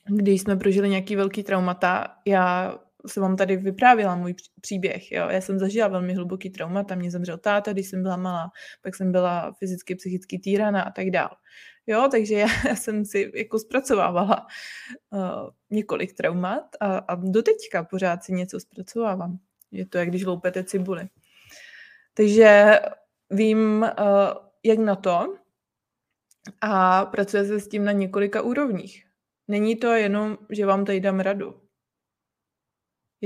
když 0.05 0.41
jsme 0.41 0.55
prožili 0.55 0.89
nějaký 0.89 1.15
velký 1.15 1.43
traumata, 1.43 2.07
já 2.25 2.79
jsem 3.07 3.23
vám 3.23 3.35
tady 3.35 3.57
vyprávěla 3.57 4.15
můj 4.15 4.35
příběh. 4.61 5.11
Jo. 5.11 5.29
Já 5.29 5.41
jsem 5.41 5.59
zažila 5.59 5.87
velmi 5.87 6.13
hluboký 6.13 6.49
traumata, 6.49 6.95
mě 6.95 7.11
zemřel 7.11 7.37
táta, 7.37 7.73
když 7.73 7.87
jsem 7.87 8.03
byla 8.03 8.17
malá, 8.17 8.51
pak 8.81 8.95
jsem 8.95 9.11
byla 9.11 9.51
fyzicky, 9.51 9.95
psychicky 9.95 10.39
týrana 10.39 10.81
a 10.81 10.91
tak 10.91 11.09
dál. 11.09 11.29
Jo, 11.87 12.07
takže 12.11 12.35
já, 12.35 12.47
já 12.67 12.75
jsem 12.75 13.05
si 13.05 13.31
jako 13.35 13.59
zpracovávala 13.59 14.47
uh, 15.09 15.49
několik 15.69 16.13
traumat 16.13 16.63
a, 16.79 16.97
a 16.97 17.15
doteďka 17.15 17.83
pořád 17.83 18.23
si 18.23 18.33
něco 18.33 18.59
zpracovávám. 18.59 19.37
Je 19.71 19.85
to, 19.85 19.97
jak 19.97 20.09
když 20.09 20.25
loupete 20.25 20.63
cibuli. 20.63 21.09
Takže 22.13 22.79
vím, 23.29 23.85
uh, 23.99 24.33
jak 24.63 24.79
na 24.79 24.95
to 24.95 25.37
a 26.61 27.05
pracuje 27.05 27.45
se 27.45 27.59
s 27.59 27.67
tím 27.67 27.85
na 27.85 27.91
několika 27.91 28.41
úrovních. 28.41 29.05
Není 29.47 29.75
to 29.75 29.87
jenom, 29.87 30.37
že 30.49 30.65
vám 30.65 30.85
tady 30.85 30.99
dám 30.99 31.19
radu. 31.19 31.64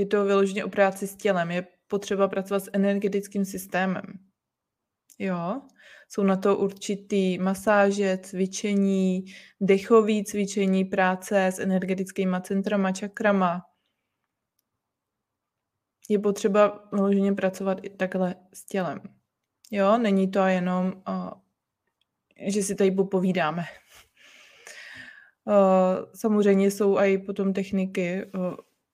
Je 0.00 0.06
to 0.06 0.24
vyloženě 0.24 0.64
o 0.64 0.68
práci 0.68 1.06
s 1.06 1.16
tělem. 1.16 1.50
Je 1.50 1.66
potřeba 1.86 2.28
pracovat 2.28 2.60
s 2.60 2.70
energetickým 2.72 3.44
systémem. 3.44 4.02
Jo, 5.18 5.62
jsou 6.08 6.22
na 6.22 6.36
to 6.36 6.56
určitý 6.56 7.38
masáže, 7.38 8.18
cvičení, 8.22 9.24
dechový 9.60 10.24
cvičení, 10.24 10.84
práce 10.84 11.46
s 11.46 11.58
energetickými 11.58 12.36
centrama, 12.42 12.92
čakrama. 12.92 13.62
Je 16.08 16.18
potřeba 16.18 16.88
vyloženě 16.92 17.32
pracovat 17.32 17.78
i 17.82 17.90
takhle 17.90 18.34
s 18.54 18.64
tělem. 18.64 19.00
Jo, 19.70 19.98
není 19.98 20.30
to 20.30 20.46
jenom, 20.46 21.02
že 22.46 22.62
si 22.62 22.74
tady 22.74 22.90
popovídáme. 22.90 23.64
Uh, 25.44 25.54
samozřejmě 26.14 26.70
jsou 26.70 26.98
i 26.98 27.18
potom 27.18 27.52
techniky 27.52 28.24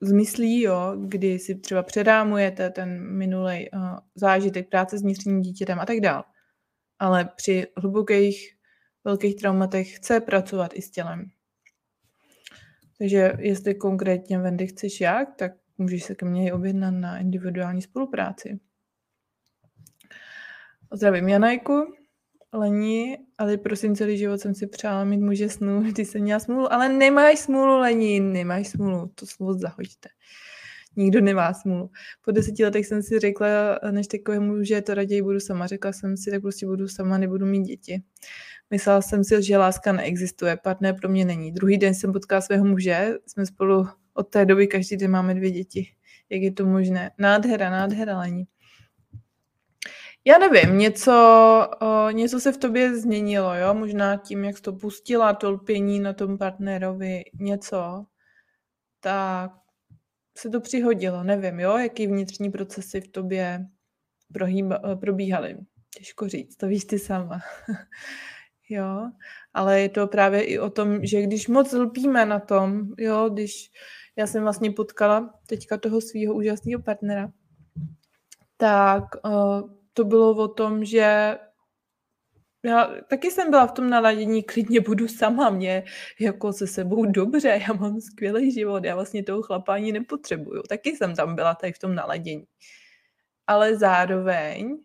zmyslí, 0.01 0.63
jo, 0.63 0.97
kdy 0.99 1.39
si 1.39 1.55
třeba 1.55 1.83
předámujete 1.83 2.71
ten 2.71 3.17
minulý 3.17 3.71
uh, 3.71 3.81
zážitek 4.15 4.69
práce 4.69 4.99
s 4.99 5.03
vnitřním 5.03 5.41
dítětem 5.41 5.81
a 5.81 5.87
tak 5.87 6.01
dále 6.01 6.25
ale 6.99 7.25
při 7.37 7.67
hlubokých, 7.77 8.57
velkých 9.05 9.37
traumatech 9.37 9.97
chce 9.97 10.21
pracovat 10.21 10.71
i 10.75 10.83
s 10.83 10.91
tělem. 10.91 11.31
Takže 12.99 13.33
jestli 13.39 13.75
konkrétně, 13.75 14.39
Wendy, 14.39 14.67
chceš 14.67 15.01
jak, 15.01 15.37
tak 15.37 15.53
můžeš 15.79 16.05
se 16.05 16.15
ke 16.15 16.27
mně 16.27 16.55
objednat 16.55 16.91
na 16.91 17.19
individuální 17.19 17.83
spolupráci. 17.83 18.61
Zdravím 20.93 21.29
Janajku, 21.29 21.95
Lení, 22.57 23.17
ale 23.39 23.57
prosím, 23.57 23.97
celý 23.97 24.19
život 24.19 24.41
jsem 24.41 24.55
si 24.55 24.67
přála 24.67 25.05
mít 25.05 25.21
muže 25.21 25.49
snů, 25.49 25.93
ty 25.93 26.05
jsem 26.05 26.23
měla 26.23 26.41
smůlu, 26.41 26.73
ale 26.73 26.89
nemáš 26.89 27.39
smůlu, 27.39 27.79
Lení, 27.79 28.21
nemáš 28.21 28.69
smůlu, 28.69 29.11
to 29.15 29.27
slovo 29.27 29.55
zahoďte 29.55 30.09
nikdo 30.97 31.21
nemá 31.21 31.55
smůlu. 31.55 31.91
Po 32.25 32.31
deseti 32.31 32.65
letech 32.65 32.87
jsem 32.87 33.03
si 33.03 33.19
řekla, 33.19 33.79
než 33.91 34.07
takovému, 34.07 34.65
že 34.65 34.83
to 34.83 34.95
raději 34.95 35.23
budu 35.23 35.41
sama. 35.41 35.67
Řekla 35.67 35.93
jsem 35.93 36.17
si, 36.17 36.31
tak 36.31 36.43
prostě 36.43 36.67
budu 36.67 36.89
sama, 36.89 37.19
nebudu 37.19 37.47
mít 37.47 37.63
děti. 37.63 38.03
Myslela 38.71 39.03
jsem 39.03 39.25
si, 39.25 39.43
že 39.43 39.59
láska 39.59 39.93
neexistuje, 39.93 40.57
partner 40.57 40.95
pro 41.01 41.09
mě 41.09 41.25
není. 41.25 41.53
Druhý 41.53 41.79
den 41.79 41.95
jsem 41.95 42.13
potkala 42.13 42.41
svého 42.41 42.65
muže, 42.65 43.15
jsme 43.27 43.47
spolu 43.47 43.89
od 44.15 44.29
té 44.29 44.45
doby 44.45 44.67
každý 44.67 44.97
den 44.97 45.11
máme 45.11 45.35
dvě 45.35 45.51
děti. 45.51 45.89
Jak 46.31 46.43
je 46.43 46.53
to 46.53 46.67
možné? 46.67 47.11
Nádhera, 47.19 47.71
nádhera, 47.71 48.19
Lení. 48.19 48.45
Já 50.29 50.39
nevím, 50.39 50.79
něco, 50.79 51.13
o, 51.81 52.11
něco 52.11 52.41
se 52.41 52.53
v 52.53 52.57
tobě 52.57 52.99
změnilo, 52.99 53.55
jo? 53.55 53.75
Možná 53.75 54.17
tím, 54.17 54.45
jak 54.45 54.57
jsi 54.57 54.63
to 54.63 54.73
pustila, 54.73 55.35
to 55.35 55.51
lpění 55.51 56.01
na 56.01 56.13
tom 56.13 56.39
partnerovi, 56.39 57.25
něco. 57.35 58.07
Tak 59.01 59.51
se 60.39 60.51
to 60.51 60.61
přihodilo, 60.61 61.25
nevím, 61.25 61.61
jo, 61.61 61.79
jaký 61.79 62.07
vnitřní 62.07 62.51
procesy 62.51 63.01
v 63.01 63.09
tobě 63.09 63.67
prohýba, 64.33 64.79
probíhaly. 65.01 65.57
Těžko 65.99 66.29
říct, 66.29 66.57
to 66.57 66.67
víš 66.67 66.85
ty 66.85 66.99
sama. 66.99 67.41
jo, 68.69 69.11
ale 69.55 69.81
je 69.81 69.89
to 69.89 70.07
právě 70.07 70.43
i 70.43 70.59
o 70.59 70.71
tom, 70.71 71.07
že 71.07 71.23
když 71.23 71.49
moc 71.49 71.73
lpíme 71.73 72.27
na 72.27 72.41
tom, 72.41 72.89
jo, 72.99 73.29
když 73.29 73.71
já 74.17 74.27
jsem 74.27 74.43
vlastně 74.43 74.71
potkala 74.71 75.35
teďka 75.47 75.79
toho 75.79 76.01
svého 76.01 76.35
úžasného 76.35 76.83
partnera, 76.83 77.33
tak 78.57 79.05
uh, 79.25 79.77
to 79.97 80.05
bylo 80.05 80.31
o 80.31 80.49
tom, 80.49 80.85
že 80.85 81.39
já 82.65 82.91
taky 83.09 83.31
jsem 83.31 83.51
byla 83.51 83.67
v 83.67 83.73
tom 83.73 83.91
naladění, 83.91 84.43
klidně 84.43 84.81
budu 84.81 85.09
sama, 85.09 85.51
mě 85.51 85.85
jako 86.21 86.53
se 86.53 86.67
sebou 86.67 87.07
dobře, 87.07 87.49
já 87.69 87.73
mám 87.73 88.01
skvělý 88.01 88.53
život, 88.53 88.85
já 88.85 88.95
vlastně 88.95 89.23
toho 89.23 89.43
chlapa 89.43 89.75
ani 89.75 89.93
nepotřebuju. 89.93 90.63
Taky 90.63 90.97
jsem 90.97 91.17
tam 91.17 91.35
byla 91.35 91.55
tady 91.55 91.73
v 91.73 91.79
tom 91.79 91.95
naladění. 91.95 92.47
Ale 93.47 93.77
zároveň 93.77 94.79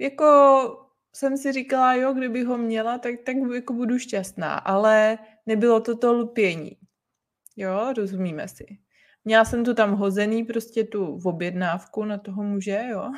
jako 0.00 0.86
jsem 1.14 1.36
si 1.36 1.52
říkala, 1.52 1.94
jo, 1.94 2.12
kdyby 2.12 2.44
ho 2.44 2.58
měla, 2.58 2.98
tak, 2.98 3.14
tak 3.26 3.36
jako 3.54 3.72
budu 3.72 3.98
šťastná, 3.98 4.54
ale 4.54 5.18
nebylo 5.46 5.80
to 5.80 5.96
to 5.96 6.12
lpění. 6.12 6.76
Jo, 7.56 7.92
rozumíme 7.96 8.48
si. 8.48 8.78
Měla 9.24 9.44
jsem 9.44 9.64
tu 9.64 9.74
tam 9.74 9.94
hozený 9.94 10.44
prostě 10.44 10.84
tu 10.84 11.20
objednávku 11.24 12.04
na 12.04 12.18
toho 12.18 12.42
muže, 12.42 12.82
jo 12.90 13.12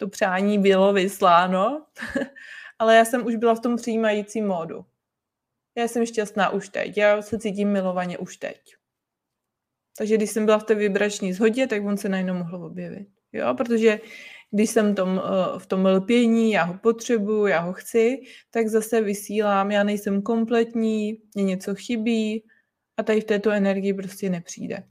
to 0.00 0.08
přání 0.08 0.58
bylo 0.58 0.92
vysláno, 0.92 1.86
ale 2.78 2.96
já 2.96 3.04
jsem 3.04 3.26
už 3.26 3.36
byla 3.36 3.54
v 3.54 3.60
tom 3.60 3.76
přijímajícím 3.76 4.46
módu. 4.46 4.84
Já 5.76 5.88
jsem 5.88 6.06
šťastná 6.06 6.50
už 6.50 6.68
teď, 6.68 6.96
já 6.96 7.22
se 7.22 7.38
cítím 7.38 7.68
milovaně 7.68 8.18
už 8.18 8.36
teď. 8.36 8.60
Takže 9.98 10.16
když 10.16 10.30
jsem 10.30 10.44
byla 10.44 10.58
v 10.58 10.64
té 10.64 10.74
vibrační 10.74 11.32
shodě, 11.32 11.66
tak 11.66 11.84
on 11.84 11.96
se 11.96 12.08
najednou 12.08 12.34
mohl 12.34 12.64
objevit. 12.64 13.08
Jo, 13.32 13.54
protože 13.54 14.00
když 14.50 14.70
jsem 14.70 14.94
tom, 14.94 15.22
eh, 15.24 15.58
v 15.58 15.66
tom 15.66 15.86
lpění, 15.86 16.52
já 16.52 16.64
ho 16.64 16.74
potřebuju, 16.74 17.46
já 17.46 17.60
ho 17.60 17.72
chci, 17.72 18.22
tak 18.50 18.68
zase 18.68 19.00
vysílám, 19.00 19.70
já 19.70 19.84
nejsem 19.84 20.22
kompletní, 20.22 21.22
mě 21.34 21.44
něco 21.44 21.74
chybí 21.74 22.44
a 23.00 23.02
tady 23.02 23.20
v 23.20 23.24
této 23.24 23.50
energii 23.50 23.94
prostě 23.94 24.30
nepřijde. 24.30 24.82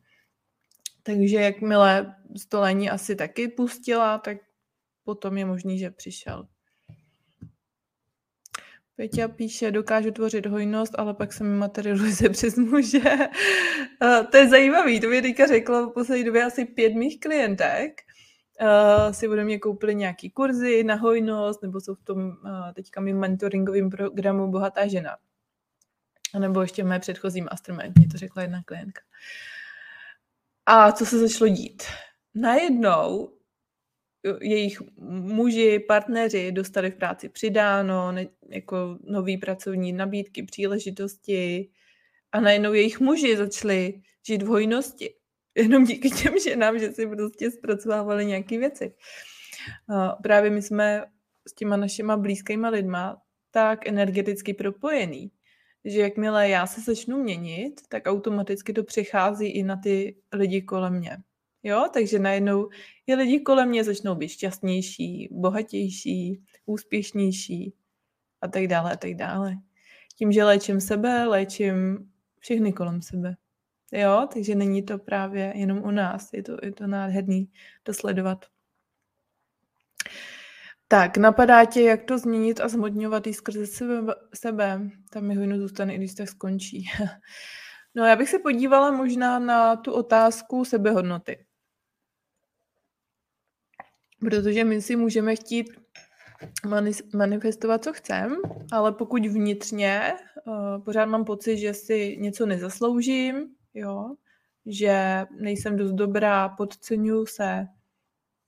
Takže 1.04 1.38
jakmile 1.38 2.16
stolení 2.38 2.90
asi 2.90 3.16
taky 3.16 3.48
pustila, 3.48 4.18
tak 4.18 4.38
potom 5.04 5.38
je 5.38 5.46
možný, 5.46 5.80
že 5.80 5.92
přišel. 5.92 6.48
Peťa 8.96 9.28
píše, 9.28 9.72
dokážu 9.72 10.12
tvořit 10.12 10.46
hojnost, 10.46 10.94
ale 10.98 11.14
pak 11.14 11.34
se 11.34 11.44
mi 11.44 11.58
materializuje 11.58 12.30
přes 12.38 12.56
muže. 12.56 13.00
to 14.32 14.38
je 14.38 14.50
zajímavý, 14.50 15.00
to 15.00 15.08
mě 15.08 15.22
teďka 15.22 15.48
řekla 15.48 15.82
v 15.82 15.94
poslední 15.94 16.24
době 16.24 16.44
asi 16.44 16.66
pět 16.66 16.94
mých 16.94 17.20
klientek. 17.20 18.02
Uh, 18.62 19.14
si 19.14 19.28
ode 19.28 19.44
mě 19.44 19.60
koupili 19.60 19.96
nějaký 19.96 20.30
kurzy 20.30 20.84
na 20.84 20.96
hojnost, 20.96 21.62
nebo 21.62 21.82
jsou 21.82 21.96
v 21.96 22.04
tom 22.04 22.28
uh, 22.28 22.74
teďka 22.74 23.02
mým 23.02 23.20
mentoringovým 23.20 23.90
programu 23.90 24.52
Bohatá 24.52 24.88
žena. 24.88 25.18
A 26.34 26.40
nebo 26.40 26.62
ještě 26.62 26.84
v 26.84 26.88
mé 26.88 27.00
předchozí 27.00 27.42
mastermind, 27.42 27.98
mě 27.98 28.08
to 28.08 28.18
řekla 28.18 28.42
jedna 28.42 28.64
klientka. 28.66 29.02
A 30.66 30.92
co 30.92 31.06
se 31.06 31.20
začalo 31.20 31.48
dít? 31.48 31.84
Najednou 32.36 33.34
jejich 34.42 34.82
muži, 35.10 35.80
partneři 35.88 36.52
dostali 36.52 36.92
v 36.92 36.96
práci 36.96 37.30
přidáno, 37.30 38.12
ne, 38.12 38.28
jako 38.50 38.98
nový 39.02 39.38
pracovní 39.38 39.94
nabídky, 39.94 40.44
příležitosti 40.44 41.70
a 42.32 42.40
najednou 42.40 42.74
jejich 42.74 43.00
muži 43.00 43.38
začali 43.38 44.02
žít 44.28 44.44
v 44.44 44.48
hojnosti. 44.48 45.16
Jenom 45.56 45.84
díky 45.84 46.10
těm 46.10 46.40
ženám, 46.40 46.80
že 46.80 46.92
si 46.92 47.08
prostě 47.08 47.52
zpracovávali 47.52 48.26
nějaké 48.26 48.58
věci. 48.58 48.94
Právě 50.24 50.50
my 50.50 50.62
jsme 50.62 51.06
s 51.48 51.54
těma 51.54 51.78
našima 51.78 52.18
blízkýma 52.18 52.70
lidma 52.70 53.22
tak 53.52 53.88
energeticky 53.88 54.54
propojený, 54.54 55.32
že 55.86 56.00
jakmile 56.00 56.50
já 56.50 56.68
se 56.68 56.82
začnu 56.82 57.24
měnit, 57.24 57.82
tak 57.90 58.08
automaticky 58.08 58.74
to 58.74 58.84
přechází 58.84 59.48
i 59.48 59.64
na 59.64 59.76
ty 59.76 60.16
lidi 60.34 60.62
kolem 60.62 60.94
mě. 60.94 61.18
Jo, 61.64 61.86
takže 61.94 62.20
najednou 62.20 62.70
i 63.08 63.16
lidi 63.16 63.40
kolem 63.40 63.70
mě 63.70 63.84
začnou 63.84 64.16
být 64.16 64.30
šťastnější, 64.30 65.30
bohatější, 65.32 66.44
úspěšnější 66.66 67.74
a 68.42 68.48
tak 68.48 68.68
dále 68.68 68.94
a 68.94 68.96
tak 68.96 69.14
dále. 69.14 69.56
Tím, 70.16 70.32
že 70.32 70.44
léčím 70.44 70.82
sebe, 70.82 71.26
léčím 71.26 72.10
všechny 72.40 72.74
kolem 72.74 73.02
sebe. 73.02 73.36
Jo, 73.92 74.28
takže 74.34 74.56
není 74.56 74.84
to 74.84 74.98
právě 74.98 75.54
jenom 75.56 75.78
u 75.78 75.92
nás, 75.92 76.34
je 76.34 76.44
to, 76.44 76.58
je 76.64 76.72
to 76.72 76.88
nádherný 76.88 77.52
to 77.84 77.94
sledovat. 77.94 78.46
Tak, 80.92 81.18
napadá 81.18 81.66
tě, 81.66 81.82
jak 81.82 82.04
to 82.04 82.18
změnit 82.18 82.62
a 82.62 82.68
zmodňovat 82.68 83.28
i 83.28 83.34
skrze 83.34 83.68
sebe, 83.68 84.16
sebe. 84.34 84.82
Tam 85.10 85.24
mi 85.24 85.36
hojno 85.36 85.58
zůstane, 85.58 85.94
i 85.94 85.98
když 85.98 86.14
tak 86.14 86.30
skončí. 86.30 86.86
No 87.96 88.06
já 88.06 88.16
bych 88.16 88.30
se 88.30 88.40
podívala 88.40 88.92
možná 88.92 89.40
na 89.40 89.76
tu 89.76 89.92
otázku 89.92 90.66
sebehodnoty. 90.66 91.46
Protože 94.20 94.64
my 94.64 94.82
si 94.82 94.96
můžeme 94.96 95.36
chtít 95.36 95.68
manifestovat, 97.16 97.84
co 97.84 97.94
chcem, 97.94 98.36
ale 98.72 98.92
pokud 98.92 99.26
vnitřně 99.26 100.14
uh, 100.46 100.84
pořád 100.84 101.06
mám 101.06 101.26
pocit, 101.26 101.58
že 101.58 101.74
si 101.74 102.18
něco 102.20 102.46
nezasloužím, 102.46 103.56
jo, 103.74 104.16
že 104.66 105.26
nejsem 105.40 105.78
dost 105.78 105.92
dobrá, 105.92 106.50
podceňuju 106.50 107.26
se, 107.26 107.68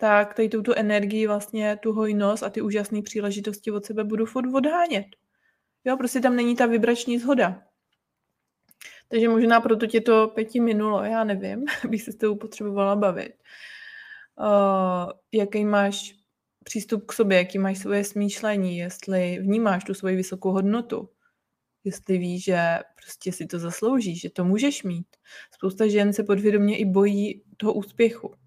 tak 0.02 0.34
tady 0.34 0.50
tu 0.50 0.74
energii 0.76 1.28
vlastně, 1.28 1.78
tu 1.78 1.94
hojnost 1.94 2.44
a 2.44 2.50
ty 2.50 2.62
úžasné 2.62 3.02
příležitosti 3.02 3.72
od 3.72 3.86
sebe 3.86 4.04
budu 4.04 4.26
furt 4.26 4.54
odhánět. 4.56 5.06
Jo, 5.86 5.98
prostě 5.98 6.20
tam 6.20 6.36
není 6.36 6.56
ta 6.56 6.66
vibrační 6.66 7.20
zhoda. 7.20 7.64
Takže 9.08 9.30
možná 9.30 9.62
proto 9.62 9.88
tě 9.88 10.02
to 10.02 10.28
pěti 10.28 10.60
minulo, 10.60 11.04
já 11.04 11.24
nevím, 11.24 11.66
bych 11.90 12.02
se 12.02 12.12
s 12.12 12.16
tebou 12.16 12.36
potřebovala 12.36 12.96
bavit. 12.96 13.34
Uh, 14.40 15.12
jaký 15.32 15.66
máš 15.66 16.16
přístup 16.64 17.06
k 17.06 17.14
sobě, 17.14 17.38
jaký 17.38 17.60
máš 17.60 17.78
svoje 17.78 18.04
smýšlení, 18.04 18.78
jestli 18.78 19.40
vnímáš 19.40 19.84
tu 19.84 19.94
svoji 19.94 20.16
vysokou 20.16 20.52
hodnotu, 20.52 21.10
jestli 21.84 22.18
víš, 22.18 22.44
že 22.44 22.80
prostě 22.96 23.32
si 23.32 23.46
to 23.46 23.60
zasloužíš, 23.60 24.22
že 24.22 24.30
to 24.30 24.46
můžeš 24.46 24.84
mít. 24.84 25.08
Spousta 25.54 25.88
žen 25.88 26.14
se 26.14 26.24
podvědomě 26.24 26.78
i 26.78 26.86
bojí 26.86 27.44
toho 27.58 27.74
úspěchu. 27.74 28.41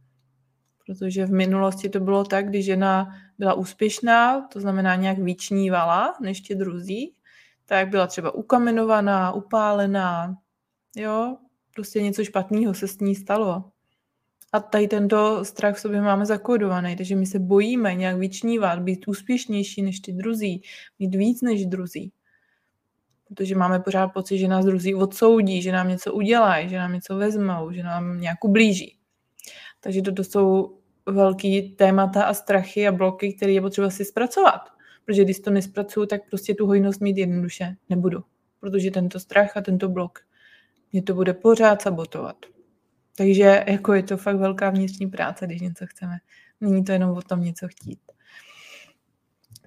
Protože 0.87 1.26
v 1.26 1.32
minulosti 1.32 1.89
to 1.89 2.01
bylo 2.01 2.24
tak, 2.24 2.49
když 2.49 2.64
žena 2.64 3.09
byla 3.39 3.55
úspěšná, 3.55 4.49
to 4.49 4.61
znamená 4.61 4.97
nějak 4.97 5.18
vyčnívala 5.18 6.14
než 6.20 6.41
tě 6.41 6.55
druzí, 6.55 7.14
tak 7.66 7.89
byla 7.89 8.07
třeba 8.07 8.35
ukamenovaná, 8.35 9.32
upálená, 9.32 10.37
jo, 10.97 11.37
prostě 11.74 12.03
něco 12.03 12.24
špatného 12.24 12.74
se 12.74 12.89
s 12.89 12.99
ní 12.99 13.14
stalo. 13.14 13.64
A 14.53 14.61
tady 14.61 14.89
tento 14.89 15.45
strach 15.45 15.76
v 15.76 15.80
sobě 15.80 16.01
máme 16.01 16.26
zakódovaný, 16.26 16.97
takže 16.97 17.16
my 17.16 17.26
se 17.26 17.39
bojíme 17.39 17.95
nějak 17.95 18.16
vyčnívat, 18.16 18.78
být 18.78 19.09
úspěšnější 19.09 19.82
než 19.82 20.01
ty 20.01 20.12
druzí, 20.12 20.62
mít 20.99 21.14
víc 21.14 21.43
než 21.43 21.66
druzí. 21.66 22.12
Protože 23.28 23.57
máme 23.57 23.80
pořád 23.80 24.09
pocit, 24.09 24.39
že 24.39 24.49
nás 24.49 24.64
druzí 24.64 24.95
odsoudí, 24.95 25.62
že 25.62 25.72
nám 25.72 25.89
něco 25.89 26.12
udělají, 26.12 26.68
že 26.68 26.78
nám 26.78 26.93
něco 26.93 27.16
vezmou, 27.16 27.72
že 27.72 27.82
nám 27.82 28.20
nějak 28.20 28.45
ublíží. 28.45 28.99
Takže 29.85 30.03
toto 30.03 30.24
jsou 30.24 30.78
velký 31.07 31.70
témata 31.70 32.24
a 32.24 32.35
strachy 32.35 32.89
a 32.89 32.93
bloky, 32.93 33.32
které 33.32 33.53
je 33.53 33.61
potřeba 33.61 33.91
si 33.91 34.05
zpracovat. 34.05 34.61
Protože 35.05 35.24
když 35.24 35.41
to 35.41 35.51
nespracuju, 35.51 36.07
tak 36.07 36.20
prostě 36.30 36.55
tu 36.55 36.66
hojnost 36.66 37.01
mít 37.01 37.16
jednoduše 37.16 37.76
nebudu. 37.89 38.24
Protože 38.61 38.91
tento 38.91 39.20
strach 39.20 39.57
a 39.57 39.61
tento 39.61 39.89
blok 39.89 40.18
mě 40.93 41.03
to 41.03 41.14
bude 41.14 41.35
pořád 41.35 41.82
sabotovat. 41.82 42.37
Takže 43.16 43.64
jako 43.66 43.93
je 43.93 44.03
to 44.03 44.16
fakt 44.16 44.37
velká 44.37 44.70
vnitřní 44.70 45.07
práce, 45.07 45.47
když 45.47 45.61
něco 45.61 45.87
chceme. 45.87 46.16
Není 46.61 46.85
to 46.85 46.93
jenom 46.93 47.11
o 47.11 47.22
tom 47.22 47.41
něco 47.41 47.68
chtít. 47.68 48.01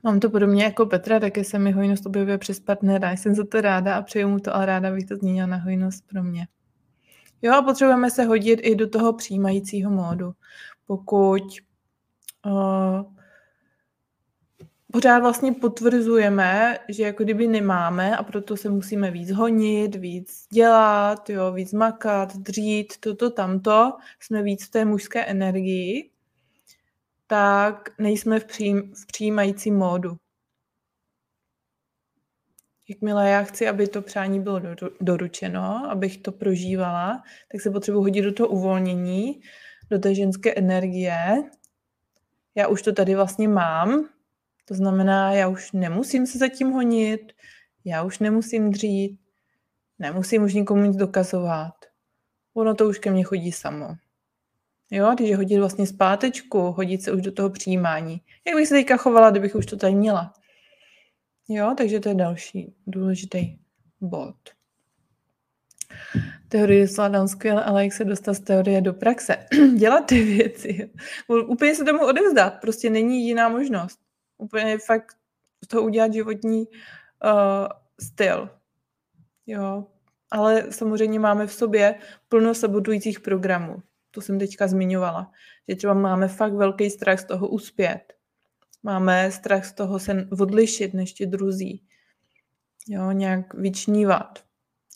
Mám 0.03 0.19
to 0.19 0.29
podobně 0.29 0.63
jako 0.63 0.85
Petra, 0.85 1.19
také 1.19 1.43
se 1.43 1.59
mi 1.59 1.71
hojnost 1.71 2.05
objevuje 2.05 2.37
přes 2.37 2.59
partnera. 2.59 3.11
Jsem 3.11 3.35
za 3.35 3.43
to 3.45 3.61
ráda 3.61 3.95
a 3.95 4.01
přeju 4.01 4.29
mu 4.29 4.39
to, 4.39 4.55
ale 4.55 4.65
ráda 4.65 4.91
bych 4.91 5.05
to 5.05 5.15
změnila 5.15 5.47
na 5.47 5.57
hojnost 5.57 6.07
pro 6.07 6.23
mě. 6.23 6.47
Jo 7.41 7.53
a 7.53 7.61
potřebujeme 7.61 8.11
se 8.11 8.23
hodit 8.23 8.59
i 8.63 8.75
do 8.75 8.89
toho 8.89 9.13
přijímajícího 9.13 9.91
módu. 9.91 10.31
Pokud 10.87 11.43
uh, 12.45 13.13
pořád 14.91 15.19
vlastně 15.19 15.51
potvrzujeme, 15.51 16.77
že 16.89 17.03
jako 17.03 17.23
kdyby 17.23 17.47
nemáme 17.47 18.17
a 18.17 18.23
proto 18.23 18.57
se 18.57 18.69
musíme 18.69 19.11
víc 19.11 19.31
honit, 19.31 19.95
víc 19.95 20.47
dělat, 20.51 21.29
jo, 21.29 21.51
víc 21.51 21.73
makat, 21.73 22.35
dřít, 22.35 22.93
toto, 22.99 23.29
tamto, 23.29 23.93
jsme 24.19 24.43
víc 24.43 24.65
v 24.65 24.71
té 24.71 24.85
mužské 24.85 25.25
energii, 25.25 26.09
tak 27.27 27.89
nejsme 27.99 28.39
v, 28.39 28.45
přijím, 28.45 28.93
v 28.93 29.07
přijímajícím 29.07 29.77
módu. 29.77 30.17
Jakmile 32.89 33.29
já 33.29 33.43
chci, 33.43 33.67
aby 33.67 33.87
to 33.87 34.01
přání 34.01 34.39
bylo 34.39 34.61
doručeno, 35.01 35.91
abych 35.91 36.17
to 36.17 36.31
prožívala, 36.31 37.23
tak 37.51 37.61
se 37.61 37.71
potřebuji 37.71 38.01
hodit 38.01 38.21
do 38.21 38.33
toho 38.33 38.49
uvolnění, 38.49 39.41
do 39.89 39.99
té 39.99 40.15
ženské 40.15 40.53
energie. 40.55 41.43
Já 42.55 42.67
už 42.67 42.81
to 42.81 42.93
tady 42.93 43.15
vlastně 43.15 43.47
mám, 43.47 44.09
to 44.65 44.73
znamená, 44.73 45.33
já 45.33 45.47
už 45.47 45.71
nemusím 45.71 46.27
se 46.27 46.37
zatím 46.37 46.71
honit, 46.71 47.33
já 47.85 48.03
už 48.03 48.19
nemusím 48.19 48.71
dřít, 48.71 49.19
nemusím 49.99 50.43
už 50.43 50.53
nikomu 50.53 50.85
nic 50.85 50.95
dokazovat. 50.95 51.73
Ono 52.53 52.75
to 52.75 52.89
už 52.89 52.99
ke 52.99 53.11
mně 53.11 53.23
chodí 53.23 53.51
samo. 53.51 53.87
Jo, 54.91 55.15
je 55.19 55.37
hodit 55.37 55.59
vlastně 55.59 55.87
zpátečku, 55.87 56.59
hodit 56.59 57.03
se 57.03 57.11
už 57.11 57.21
do 57.21 57.31
toho 57.31 57.49
přijímání. 57.49 58.21
Jak 58.47 58.55
bych 58.55 58.67
se 58.67 58.75
teďka 58.75 58.97
chovala, 58.97 59.31
kdybych 59.31 59.55
už 59.55 59.65
to 59.65 59.77
tady 59.77 59.95
měla? 59.95 60.33
Jo, 61.47 61.73
takže 61.77 61.99
to 61.99 62.09
je 62.09 62.15
další 62.15 62.73
důležitý 62.87 63.57
bod. 64.01 64.35
Teorie 66.49 66.87
zvládám 66.87 67.27
skvěle, 67.27 67.63
ale 67.63 67.83
jak 67.83 67.93
se 67.93 68.05
dostat 68.05 68.33
z 68.33 68.39
teorie 68.39 68.81
do 68.81 68.93
praxe? 68.93 69.37
Dělat 69.77 70.05
ty 70.05 70.23
věci. 70.23 70.89
Úplně 71.47 71.75
se 71.75 71.83
tomu 71.83 72.05
odevzdat. 72.07 72.61
Prostě 72.61 72.89
není 72.89 73.27
jiná 73.27 73.49
možnost. 73.49 73.99
Úplně 74.37 74.77
fakt 74.77 75.15
to 75.67 75.83
udělat 75.83 76.13
životní 76.13 76.67
uh, 76.67 77.67
styl. 77.99 78.49
Jo. 79.47 79.85
Ale 80.31 80.71
samozřejmě 80.71 81.19
máme 81.19 81.47
v 81.47 81.53
sobě 81.53 81.95
plno 82.29 82.53
sabotujících 82.53 83.19
programů. 83.19 83.83
To 84.11 84.21
jsem 84.21 84.39
teďka 84.39 84.67
zmiňovala. 84.67 85.31
Že 85.67 85.75
třeba 85.75 85.93
máme 85.93 86.27
fakt 86.27 86.53
velký 86.53 86.89
strach 86.89 87.19
z 87.19 87.25
toho 87.25 87.47
uspět. 87.47 88.16
Máme 88.83 89.31
strach 89.31 89.65
z 89.65 89.73
toho 89.73 89.99
se 89.99 90.27
odlišit 90.39 90.93
než 90.93 91.13
ti 91.13 91.25
druzí. 91.25 91.83
Jo, 92.87 93.11
nějak 93.11 93.53
vyčnívat. 93.53 94.43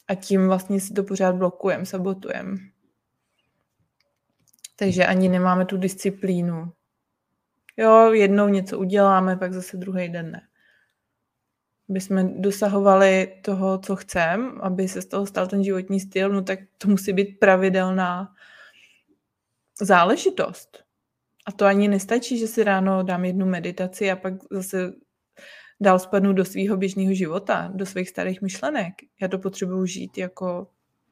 A 0.07 0.15
tím 0.15 0.47
vlastně 0.47 0.79
si 0.79 0.93
to 0.93 1.03
pořád 1.03 1.35
blokujeme, 1.35 1.85
sabotujeme. 1.85 2.57
Takže 4.75 5.05
ani 5.05 5.29
nemáme 5.29 5.65
tu 5.65 5.77
disciplínu. 5.77 6.73
Jo, 7.77 8.13
jednou 8.13 8.47
něco 8.47 8.79
uděláme, 8.79 9.37
pak 9.37 9.53
zase 9.53 9.77
druhý 9.77 10.09
den 10.09 10.31
ne. 10.31 10.41
Aby 11.89 12.01
jsme 12.01 12.23
dosahovali 12.23 13.39
toho, 13.43 13.77
co 13.77 13.95
chceme, 13.95 14.51
aby 14.61 14.87
se 14.87 15.01
z 15.01 15.05
toho 15.05 15.25
stal 15.25 15.47
ten 15.47 15.63
životní 15.63 15.99
styl, 15.99 16.29
no 16.29 16.41
tak 16.41 16.59
to 16.77 16.87
musí 16.87 17.13
být 17.13 17.39
pravidelná 17.39 18.35
záležitost. 19.81 20.83
A 21.47 21.51
to 21.51 21.65
ani 21.65 21.87
nestačí, 21.87 22.37
že 22.37 22.47
si 22.47 22.63
ráno 22.63 23.03
dám 23.03 23.25
jednu 23.25 23.45
meditaci 23.45 24.11
a 24.11 24.15
pak 24.15 24.33
zase 24.51 24.93
dál 25.81 25.99
spadnu 25.99 26.33
do 26.33 26.45
svého 26.45 26.77
běžného 26.77 27.13
života, 27.13 27.71
do 27.75 27.85
svých 27.85 28.09
starých 28.09 28.41
myšlenek. 28.41 28.93
Já 29.21 29.27
to 29.27 29.39
potřebuji 29.39 29.85
žít 29.85 30.17
jako 30.17 30.67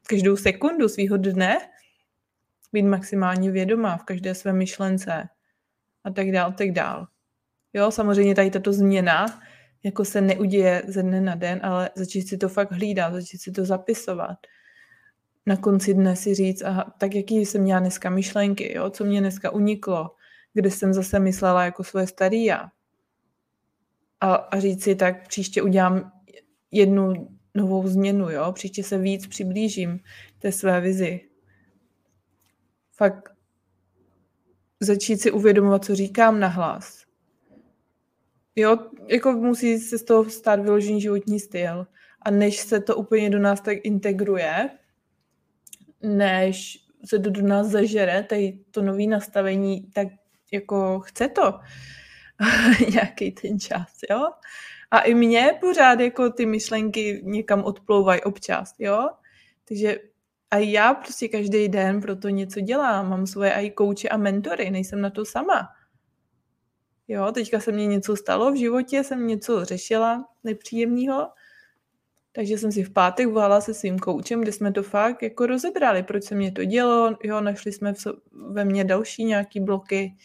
každou 0.06 0.36
sekundu 0.36 0.88
svého 0.88 1.16
dne, 1.16 1.58
být 2.72 2.82
maximálně 2.82 3.50
vědomá 3.50 3.96
v 3.96 4.04
každé 4.04 4.34
své 4.34 4.52
myšlence, 4.52 5.28
a 6.04 6.10
tak 6.10 6.30
dál, 6.30 6.52
tak 6.52 6.70
dál. 6.70 7.06
Jo, 7.72 7.90
samozřejmě 7.90 8.34
tady 8.34 8.50
tato 8.50 8.72
změna 8.72 9.40
jako 9.82 10.04
se 10.04 10.20
neuděje 10.20 10.82
ze 10.86 11.02
dne 11.02 11.20
na 11.20 11.34
den, 11.34 11.60
ale 11.62 11.90
začít 11.94 12.28
si 12.28 12.36
to 12.36 12.48
fakt 12.48 12.72
hlídat, 12.72 13.14
začít 13.14 13.38
si 13.38 13.52
to 13.52 13.64
zapisovat. 13.64 14.38
Na 15.46 15.56
konci 15.56 15.94
dne 15.94 16.16
si 16.16 16.34
říct, 16.34 16.62
aha, 16.62 16.94
tak 16.98 17.14
jaký 17.14 17.46
jsem 17.46 17.62
měla 17.62 17.80
dneska 17.80 18.10
myšlenky, 18.10 18.74
jo, 18.76 18.90
co 18.90 19.04
mě 19.04 19.20
dneska 19.20 19.50
uniklo, 19.50 20.10
kde 20.54 20.70
jsem 20.70 20.94
zase 20.94 21.18
myslela 21.18 21.64
jako 21.64 21.84
svoje 21.84 22.06
starý 22.06 22.44
já. 22.44 22.70
A, 24.20 24.34
a 24.34 24.60
říct 24.60 24.82
si, 24.82 24.94
tak 24.94 25.28
příště 25.28 25.62
udělám 25.62 26.12
jednu 26.70 27.28
novou 27.54 27.88
změnu, 27.88 28.30
jo, 28.30 28.52
příště 28.52 28.82
se 28.82 28.98
víc 28.98 29.26
přiblížím 29.26 30.00
té 30.38 30.52
své 30.52 30.80
vizi. 30.80 31.20
Fakt 32.92 33.28
začít 34.80 35.20
si 35.20 35.30
uvědomovat, 35.30 35.84
co 35.84 35.94
říkám 35.94 36.40
nahlas. 36.40 37.04
Jo, 38.56 38.78
jako 39.06 39.32
musí 39.32 39.78
se 39.78 39.98
z 39.98 40.04
toho 40.04 40.30
stát 40.30 40.60
vyložený 40.60 41.00
životní 41.00 41.40
styl. 41.40 41.86
A 42.22 42.30
než 42.30 42.60
se 42.60 42.80
to 42.80 42.96
úplně 42.96 43.30
do 43.30 43.38
nás 43.38 43.60
tak 43.60 43.78
integruje, 43.82 44.70
než 46.02 46.78
se 47.04 47.18
to 47.18 47.30
do 47.30 47.42
nás 47.42 47.66
zažere, 47.66 48.22
tady 48.22 48.58
to 48.70 48.82
nové 48.82 49.06
nastavení, 49.06 49.90
tak 49.90 50.08
jako 50.50 51.00
chce 51.00 51.28
to 51.28 51.60
nějaký 52.92 53.32
ten 53.32 53.60
čas, 53.60 53.88
jo? 54.10 54.30
A 54.90 55.00
i 55.00 55.14
mě 55.14 55.58
pořád 55.60 56.00
jako 56.00 56.30
ty 56.30 56.46
myšlenky 56.46 57.20
někam 57.24 57.64
odplouvají 57.64 58.22
občas, 58.22 58.74
jo? 58.78 59.08
Takže 59.68 59.96
a 60.50 60.56
já 60.56 60.94
prostě 60.94 61.28
každý 61.28 61.68
den 61.68 62.00
pro 62.00 62.16
to 62.16 62.28
něco 62.28 62.60
dělám. 62.60 63.10
Mám 63.10 63.26
svoje 63.26 63.52
i 63.52 63.70
kouče 63.70 64.08
a 64.08 64.16
mentory, 64.16 64.70
nejsem 64.70 65.00
na 65.00 65.10
to 65.10 65.24
sama. 65.24 65.68
Jo, 67.08 67.32
teďka 67.32 67.60
se 67.60 67.72
mně 67.72 67.86
něco 67.86 68.16
stalo 68.16 68.52
v 68.52 68.58
životě, 68.58 69.04
jsem 69.04 69.26
něco 69.26 69.64
řešila 69.64 70.28
nepříjemného 70.44 71.28
Takže 72.32 72.58
jsem 72.58 72.72
si 72.72 72.82
v 72.82 72.92
pátek 72.92 73.26
volala 73.26 73.60
se 73.60 73.74
svým 73.74 73.98
koučem, 73.98 74.40
kde 74.40 74.52
jsme 74.52 74.72
to 74.72 74.82
fakt 74.82 75.22
jako 75.22 75.46
rozebrali, 75.46 76.02
proč 76.02 76.24
se 76.24 76.34
mě 76.34 76.52
to 76.52 76.64
dělo, 76.64 77.16
jo, 77.24 77.40
našli 77.40 77.72
jsme 77.72 77.94
v 77.94 78.06
ve 78.32 78.64
mně 78.64 78.84
další 78.84 79.24
nějaký 79.24 79.60
bloky, 79.60 80.16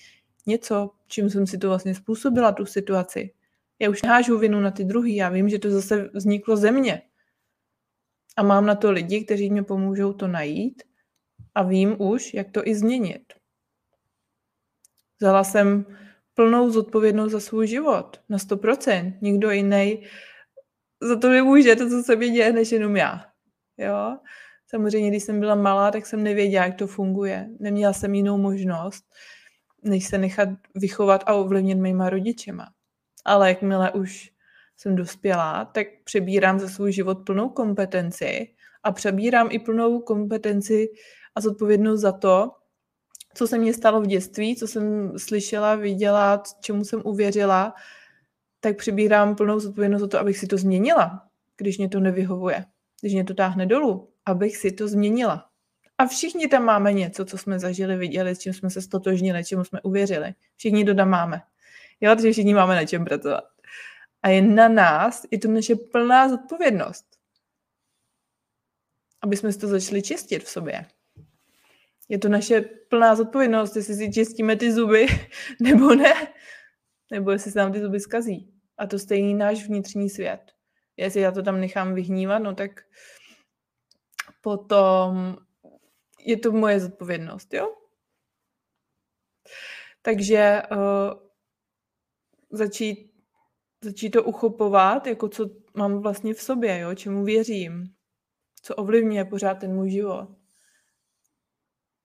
něco, 0.45 0.91
čím 1.07 1.29
jsem 1.29 1.47
si 1.47 1.57
to 1.57 1.67
vlastně 1.67 1.95
způsobila, 1.95 2.51
tu 2.51 2.65
situaci. 2.65 3.33
Já 3.79 3.89
už 3.89 4.01
nehážu 4.01 4.37
vinu 4.37 4.59
na 4.59 4.71
ty 4.71 4.83
druhý, 4.83 5.15
já 5.15 5.29
vím, 5.29 5.49
že 5.49 5.59
to 5.59 5.71
zase 5.71 6.09
vzniklo 6.13 6.57
ze 6.57 6.71
mě. 6.71 7.01
A 8.37 8.43
mám 8.43 8.65
na 8.65 8.75
to 8.75 8.91
lidi, 8.91 9.25
kteří 9.25 9.49
mě 9.49 9.63
pomůžou 9.63 10.13
to 10.13 10.27
najít 10.27 10.83
a 11.55 11.63
vím 11.63 11.95
už, 12.01 12.33
jak 12.33 12.51
to 12.51 12.67
i 12.67 12.75
změnit. 12.75 13.33
Vzala 15.19 15.43
jsem 15.43 15.85
plnou 16.33 16.69
zodpovědnost 16.69 17.31
za 17.31 17.39
svůj 17.39 17.67
život, 17.67 18.21
na 18.29 18.37
100%. 18.37 19.13
Nikdo 19.21 19.51
jiný 19.51 20.03
za 21.01 21.15
to 21.15 21.29
nemůže, 21.29 21.75
to, 21.75 21.89
co 21.89 22.03
se 22.03 22.15
mi 22.15 22.29
děje, 22.29 22.53
než 22.53 22.71
jenom 22.71 22.95
já. 22.95 23.25
Jo? 23.77 24.17
Samozřejmě, 24.67 25.09
když 25.09 25.23
jsem 25.23 25.39
byla 25.39 25.55
malá, 25.55 25.91
tak 25.91 26.05
jsem 26.05 26.23
nevěděla, 26.23 26.65
jak 26.65 26.75
to 26.75 26.87
funguje. 26.87 27.49
Neměla 27.59 27.93
jsem 27.93 28.15
jinou 28.15 28.37
možnost, 28.37 29.05
než 29.85 30.07
se 30.07 30.17
nechat 30.17 30.49
vychovat 30.75 31.23
a 31.25 31.33
ovlivnit 31.33 31.77
mýma 31.77 32.09
rodičema. 32.09 32.67
Ale 33.25 33.49
jakmile 33.49 33.91
už 33.91 34.31
jsem 34.77 34.95
dospělá, 34.95 35.65
tak 35.65 35.87
přebírám 36.03 36.59
za 36.59 36.67
svůj 36.67 36.91
život 36.91 37.17
plnou 37.25 37.49
kompetenci 37.49 38.55
a 38.83 38.91
přebírám 38.91 39.47
i 39.51 39.59
plnou 39.59 39.99
kompetenci 39.99 40.87
a 41.35 41.41
zodpovědnost 41.41 42.01
za 42.01 42.11
to, 42.11 42.51
co 43.33 43.47
se 43.47 43.57
mně 43.57 43.73
stalo 43.73 44.01
v 44.01 44.07
dětství, 44.07 44.55
co 44.55 44.67
jsem 44.67 45.13
slyšela, 45.19 45.75
viděla, 45.75 46.43
čemu 46.61 46.83
jsem 46.83 47.01
uvěřila, 47.05 47.73
tak 48.59 48.77
přibírám 48.77 49.35
plnou 49.35 49.59
zodpovědnost 49.59 50.01
za 50.01 50.07
to, 50.07 50.19
abych 50.19 50.37
si 50.37 50.47
to 50.47 50.57
změnila, 50.57 51.27
když 51.57 51.77
mě 51.77 51.89
to 51.89 51.99
nevyhovuje, 51.99 52.65
když 53.01 53.13
mě 53.13 53.23
to 53.23 53.33
táhne 53.33 53.65
dolů, 53.65 54.09
abych 54.25 54.57
si 54.57 54.71
to 54.71 54.87
změnila. 54.87 55.49
A 55.97 56.05
všichni 56.05 56.47
tam 56.47 56.63
máme 56.63 56.93
něco, 56.93 57.25
co 57.25 57.37
jsme 57.37 57.59
zažili, 57.59 57.97
viděli, 57.97 58.35
s 58.35 58.39
čím 58.39 58.53
jsme 58.53 58.69
se 58.69 58.81
stotožnili, 58.81 59.45
čemu 59.45 59.63
jsme 59.63 59.81
uvěřili. 59.81 60.33
Všichni 60.57 60.85
to 60.85 60.93
tam 60.93 61.09
máme. 61.09 61.41
Jo, 62.01 62.15
takže 62.15 62.31
všichni 62.31 62.53
máme 62.53 62.75
na 62.75 62.85
čem 62.85 63.05
pracovat. 63.05 63.43
A 64.23 64.29
je 64.29 64.41
na 64.41 64.67
nás, 64.67 65.25
je 65.31 65.39
to 65.39 65.47
naše 65.47 65.75
plná 65.75 66.29
zodpovědnost, 66.29 67.05
aby 69.21 69.37
jsme 69.37 69.51
si 69.53 69.59
to 69.59 69.67
začali 69.67 70.01
čistit 70.01 70.43
v 70.43 70.49
sobě. 70.49 70.85
Je 72.09 72.17
to 72.17 72.29
naše 72.29 72.61
plná 72.61 73.15
zodpovědnost, 73.15 73.75
jestli 73.75 73.95
si 73.95 74.11
čistíme 74.11 74.55
ty 74.55 74.71
zuby, 74.71 75.07
nebo 75.59 75.95
ne. 75.95 76.13
Nebo 77.11 77.31
jestli 77.31 77.51
se 77.51 77.59
nám 77.59 77.71
ty 77.71 77.79
zuby 77.81 77.99
zkazí. 77.99 78.53
A 78.77 78.87
to 78.87 78.99
stejný 78.99 79.33
náš 79.33 79.67
vnitřní 79.67 80.09
svět. 80.09 80.51
Jestli 80.97 81.21
já 81.21 81.31
to 81.31 81.43
tam 81.43 81.59
nechám 81.59 81.93
vyhnívat, 81.93 82.39
no 82.39 82.55
tak 82.55 82.71
potom 84.41 85.37
je 86.25 86.37
to 86.37 86.51
moje 86.51 86.79
zodpovědnost, 86.79 87.53
jo? 87.53 87.75
Takže 90.01 90.61
uh, 90.71 91.19
začít, 92.49 93.11
začít 93.83 94.09
to 94.09 94.23
uchopovat, 94.23 95.07
jako 95.07 95.29
co 95.29 95.49
mám 95.77 96.01
vlastně 96.01 96.33
v 96.33 96.41
sobě, 96.41 96.79
jo? 96.79 96.95
čemu 96.95 97.23
věřím, 97.23 97.95
co 98.61 98.75
ovlivňuje 98.75 99.25
pořád 99.25 99.55
ten 99.55 99.73
můj 99.73 99.89
život. 99.89 100.29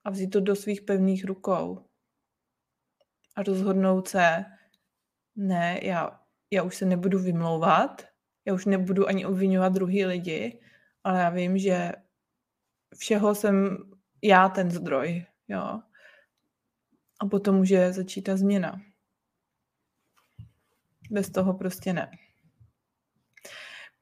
A 0.05 0.11
vzít 0.11 0.31
to 0.31 0.41
do 0.41 0.57
svých 0.57 0.83
pevných 0.83 1.25
rukou. 1.25 1.85
A 3.37 3.43
rozhodnout 3.43 4.09
se, 4.09 4.45
ne, 5.37 5.81
já, 5.83 6.21
já 6.51 6.63
už 6.63 6.77
se 6.77 6.87
nebudu 6.87 7.19
vymlouvat, 7.19 8.07
já 8.45 8.55
už 8.55 8.67
nebudu 8.67 9.09
ani 9.09 9.27
obvinovat 9.27 9.73
druhý 9.73 10.05
lidi, 10.05 10.61
ale 11.05 11.21
já 11.21 11.31
vím, 11.31 11.59
že 11.59 11.93
všeho 12.97 13.35
jsem 13.35 13.79
já 14.23 14.49
ten 14.49 14.71
zdroj, 14.71 15.25
jo. 15.49 15.81
A 17.21 17.27
potom 17.31 17.57
může 17.57 17.93
začít 17.93 18.23
ta 18.23 18.37
změna. 18.37 18.81
Bez 21.11 21.31
toho 21.31 21.55
prostě 21.55 21.93
ne. 21.93 22.11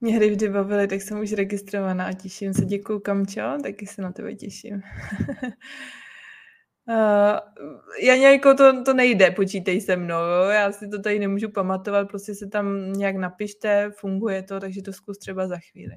Mě 0.00 0.16
hry 0.16 0.30
vždy 0.30 0.48
bavily, 0.48 0.88
tak 0.88 1.02
jsem 1.02 1.20
už 1.20 1.32
registrovaná 1.32 2.06
a 2.06 2.12
těším 2.12 2.54
se. 2.54 2.64
Děkuju, 2.64 3.00
Kamčo, 3.00 3.58
taky 3.62 3.86
se 3.86 4.02
na 4.02 4.12
tebe 4.12 4.34
těším. 4.34 4.82
Uh, 6.88 7.38
já 8.02 8.16
nějako 8.16 8.54
to, 8.54 8.84
to 8.84 8.94
nejde, 8.94 9.30
počítej 9.30 9.80
se 9.80 9.96
mnou, 9.96 10.20
jo? 10.20 10.48
já 10.50 10.72
si 10.72 10.88
to 10.88 11.02
tady 11.02 11.18
nemůžu 11.18 11.50
pamatovat, 11.50 12.08
prostě 12.08 12.34
se 12.34 12.46
tam 12.46 12.92
nějak 12.92 13.16
napište, 13.16 13.90
funguje 13.90 14.42
to, 14.42 14.60
takže 14.60 14.82
to 14.82 14.92
zkus 14.92 15.18
třeba 15.18 15.48
za 15.48 15.56
chvíli. 15.70 15.94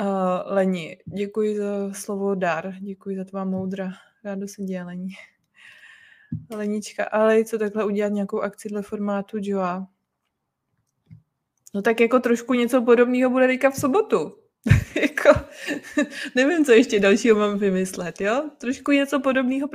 Uh, 0.00 0.54
Leni, 0.54 0.98
děkuji 1.04 1.58
za 1.58 1.92
slovo 1.92 2.34
dar, 2.34 2.74
děkuji 2.80 3.16
za 3.16 3.24
tvá 3.24 3.44
moudra, 3.44 3.90
rádo 4.24 4.48
se 4.48 4.62
děje, 4.62 4.84
Leni. 4.84 5.08
Lenička, 6.50 7.04
ale 7.04 7.44
co 7.44 7.58
takhle 7.58 7.84
udělat 7.84 8.12
nějakou 8.12 8.40
akci 8.40 8.68
dle 8.68 8.82
formátu 8.82 9.36
Joa? 9.40 9.88
No 11.74 11.82
tak 11.82 12.00
jako 12.00 12.20
trošku 12.20 12.54
něco 12.54 12.82
podobného 12.82 13.30
bude 13.30 13.46
teďka 13.46 13.70
v 13.70 13.76
sobotu. 13.76 14.38
jako, 15.00 15.40
nevím, 16.34 16.64
co 16.64 16.72
ještě 16.72 17.00
dalšího 17.00 17.36
mám 17.36 17.58
vymyslet, 17.58 18.20
jo? 18.20 18.50
Trošku 18.58 18.92
něco 18.92 19.20
podobného 19.20 19.68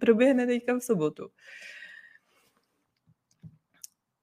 proběhne 0.00 0.46
teďka 0.46 0.74
v 0.74 0.80
sobotu. 0.80 1.28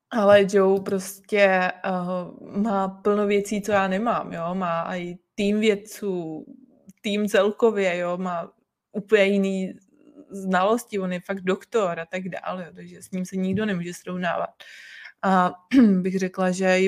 Ale 0.09 0.45
Joe 0.53 0.81
prostě 0.81 1.71
uh, 1.85 2.61
má 2.61 2.87
plno 2.87 3.27
věcí, 3.27 3.61
co 3.61 3.71
já 3.71 3.87
nemám, 3.87 4.33
jo? 4.33 4.55
Má 4.55 4.95
i 4.95 5.17
tým 5.37 5.59
vědců, 5.59 6.45
tým 7.01 7.27
celkově, 7.27 7.97
jo? 7.97 8.17
Má 8.17 8.51
úplně 8.91 9.23
jiný 9.23 9.73
znalosti, 10.29 10.99
on 10.99 11.13
je 11.13 11.19
fakt 11.19 11.41
doktor 11.41 11.99
a 11.99 12.05
tak 12.05 12.29
dále, 12.29 12.65
jo? 12.65 12.71
takže 12.75 13.01
s 13.01 13.11
ním 13.11 13.25
se 13.25 13.35
nikdo 13.35 13.65
nemůže 13.65 13.93
srovnávat. 13.93 14.49
A 15.21 15.53
bych 16.01 16.19
řekla, 16.19 16.51
že 16.51 16.79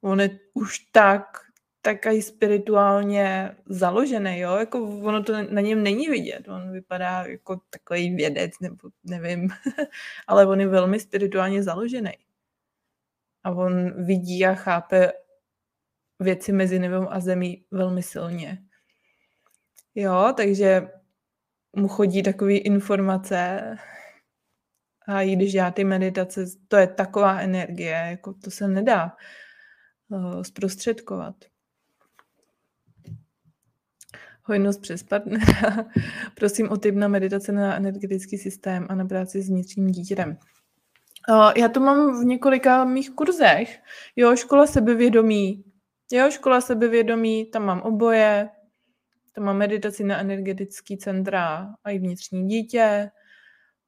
on 0.00 0.20
je 0.20 0.38
už 0.54 0.78
tak 0.78 1.50
tak 1.82 2.06
i 2.06 2.22
spirituálně 2.22 3.56
založený, 3.66 4.38
jo, 4.38 4.56
jako 4.56 4.82
ono 4.82 5.22
to 5.22 5.32
na 5.42 5.60
něm 5.60 5.82
není 5.82 6.08
vidět, 6.08 6.48
on 6.48 6.72
vypadá 6.72 7.24
jako 7.26 7.60
takový 7.70 8.14
vědec, 8.14 8.52
nebo 8.60 8.76
nevím, 9.04 9.48
ale 10.26 10.46
on 10.46 10.60
je 10.60 10.68
velmi 10.68 11.00
spirituálně 11.00 11.62
založený. 11.62 12.12
A 13.44 13.50
on 13.50 14.04
vidí 14.04 14.46
a 14.46 14.54
chápe 14.54 15.12
věci 16.20 16.52
mezi 16.52 16.78
nebem 16.78 17.06
a 17.10 17.20
zemí 17.20 17.64
velmi 17.70 18.02
silně. 18.02 18.58
Jo, 19.94 20.32
takže 20.36 20.88
mu 21.76 21.88
chodí 21.88 22.22
takové 22.22 22.54
informace 22.54 23.60
a 25.06 25.22
i 25.22 25.36
když 25.36 25.54
já 25.54 25.70
ty 25.70 25.84
meditace, 25.84 26.44
to 26.68 26.76
je 26.76 26.86
taková 26.86 27.40
energie, 27.40 28.06
jako 28.10 28.32
to 28.32 28.50
se 28.50 28.68
nedá 28.68 29.16
uh, 30.08 30.42
zprostředkovat 30.42 31.34
hojnost 34.50 34.80
přes 34.80 35.02
partnera. 35.02 35.84
Prosím 36.34 36.70
o 36.70 36.76
tip 36.76 36.94
na 36.94 37.08
meditace 37.08 37.52
na 37.52 37.76
energetický 37.76 38.38
systém 38.38 38.86
a 38.88 38.94
na 38.94 39.04
práci 39.04 39.42
s 39.42 39.48
vnitřním 39.48 39.86
dítětem. 39.86 40.38
Já 41.56 41.68
to 41.68 41.80
mám 41.80 42.20
v 42.20 42.24
několika 42.24 42.84
mých 42.84 43.10
kurzech. 43.10 43.78
Jo, 44.16 44.36
škola 44.36 44.66
sebevědomí. 44.66 45.64
Jo, 46.12 46.30
škola 46.30 46.60
sebevědomí, 46.60 47.50
tam 47.50 47.64
mám 47.64 47.80
oboje. 47.80 48.48
Tam 49.32 49.44
mám 49.44 49.56
meditaci 49.56 50.04
na 50.04 50.18
energetický 50.18 50.98
centra 50.98 51.74
a 51.84 51.90
i 51.90 51.98
vnitřní 51.98 52.48
dítě. 52.48 53.10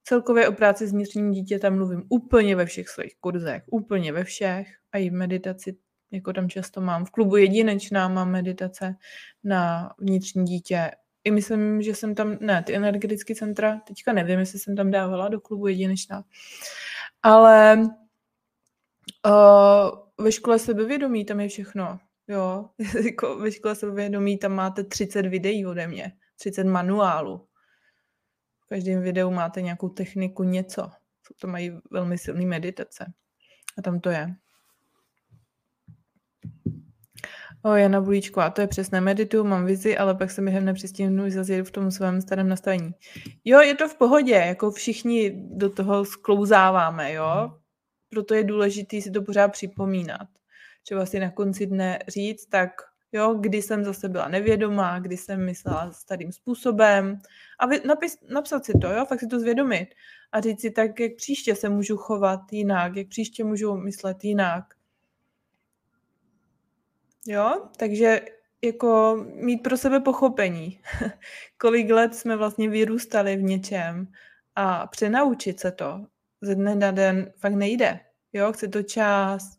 Celkově 0.03 0.47
o 0.47 0.51
práci 0.51 0.87
s 0.87 0.91
vnitřním 0.91 1.31
dítětem 1.31 1.75
mluvím 1.75 2.03
úplně 2.09 2.55
ve 2.55 2.65
všech 2.65 2.89
svých 2.89 3.15
kurzech. 3.19 3.63
Úplně 3.71 4.13
ve 4.13 4.23
všech. 4.23 4.67
A 4.91 4.97
i 4.97 5.09
meditaci 5.09 5.77
jako 6.11 6.33
tam 6.33 6.49
často 6.49 6.81
mám. 6.81 7.05
V 7.05 7.11
klubu 7.11 7.35
jedinečná 7.37 8.07
mám 8.07 8.31
meditace 8.31 8.95
na 9.43 9.89
vnitřní 9.99 10.45
dítě. 10.45 10.91
I 11.23 11.31
myslím, 11.31 11.81
že 11.81 11.95
jsem 11.95 12.15
tam, 12.15 12.37
ne, 12.39 12.63
ty 12.63 12.75
energetické 12.75 13.35
centra, 13.35 13.79
teďka 13.79 14.13
nevím, 14.13 14.39
jestli 14.39 14.59
jsem 14.59 14.75
tam 14.75 14.91
dávala 14.91 15.27
do 15.27 15.41
klubu 15.41 15.67
jedinečná. 15.67 16.23
Ale 17.23 17.77
uh, 19.25 20.25
ve 20.25 20.31
škole 20.31 20.59
sebevědomí 20.59 21.25
tam 21.25 21.39
je 21.39 21.47
všechno. 21.49 21.99
Jo, 22.27 22.69
jako 23.05 23.37
ve 23.37 23.51
škole 23.51 23.75
sebevědomí 23.75 24.37
tam 24.37 24.51
máte 24.51 24.83
30 24.83 25.25
videí 25.25 25.65
ode 25.65 25.87
mě, 25.87 26.13
30 26.35 26.63
manuálů. 26.63 27.47
V 28.59 28.67
každém 28.67 29.01
videu 29.01 29.31
máte 29.31 29.61
nějakou 29.61 29.89
techniku, 29.89 30.43
něco. 30.43 30.91
To 31.41 31.47
mají 31.47 31.71
velmi 31.91 32.17
silné 32.17 32.45
meditace. 32.45 33.13
A 33.77 33.81
tam 33.81 33.99
to 33.99 34.09
je. 34.09 34.35
O, 37.65 37.75
Jana 37.75 38.01
Bulíčko, 38.01 38.41
a 38.41 38.49
to 38.49 38.61
je 38.61 38.67
přesné, 38.67 39.01
meditu, 39.01 39.43
mám 39.43 39.65
vizi, 39.65 39.97
ale 39.97 40.15
pak 40.15 40.31
se 40.31 40.41
během 40.41 40.65
nepřistihnu 40.65 41.29
zase 41.29 41.63
v 41.63 41.71
tom 41.71 41.91
svém 41.91 42.21
starém 42.21 42.49
nastavení. 42.49 42.91
Jo, 43.45 43.59
je 43.59 43.75
to 43.75 43.89
v 43.89 43.95
pohodě, 43.95 44.33
jako 44.33 44.71
všichni 44.71 45.31
do 45.35 45.69
toho 45.69 46.05
sklouzáváme, 46.05 47.13
jo. 47.13 47.57
Proto 48.09 48.33
je 48.33 48.43
důležité 48.43 49.01
si 49.01 49.11
to 49.11 49.21
pořád 49.21 49.47
připomínat. 49.47 50.27
Třeba 50.83 51.05
si 51.05 51.19
na 51.19 51.31
konci 51.31 51.65
dne 51.65 51.99
říct, 52.07 52.45
tak 52.45 52.71
jo, 53.11 53.33
kdy 53.33 53.61
jsem 53.61 53.83
zase 53.83 54.09
byla 54.09 54.27
nevědomá, 54.27 54.99
kdy 54.99 55.17
jsem 55.17 55.45
myslela 55.45 55.91
starým 55.91 56.31
způsobem 56.31 57.19
a 57.59 57.65
vy, 57.65 57.81
napis, 57.85 58.17
napsat 58.29 58.65
si 58.65 58.73
to, 58.81 58.87
jo, 58.87 59.05
fakt 59.05 59.19
si 59.19 59.27
to 59.27 59.39
zvědomit 59.39 59.87
a 60.31 60.41
říct 60.41 60.61
si 60.61 60.71
tak, 60.71 60.99
jak 60.99 61.15
příště 61.15 61.55
se 61.55 61.69
můžu 61.69 61.97
chovat 61.97 62.39
jinak, 62.51 62.95
jak 62.95 63.07
příště 63.07 63.43
můžu 63.43 63.75
myslet 63.75 64.23
jinak. 64.23 64.63
Jo, 67.27 67.67
takže 67.77 68.21
jako 68.63 69.17
mít 69.35 69.57
pro 69.57 69.77
sebe 69.77 69.99
pochopení, 69.99 70.81
kolik 71.57 71.89
let 71.89 72.15
jsme 72.15 72.35
vlastně 72.35 72.69
vyrůstali 72.69 73.37
v 73.37 73.41
něčem 73.41 74.07
a 74.55 74.87
přenaučit 74.87 75.59
se 75.59 75.71
to 75.71 76.05
ze 76.41 76.55
dne 76.55 76.75
na 76.75 76.91
den 76.91 77.33
fakt 77.37 77.53
nejde. 77.53 77.99
Jo, 78.33 78.53
chce 78.53 78.67
to 78.67 78.83
čas, 78.83 79.57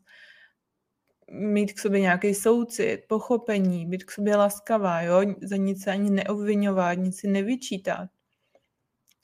mít 1.35 1.73
k 1.73 1.79
sobě 1.79 2.01
nějaký 2.01 2.35
soucit, 2.35 3.05
pochopení, 3.09 3.87
být 3.87 4.05
k 4.05 4.11
sobě 4.11 4.37
laskavá, 4.37 5.03
jo, 5.03 5.21
za 5.43 5.57
nic 5.57 5.83
se 5.85 5.91
ani 5.91 6.11
neobvinovat, 6.11 6.99
nic 6.99 7.21
si 7.21 7.29
nevyčítat. 7.29 8.09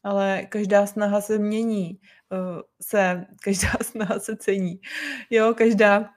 Ale 0.03 0.47
každá 0.49 0.87
snaha 0.87 1.21
se 1.21 1.39
mění, 1.39 2.01
eh, 2.33 2.63
se, 2.81 3.27
každá 3.45 3.71
snaha 3.83 4.21
se 4.21 4.37
cení. 4.37 4.81
Jo, 5.31 5.55
každá 5.55 6.11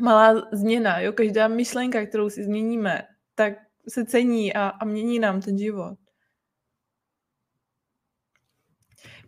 malá 0.00 0.48
změna, 0.52 1.00
jo, 1.00 1.12
každá 1.12 1.48
myšlenka, 1.48 2.06
kterou 2.06 2.30
si 2.30 2.44
změníme, 2.44 3.02
tak 3.34 3.52
se 3.88 4.04
cení 4.04 4.54
a, 4.54 4.68
a 4.68 4.84
mění 4.84 5.18
nám 5.18 5.40
ten 5.40 5.58
život. 5.58 5.98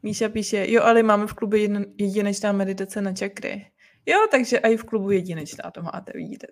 Míša 0.03 0.29
píše, 0.29 0.71
jo, 0.71 0.83
ale 0.83 1.03
máme 1.03 1.27
v 1.27 1.35
klubu 1.35 1.57
jedinečná 1.99 2.53
meditace 2.53 3.01
na 3.01 3.13
čakry. 3.13 3.71
Jo, 4.07 4.19
takže 4.31 4.57
i 4.57 4.77
v 4.77 4.85
klubu 4.85 5.11
jedinečná 5.11 5.71
to 5.71 5.83
máte, 5.83 6.13
vidíte. 6.15 6.47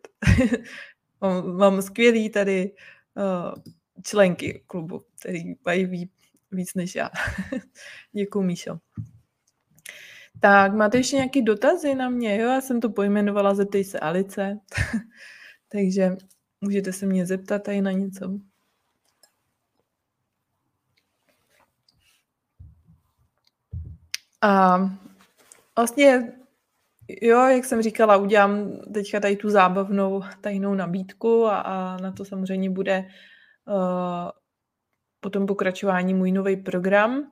mám, 1.20 1.56
mám 1.56 1.82
skvělý 1.82 2.30
tady 2.30 2.72
uh, 3.14 3.62
členky 4.02 4.64
klubu, 4.66 5.04
který 5.18 5.54
mají 5.64 6.10
víc 6.50 6.74
než 6.74 6.94
já. 6.94 7.10
Děkuji, 8.12 8.42
Míšo. 8.42 8.78
Tak, 10.40 10.74
máte 10.74 10.98
ještě 10.98 11.16
nějaké 11.16 11.42
dotazy 11.42 11.94
na 11.94 12.08
mě? 12.08 12.40
Jo, 12.40 12.48
já 12.48 12.60
jsem 12.60 12.80
to 12.80 12.90
pojmenovala 12.90 13.54
Zeptej 13.54 13.84
se 13.84 14.00
Alice. 14.00 14.60
Takže 15.68 16.16
můžete 16.60 16.92
se 16.92 17.06
mě 17.06 17.26
zeptat 17.26 17.62
tady 17.62 17.80
na 17.80 17.90
něco. 17.90 18.40
A 24.42 24.78
vlastně, 25.76 26.32
jo, 27.08 27.46
jak 27.46 27.64
jsem 27.64 27.82
říkala, 27.82 28.16
udělám 28.16 28.72
teďka 28.94 29.20
tady 29.20 29.36
tu 29.36 29.50
zábavnou 29.50 30.22
tajnou 30.40 30.74
nabídku 30.74 31.46
a, 31.46 31.60
a 31.60 31.96
na 31.96 32.12
to 32.12 32.24
samozřejmě 32.24 32.70
bude 32.70 33.08
uh, 33.66 34.30
potom 35.20 35.46
pokračování 35.46 36.14
můj 36.14 36.32
nový 36.32 36.56
program. 36.56 37.30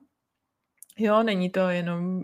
Jo, 0.97 1.23
není 1.23 1.49
to 1.49 1.59
jenom, 1.59 2.21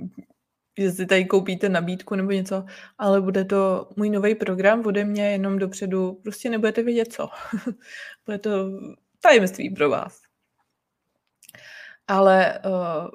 že 0.78 0.92
si 0.92 1.06
tady 1.06 1.26
koupíte 1.26 1.70
nabídku 1.70 2.16
nebo 2.16 2.32
něco, 2.32 2.66
ale 2.98 3.22
bude 3.22 3.46
to 3.46 3.90
můj 3.96 4.10
nový 4.10 4.36
program 4.36 4.86
ode 4.86 5.06
mě 5.06 5.32
jenom 5.32 5.60
dopředu. 5.60 6.14
Prostě 6.24 6.50
nebudete 6.50 6.84
vědět 6.84 7.14
co. 7.14 7.30
bude 8.26 8.40
to 8.40 8.50
tajemství 9.20 9.70
pro 9.70 9.90
vás. 9.90 10.22
Ale 12.08 12.60
uh, 12.66 13.08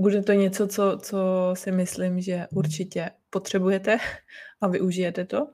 bude 0.00 0.22
to 0.22 0.32
něco, 0.32 0.66
co, 0.66 0.98
co 1.02 1.18
si 1.54 1.72
myslím, 1.72 2.20
že 2.20 2.46
určitě 2.50 3.10
potřebujete 3.36 3.98
a 4.60 4.68
využijete 4.68 5.24
to. 5.24 5.46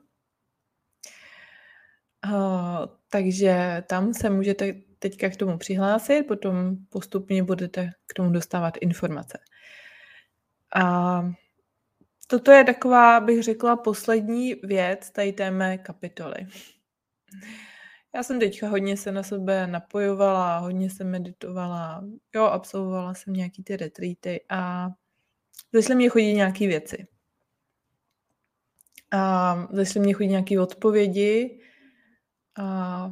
Uh, 2.25 2.85
takže 3.09 3.83
tam 3.87 4.13
se 4.13 4.29
můžete 4.29 4.73
teďka 4.99 5.29
k 5.29 5.35
tomu 5.35 5.57
přihlásit, 5.57 6.23
potom 6.23 6.77
postupně 6.89 7.43
budete 7.43 7.91
k 8.07 8.13
tomu 8.13 8.31
dostávat 8.31 8.77
informace. 8.81 9.39
A 10.75 11.21
toto 12.27 12.51
je 12.51 12.63
taková, 12.63 13.19
bych 13.19 13.43
řekla, 13.43 13.75
poslední 13.75 14.55
věc 14.63 15.11
tady 15.11 15.33
té 15.33 15.51
mé 15.51 15.77
kapitoly. 15.77 16.47
Já 18.15 18.23
jsem 18.23 18.39
teďka 18.39 18.69
hodně 18.69 18.97
se 18.97 19.11
na 19.11 19.23
sebe 19.23 19.67
napojovala, 19.67 20.57
hodně 20.57 20.89
jsem 20.89 21.11
meditovala, 21.11 22.03
jo, 22.35 22.43
absolvovala 22.43 23.13
jsem 23.13 23.33
nějaký 23.33 23.63
ty 23.63 23.77
retreaty 23.77 24.45
a 24.49 24.89
začaly 25.73 25.95
mě 25.95 26.09
chodit 26.09 26.33
nějaké 26.33 26.67
věci. 26.67 27.07
A 29.13 29.55
začaly 29.71 30.03
mě 30.03 30.13
chodit 30.13 30.29
nějaké 30.29 30.59
odpovědi 30.59 31.59
a 32.57 33.11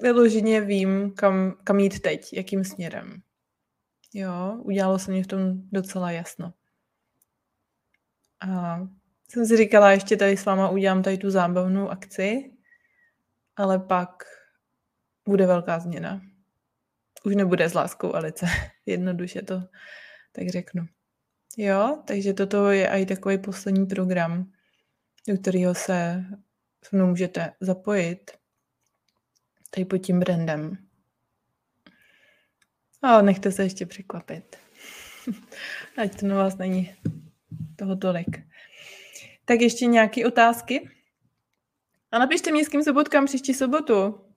vyloženě 0.00 0.60
vím, 0.60 1.14
kam, 1.14 1.56
kam 1.64 1.80
jít 1.80 2.00
teď, 2.00 2.32
jakým 2.32 2.64
směrem. 2.64 3.22
Jo, 4.14 4.60
udělalo 4.62 4.98
se 4.98 5.10
mě 5.10 5.24
v 5.24 5.26
tom 5.26 5.62
docela 5.72 6.10
jasno. 6.10 6.54
A 8.40 8.80
jsem 9.28 9.46
si 9.46 9.56
říkala, 9.56 9.90
ještě 9.92 10.16
tady 10.16 10.36
s 10.36 10.44
váma 10.44 10.68
udělám 10.68 11.02
tady 11.02 11.18
tu 11.18 11.30
zábavnou 11.30 11.88
akci, 11.88 12.52
ale 13.56 13.78
pak 13.78 14.24
bude 15.28 15.46
velká 15.46 15.78
změna. 15.78 16.20
Už 17.24 17.34
nebude 17.34 17.68
s 17.68 17.74
láskou 17.74 18.14
Alice. 18.14 18.46
Jednoduše 18.86 19.42
to 19.42 19.62
tak 20.32 20.48
řeknu. 20.48 20.86
Jo, 21.56 22.02
takže 22.04 22.32
toto 22.32 22.70
je 22.70 22.88
i 22.88 23.06
takový 23.06 23.38
poslední 23.38 23.86
program, 23.86 24.52
do 25.28 25.38
kterého 25.38 25.74
se 25.74 26.24
s 26.84 26.92
mnou 26.92 27.06
můžete 27.06 27.52
zapojit 27.60 28.30
tady 29.70 29.84
pod 29.84 29.98
tím 29.98 30.20
brandem. 30.20 30.78
A 33.02 33.22
nechte 33.22 33.52
se 33.52 33.62
ještě 33.62 33.86
překvapit. 33.86 34.56
Ať 35.96 36.20
to 36.20 36.26
na 36.26 36.36
vás 36.36 36.56
není 36.56 36.94
toho 37.76 37.96
tolik. 37.96 38.40
Tak 39.44 39.60
ještě 39.60 39.86
nějaké 39.86 40.26
otázky? 40.26 40.90
A 42.12 42.18
napište 42.18 42.52
mi, 42.52 42.64
s 42.64 42.68
kým 42.68 42.82
se 42.82 42.92
potkám 42.92 43.26
příští 43.26 43.54
sobotu. 43.54 44.29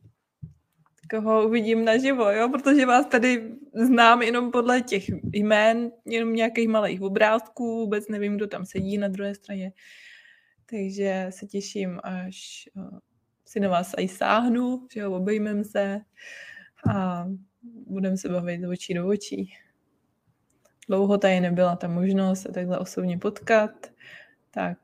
Koho 1.10 1.48
uvidím 1.48 1.86
naživo, 1.86 2.32
jo? 2.32 2.50
Protože 2.50 2.86
vás 2.86 3.06
tady 3.06 3.52
znám 3.74 4.22
jenom 4.22 4.52
podle 4.52 4.82
těch 4.82 5.04
jmén, 5.34 5.92
jenom 6.06 6.34
nějakých 6.34 6.68
malých 6.68 7.02
obrázků, 7.02 7.80
vůbec 7.80 8.08
nevím, 8.08 8.36
kdo 8.36 8.48
tam 8.48 8.66
sedí 8.66 8.98
na 8.98 9.08
druhé 9.08 9.36
straně. 9.36 9.72
Takže 10.66 11.28
se 11.30 11.46
těším, 11.46 12.00
až 12.04 12.70
eh, 12.78 13.00
si 13.46 13.60
na 13.60 13.70
vás 13.70 13.94
aj 13.98 14.08
sáhnu, 14.08 14.88
že 14.94 15.00
jo, 15.00 15.12
obejmem 15.12 15.64
se 15.64 16.02
a 16.90 17.28
budeme 17.88 18.18
se 18.18 18.30
bavit 18.30 18.66
očí 18.66 18.94
do 18.94 19.08
očí. 19.08 19.54
Dlouho 20.88 21.18
tady 21.18 21.40
nebyla 21.40 21.76
ta 21.76 21.88
možnost 21.88 22.42
se 22.42 22.52
takhle 22.52 22.80
osobně 22.80 23.18
potkat, 23.18 23.92
tak 24.52 24.78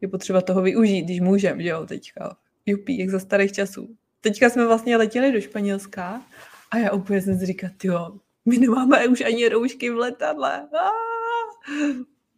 je 0.00 0.08
potřeba 0.08 0.40
toho 0.40 0.62
využít, 0.62 1.02
když 1.02 1.20
můžem, 1.20 1.62
že 1.62 1.68
jo, 1.68 1.86
teďka. 1.86 2.36
Jupí, 2.66 2.98
jak 2.98 3.10
za 3.10 3.18
starých 3.18 3.52
časů. 3.52 3.96
Teďka 4.22 4.50
jsme 4.50 4.66
vlastně 4.66 4.96
letěli 4.96 5.32
do 5.32 5.40
Španělska 5.40 6.22
a 6.70 6.78
já 6.78 6.92
úplně 6.92 7.22
jsem 7.22 7.38
si 7.38 7.46
říkala, 7.46 7.72
jo, 7.84 8.18
my 8.44 8.58
nemáme 8.58 9.08
už 9.08 9.20
ani 9.20 9.48
roušky 9.48 9.90
v 9.90 9.96
letadle. 9.96 10.68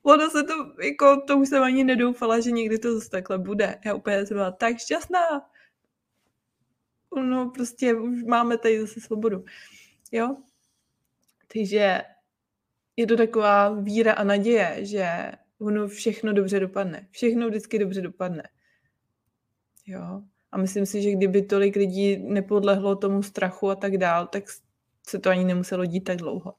Ono 0.03 0.31
se 0.31 0.43
to, 0.43 0.83
jako, 0.83 1.23
to 1.27 1.39
už 1.39 1.49
jsem 1.49 1.63
ani 1.63 1.85
nedoufala, 1.85 2.41
že 2.41 2.51
někdy 2.51 2.79
to 2.79 2.95
zase 2.95 3.11
takhle 3.11 3.39
bude. 3.39 3.81
Já 3.85 3.95
úplně 3.95 4.27
jsem 4.27 4.37
byla 4.37 4.51
tak 4.51 4.79
šťastná. 4.79 5.51
No 7.17 7.51
prostě 7.51 7.95
už 7.95 8.23
máme 8.23 8.59
tady 8.59 8.81
zase 8.81 9.01
svobodu. 9.01 9.45
Jo? 10.13 10.37
Takže 11.53 12.03
je 12.97 13.07
to 13.07 13.17
taková 13.17 13.81
víra 13.81 14.13
a 14.13 14.25
naděje, 14.25 14.79
že 14.81 15.33
ono 15.59 15.89
všechno 15.89 16.33
dobře 16.33 16.61
dopadne. 16.61 17.09
Všechno 17.11 17.49
vždycky 17.49 17.79
dobře 17.79 18.01
dopadne. 18.01 18.49
Jo. 19.87 20.23
A 20.55 20.59
myslím 20.59 20.87
si, 20.87 21.03
že 21.03 21.13
kdyby 21.13 21.43
tolik 21.43 21.77
lidí 21.77 22.17
nepodlehlo 22.17 22.97
tomu 22.97 23.23
strachu 23.23 23.71
a 23.71 23.75
tak 23.75 23.99
dál, 23.99 24.27
tak 24.27 24.45
se 25.09 25.19
to 25.19 25.31
ani 25.31 25.45
nemuselo 25.45 25.85
dít 25.85 26.01
tak 26.01 26.17
dlouho. 26.17 26.55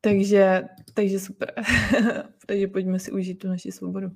Takže, 0.00 0.62
takže 0.94 1.20
super. 1.20 1.54
takže 2.46 2.68
pojďme 2.68 2.98
si 2.98 3.12
užít 3.12 3.38
tu 3.38 3.48
naši 3.48 3.72
svobodu. 3.72 4.06
Uh, 4.06 4.14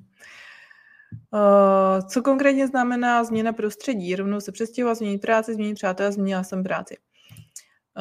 co 2.08 2.22
konkrétně 2.22 2.66
znamená 2.66 3.24
změna 3.24 3.52
prostředí? 3.52 4.16
Rovnou 4.16 4.40
se 4.40 4.52
přestěhovat, 4.52 4.98
změnit 4.98 5.18
práci, 5.18 5.54
změnit 5.54 5.74
přátelé, 5.74 6.12
změnila 6.12 6.42
jsem 6.42 6.62
práci. 6.62 6.96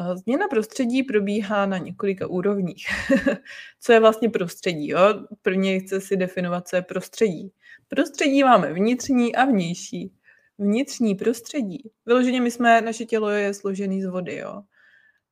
Uh, 0.00 0.16
změna 0.16 0.48
prostředí 0.48 1.02
probíhá 1.02 1.66
na 1.66 1.78
několika 1.78 2.26
úrovních. 2.26 2.86
co 3.80 3.92
je 3.92 4.00
vlastně 4.00 4.30
prostředí? 4.30 4.88
Jo? 4.88 4.98
Prvně 5.42 5.80
chce 5.80 6.00
si 6.00 6.16
definovat, 6.16 6.68
co 6.68 6.76
je 6.76 6.82
prostředí. 6.82 7.52
Prostředí 7.88 8.44
máme 8.44 8.72
vnitřní 8.72 9.36
a 9.36 9.44
vnější. 9.44 10.12
Vnitřní 10.58 11.14
prostředí. 11.14 11.90
Vyloženě 12.06 12.40
my 12.40 12.50
jsme, 12.50 12.80
naše 12.80 13.04
tělo 13.04 13.30
je 13.30 13.54
složený 13.54 14.02
z 14.02 14.06
vody. 14.06 14.36
Jo? 14.36 14.62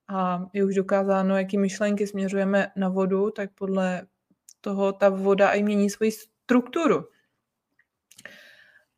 a 0.08 0.46
je 0.52 0.64
už 0.64 0.74
dokázáno, 0.74 1.38
jaký 1.38 1.58
myšlenky 1.58 2.06
směřujeme 2.06 2.72
na 2.76 2.88
vodu, 2.88 3.30
tak 3.30 3.50
podle 3.54 4.06
toho 4.60 4.92
ta 4.92 5.08
voda 5.08 5.50
i 5.50 5.62
mění 5.62 5.90
svoji 5.90 6.12
strukturu. 6.12 7.04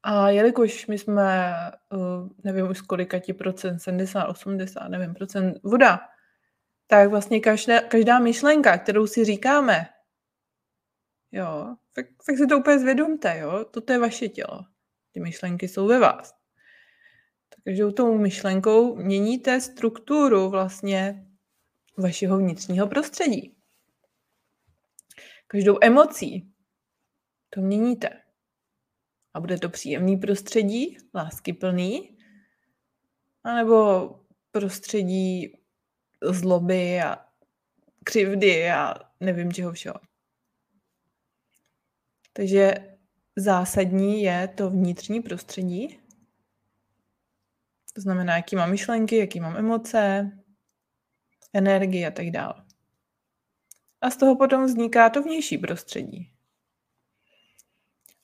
A 0.09 0.31
jelikož 0.31 0.87
my 0.87 0.99
jsme, 0.99 1.55
uh, 1.93 2.29
nevím 2.45 2.71
už 2.71 2.81
kolika 2.81 3.19
ti 3.19 3.33
procent, 3.33 3.79
70, 3.79 4.25
80, 4.25 4.89
nevím, 4.89 5.15
procent 5.15 5.59
voda, 5.63 6.01
tak 6.87 7.11
vlastně 7.11 7.41
každá, 7.41 7.81
každá 7.81 8.19
myšlenka, 8.19 8.79
kterou 8.79 9.07
si 9.07 9.25
říkáme, 9.25 9.89
jo, 11.33 11.77
tak, 11.93 12.07
tak 12.27 12.37
si 12.37 12.47
to 12.47 12.59
úplně 12.59 12.79
zvědomte, 12.79 13.39
jo, 13.39 13.65
toto 13.65 13.93
je 13.93 13.99
vaše 13.99 14.29
tělo. 14.29 14.65
Ty 15.13 15.21
myšlenky 15.21 15.69
jsou 15.69 15.87
ve 15.87 15.99
vás. 15.99 16.35
Tak 17.49 17.65
každou 17.65 17.91
tou 17.91 18.19
myšlenkou 18.19 18.97
měníte 18.97 19.61
strukturu 19.61 20.51
vlastně 20.51 21.27
vašeho 21.99 22.39
vnitřního 22.39 22.87
prostředí. 22.87 23.57
Každou 25.47 25.79
emocí 25.83 26.53
to 27.51 27.61
měníte. 27.61 28.26
A 29.37 29.41
bude 29.41 29.59
to 29.59 29.69
příjemný 29.69 30.17
prostředí, 30.17 30.99
láskyplný, 31.15 32.19
anebo 33.45 34.11
prostředí 34.51 35.59
zloby 36.23 37.01
a 37.03 37.19
křivdy 38.05 38.71
a 38.71 38.95
nevím 39.21 39.53
čeho 39.53 39.73
všeho. 39.73 39.95
Takže 42.33 42.75
zásadní 43.37 44.23
je 44.23 44.49
to 44.49 44.71
vnitřní 44.71 45.21
prostředí. 45.21 45.99
To 47.95 48.01
znamená, 48.01 48.37
jaký 48.37 48.57
mám 48.57 48.71
myšlenky, 48.71 49.17
jaký 49.17 49.41
mám 49.41 49.57
emoce, 49.57 50.31
energii 51.53 52.07
a 52.07 52.11
tak 52.11 52.31
dále. 52.31 52.65
A 54.01 54.11
z 54.11 54.17
toho 54.17 54.37
potom 54.37 54.67
vzniká 54.67 55.11
to 55.11 55.23
vnější 55.23 55.59
prostředí. 55.59 56.36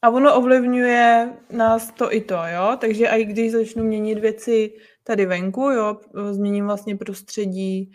A 0.02 0.10
ono 0.10 0.34
ovlivňuje 0.34 1.32
nás 1.50 1.92
to 1.92 2.14
i 2.14 2.20
to, 2.20 2.34
jo. 2.34 2.76
Takže 2.80 3.06
i 3.06 3.24
když 3.24 3.52
začnu 3.52 3.84
měnit 3.84 4.18
věci 4.18 4.74
tady 5.04 5.26
venku, 5.26 5.60
jo, 5.60 6.00
změním 6.30 6.66
vlastně 6.66 6.96
prostředí 6.96 7.92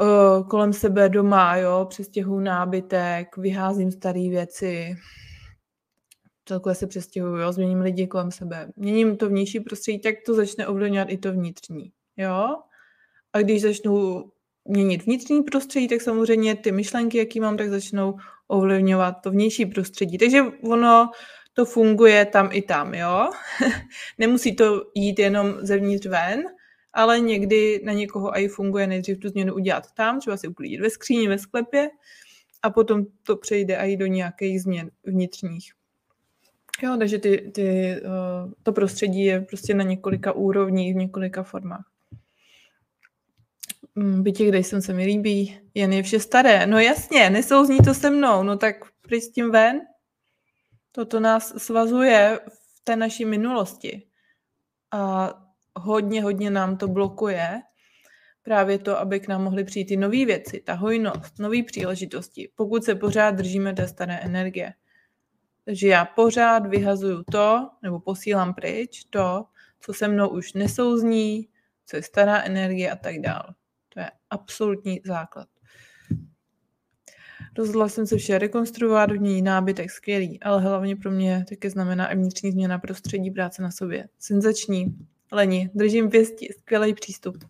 uh, 0.00 0.48
kolem 0.48 0.72
sebe 0.72 1.08
doma, 1.08 1.56
jo, 1.56 1.86
přestěhuju 1.88 2.40
nábytek, 2.40 3.36
vyházím 3.36 3.90
staré 3.90 4.28
věci, 4.30 4.96
celkově 6.44 6.74
se 6.74 6.86
přestěhuju, 6.86 7.36
jo, 7.36 7.52
změním 7.52 7.80
lidi 7.80 8.06
kolem 8.06 8.30
sebe, 8.30 8.68
měním 8.76 9.16
to 9.16 9.28
vnější 9.28 9.60
prostředí, 9.60 10.00
tak 10.00 10.14
to 10.26 10.34
začne 10.34 10.66
ovlivňovat 10.66 11.10
i 11.10 11.18
to 11.18 11.32
vnitřní, 11.32 11.92
jo. 12.16 12.56
A 13.32 13.38
když 13.40 13.62
začnu 13.62 14.24
měnit 14.64 15.06
vnitřní 15.06 15.42
prostředí, 15.42 15.88
tak 15.88 16.00
samozřejmě 16.00 16.54
ty 16.54 16.72
myšlenky, 16.72 17.18
jaký 17.18 17.40
mám, 17.40 17.56
tak 17.56 17.70
začnou 17.70 18.14
ovlivňovat 18.48 19.12
to 19.22 19.30
vnější 19.30 19.66
prostředí. 19.66 20.18
Takže 20.18 20.42
ono 20.70 21.10
to 21.52 21.64
funguje 21.64 22.26
tam 22.26 22.48
i 22.52 22.62
tam, 22.62 22.94
jo. 22.94 23.30
Nemusí 24.18 24.56
to 24.56 24.82
jít 24.94 25.18
jenom 25.18 25.54
zevnitř 25.60 26.06
ven, 26.06 26.42
ale 26.92 27.20
někdy 27.20 27.80
na 27.84 27.92
někoho 27.92 28.38
i 28.38 28.48
funguje 28.48 28.86
nejdřív 28.86 29.18
tu 29.18 29.28
změnu 29.28 29.54
udělat 29.54 29.92
tam, 29.96 30.20
třeba 30.20 30.36
si 30.36 30.48
uklidit 30.48 30.80
ve 30.80 30.90
skříni, 30.90 31.28
ve 31.28 31.38
sklepě 31.38 31.90
a 32.62 32.70
potom 32.70 33.04
to 33.22 33.36
přejde 33.36 33.76
i 33.76 33.96
do 33.96 34.06
nějakých 34.06 34.62
změn 34.62 34.90
vnitřních. 35.04 35.72
Jo, 36.82 36.96
takže 36.98 37.18
ty, 37.18 37.50
ty, 37.54 37.96
to 38.62 38.72
prostředí 38.72 39.24
je 39.24 39.40
prostě 39.40 39.74
na 39.74 39.84
několika 39.84 40.32
úrovních, 40.32 40.94
v 40.94 40.96
několika 40.96 41.42
formách. 41.42 41.84
Mm, 43.94 44.22
bytě, 44.22 44.48
kde 44.48 44.58
jsem 44.58 44.82
se 44.82 44.92
mi 44.92 45.04
líbí, 45.04 45.60
jen 45.74 45.92
je 45.92 46.02
vše 46.02 46.20
staré. 46.20 46.66
No 46.66 46.78
jasně, 46.78 47.30
nesouzní 47.30 47.78
to 47.78 47.94
se 47.94 48.10
mnou, 48.10 48.42
no 48.42 48.56
tak 48.56 48.76
pryč 49.00 49.24
s 49.24 49.30
tím 49.30 49.50
ven. 49.50 49.80
Toto 50.92 51.20
nás 51.20 51.54
svazuje 51.56 52.40
v 52.48 52.80
té 52.84 52.96
naší 52.96 53.24
minulosti. 53.24 54.06
A 54.90 55.32
hodně, 55.76 56.22
hodně 56.22 56.50
nám 56.50 56.76
to 56.76 56.88
blokuje 56.88 57.62
právě 58.42 58.78
to, 58.78 58.98
aby 58.98 59.20
k 59.20 59.28
nám 59.28 59.44
mohly 59.44 59.64
přijít 59.64 59.90
i 59.90 59.96
nové 59.96 60.24
věci, 60.24 60.60
ta 60.60 60.74
hojnost, 60.74 61.38
nové 61.38 61.62
příležitosti, 61.62 62.50
pokud 62.54 62.84
se 62.84 62.94
pořád 62.94 63.30
držíme 63.30 63.74
té 63.74 63.88
staré 63.88 64.16
energie. 64.18 64.72
Takže 65.64 65.88
já 65.88 66.04
pořád 66.04 66.66
vyhazuju 66.66 67.22
to, 67.32 67.70
nebo 67.82 68.00
posílám 68.00 68.54
pryč 68.54 69.04
to, 69.04 69.44
co 69.80 69.92
se 69.94 70.08
mnou 70.08 70.28
už 70.28 70.52
nesouzní, 70.52 71.48
co 71.86 71.96
je 71.96 72.02
stará 72.02 72.42
energie 72.42 72.90
a 72.90 72.96
tak 72.96 73.20
dále. 73.20 73.54
To 73.98 74.02
je 74.02 74.10
absolutní 74.30 75.00
základ. 75.04 75.48
Rozhodla 77.56 77.88
jsem 77.88 78.06
se 78.06 78.16
vše 78.16 78.38
rekonstruovat, 78.38 79.10
v 79.10 79.18
ní 79.18 79.42
nábytek 79.42 79.90
skvělý, 79.90 80.42
ale 80.42 80.62
hlavně 80.62 80.96
pro 80.96 81.10
mě 81.10 81.44
také 81.48 81.70
znamená 81.70 82.12
i 82.12 82.16
vnitřní 82.16 82.52
změna 82.52 82.78
prostředí 82.78 83.30
práce 83.30 83.62
na 83.62 83.70
sobě. 83.70 84.08
Senzační, 84.18 84.98
leni, 85.32 85.70
držím 85.74 86.10
pěstí, 86.10 86.48
skvělý 86.58 86.94
přístup. 86.94 87.44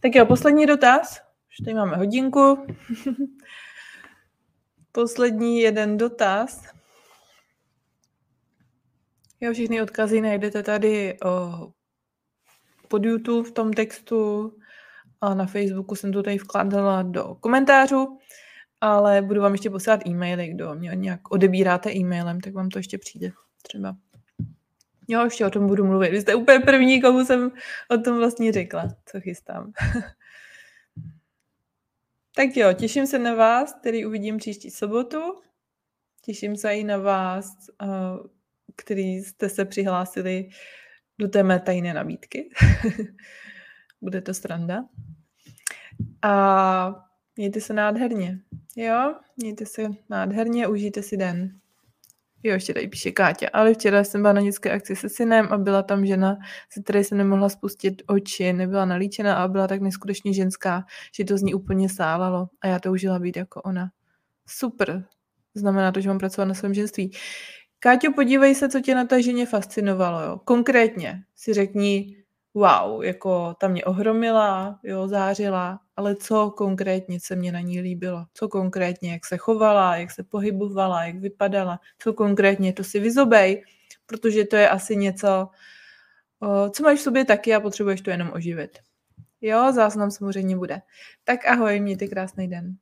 Tak 0.00 0.14
jo, 0.14 0.26
poslední 0.26 0.66
dotaz. 0.66 1.20
Už 1.50 1.64
tady 1.64 1.74
máme 1.74 1.96
hodinku. 1.96 2.66
poslední 4.92 5.60
jeden 5.60 5.96
dotaz. 5.96 6.62
Jo, 9.40 9.52
všechny 9.52 9.82
odkazy 9.82 10.20
najdete 10.20 10.62
tady 10.62 11.18
o, 11.24 11.52
pod 12.88 13.04
YouTube 13.04 13.48
v 13.48 13.52
tom 13.52 13.72
textu 13.72 14.52
a 15.20 15.34
na 15.34 15.46
Facebooku 15.46 15.94
jsem 15.94 16.12
to 16.12 16.22
tady 16.22 16.36
vkládala 16.36 17.02
do 17.02 17.34
komentářů, 17.40 18.18
ale 18.80 19.22
budu 19.22 19.40
vám 19.40 19.52
ještě 19.52 19.70
posílat 19.70 20.06
e-maily, 20.06 20.48
kdo 20.48 20.74
mě 20.74 20.90
nějak 20.94 21.30
odebíráte 21.30 21.92
e-mailem, 21.92 22.40
tak 22.40 22.54
vám 22.54 22.68
to 22.68 22.78
ještě 22.78 22.98
přijde 22.98 23.32
třeba. 23.62 23.96
Jo, 25.08 25.24
ještě 25.24 25.46
o 25.46 25.50
tom 25.50 25.66
budu 25.66 25.86
mluvit. 25.86 26.10
Vy 26.10 26.20
jste 26.20 26.34
úplně 26.34 26.60
první, 26.60 27.02
komu 27.02 27.24
jsem 27.24 27.52
o 27.90 27.98
tom 27.98 28.18
vlastně 28.18 28.52
řekla, 28.52 28.88
co 29.06 29.20
chystám. 29.20 29.72
tak 32.36 32.56
jo, 32.56 32.72
těším 32.72 33.06
se 33.06 33.18
na 33.18 33.34
vás, 33.34 33.74
který 33.80 34.06
uvidím 34.06 34.36
příští 34.36 34.70
sobotu. 34.70 35.20
Těším 36.24 36.56
se 36.56 36.74
i 36.74 36.84
na 36.84 36.96
vás, 36.96 37.46
eh, 37.82 37.86
který 38.76 39.16
jste 39.16 39.48
se 39.48 39.64
přihlásili 39.64 40.48
do 41.18 41.28
té 41.28 41.42
mé 41.42 41.60
tajné 41.60 41.94
nabídky. 41.94 42.50
Bude 44.00 44.20
to 44.20 44.34
stranda. 44.34 44.84
A 46.22 47.04
mějte 47.36 47.60
se 47.60 47.72
nádherně. 47.72 48.38
Jo, 48.76 49.14
mějte 49.36 49.66
se 49.66 49.88
nádherně, 50.08 50.66
užijte 50.66 51.02
si 51.02 51.16
den. 51.16 51.58
Jo, 52.42 52.54
ještě 52.54 52.74
tady 52.74 52.88
píše 52.88 53.10
Káťa. 53.10 53.48
Ale 53.52 53.74
včera 53.74 54.04
jsem 54.04 54.22
byla 54.22 54.32
na 54.32 54.42
dětské 54.42 54.70
akci 54.70 54.96
se 54.96 55.08
synem 55.08 55.48
a 55.50 55.58
byla 55.58 55.82
tam 55.82 56.06
žena, 56.06 56.36
se 56.72 56.82
které 56.82 57.04
jsem 57.04 57.18
nemohla 57.18 57.48
spustit 57.48 58.02
oči, 58.06 58.52
nebyla 58.52 58.84
nalíčena 58.84 59.36
a 59.36 59.48
byla 59.48 59.66
tak 59.66 59.80
neskutečně 59.80 60.32
ženská, 60.32 60.84
že 61.14 61.24
to 61.24 61.38
z 61.38 61.42
ní 61.42 61.54
úplně 61.54 61.88
sálalo 61.88 62.48
a 62.60 62.66
já 62.66 62.78
toužila 62.78 63.18
být 63.18 63.36
jako 63.36 63.62
ona. 63.62 63.90
Super. 64.46 65.04
Znamená 65.54 65.92
to, 65.92 66.00
že 66.00 66.08
mám 66.08 66.18
pracovat 66.18 66.44
na 66.44 66.54
svém 66.54 66.74
ženství. 66.74 67.12
Káťo, 67.78 68.12
podívej 68.12 68.54
se, 68.54 68.68
co 68.68 68.80
tě 68.80 68.94
na 68.94 69.04
té 69.04 69.22
ženě 69.22 69.46
fascinovalo. 69.46 70.22
Jo. 70.22 70.40
Konkrétně 70.44 71.22
si 71.34 71.54
řekni, 71.54 72.16
wow, 72.54 73.04
jako 73.04 73.54
ta 73.60 73.68
mě 73.68 73.84
ohromila, 73.84 74.80
jo, 74.82 75.08
zářila, 75.08 75.80
ale 75.98 76.16
co 76.16 76.50
konkrétně 76.50 77.20
se 77.20 77.36
mě 77.36 77.52
na 77.52 77.60
ní 77.60 77.80
líbilo? 77.80 78.26
Co 78.34 78.48
konkrétně, 78.48 79.12
jak 79.12 79.26
se 79.26 79.36
chovala, 79.36 79.96
jak 79.96 80.10
se 80.10 80.22
pohybovala, 80.22 81.04
jak 81.04 81.16
vypadala? 81.16 81.80
Co 81.98 82.12
konkrétně, 82.12 82.72
to 82.72 82.84
si 82.84 83.00
vyzobej, 83.00 83.64
protože 84.06 84.44
to 84.44 84.56
je 84.56 84.68
asi 84.68 84.96
něco, 84.96 85.48
co 86.70 86.82
máš 86.82 86.98
v 86.98 87.02
sobě 87.02 87.24
taky 87.24 87.54
a 87.54 87.60
potřebuješ 87.60 88.00
to 88.00 88.10
jenom 88.10 88.30
oživit. 88.32 88.78
Jo, 89.40 89.72
záznam 89.72 90.10
samozřejmě 90.10 90.56
bude. 90.56 90.82
Tak 91.24 91.46
ahoj, 91.46 91.80
mějte 91.80 92.06
krásný 92.06 92.48
den. 92.48 92.76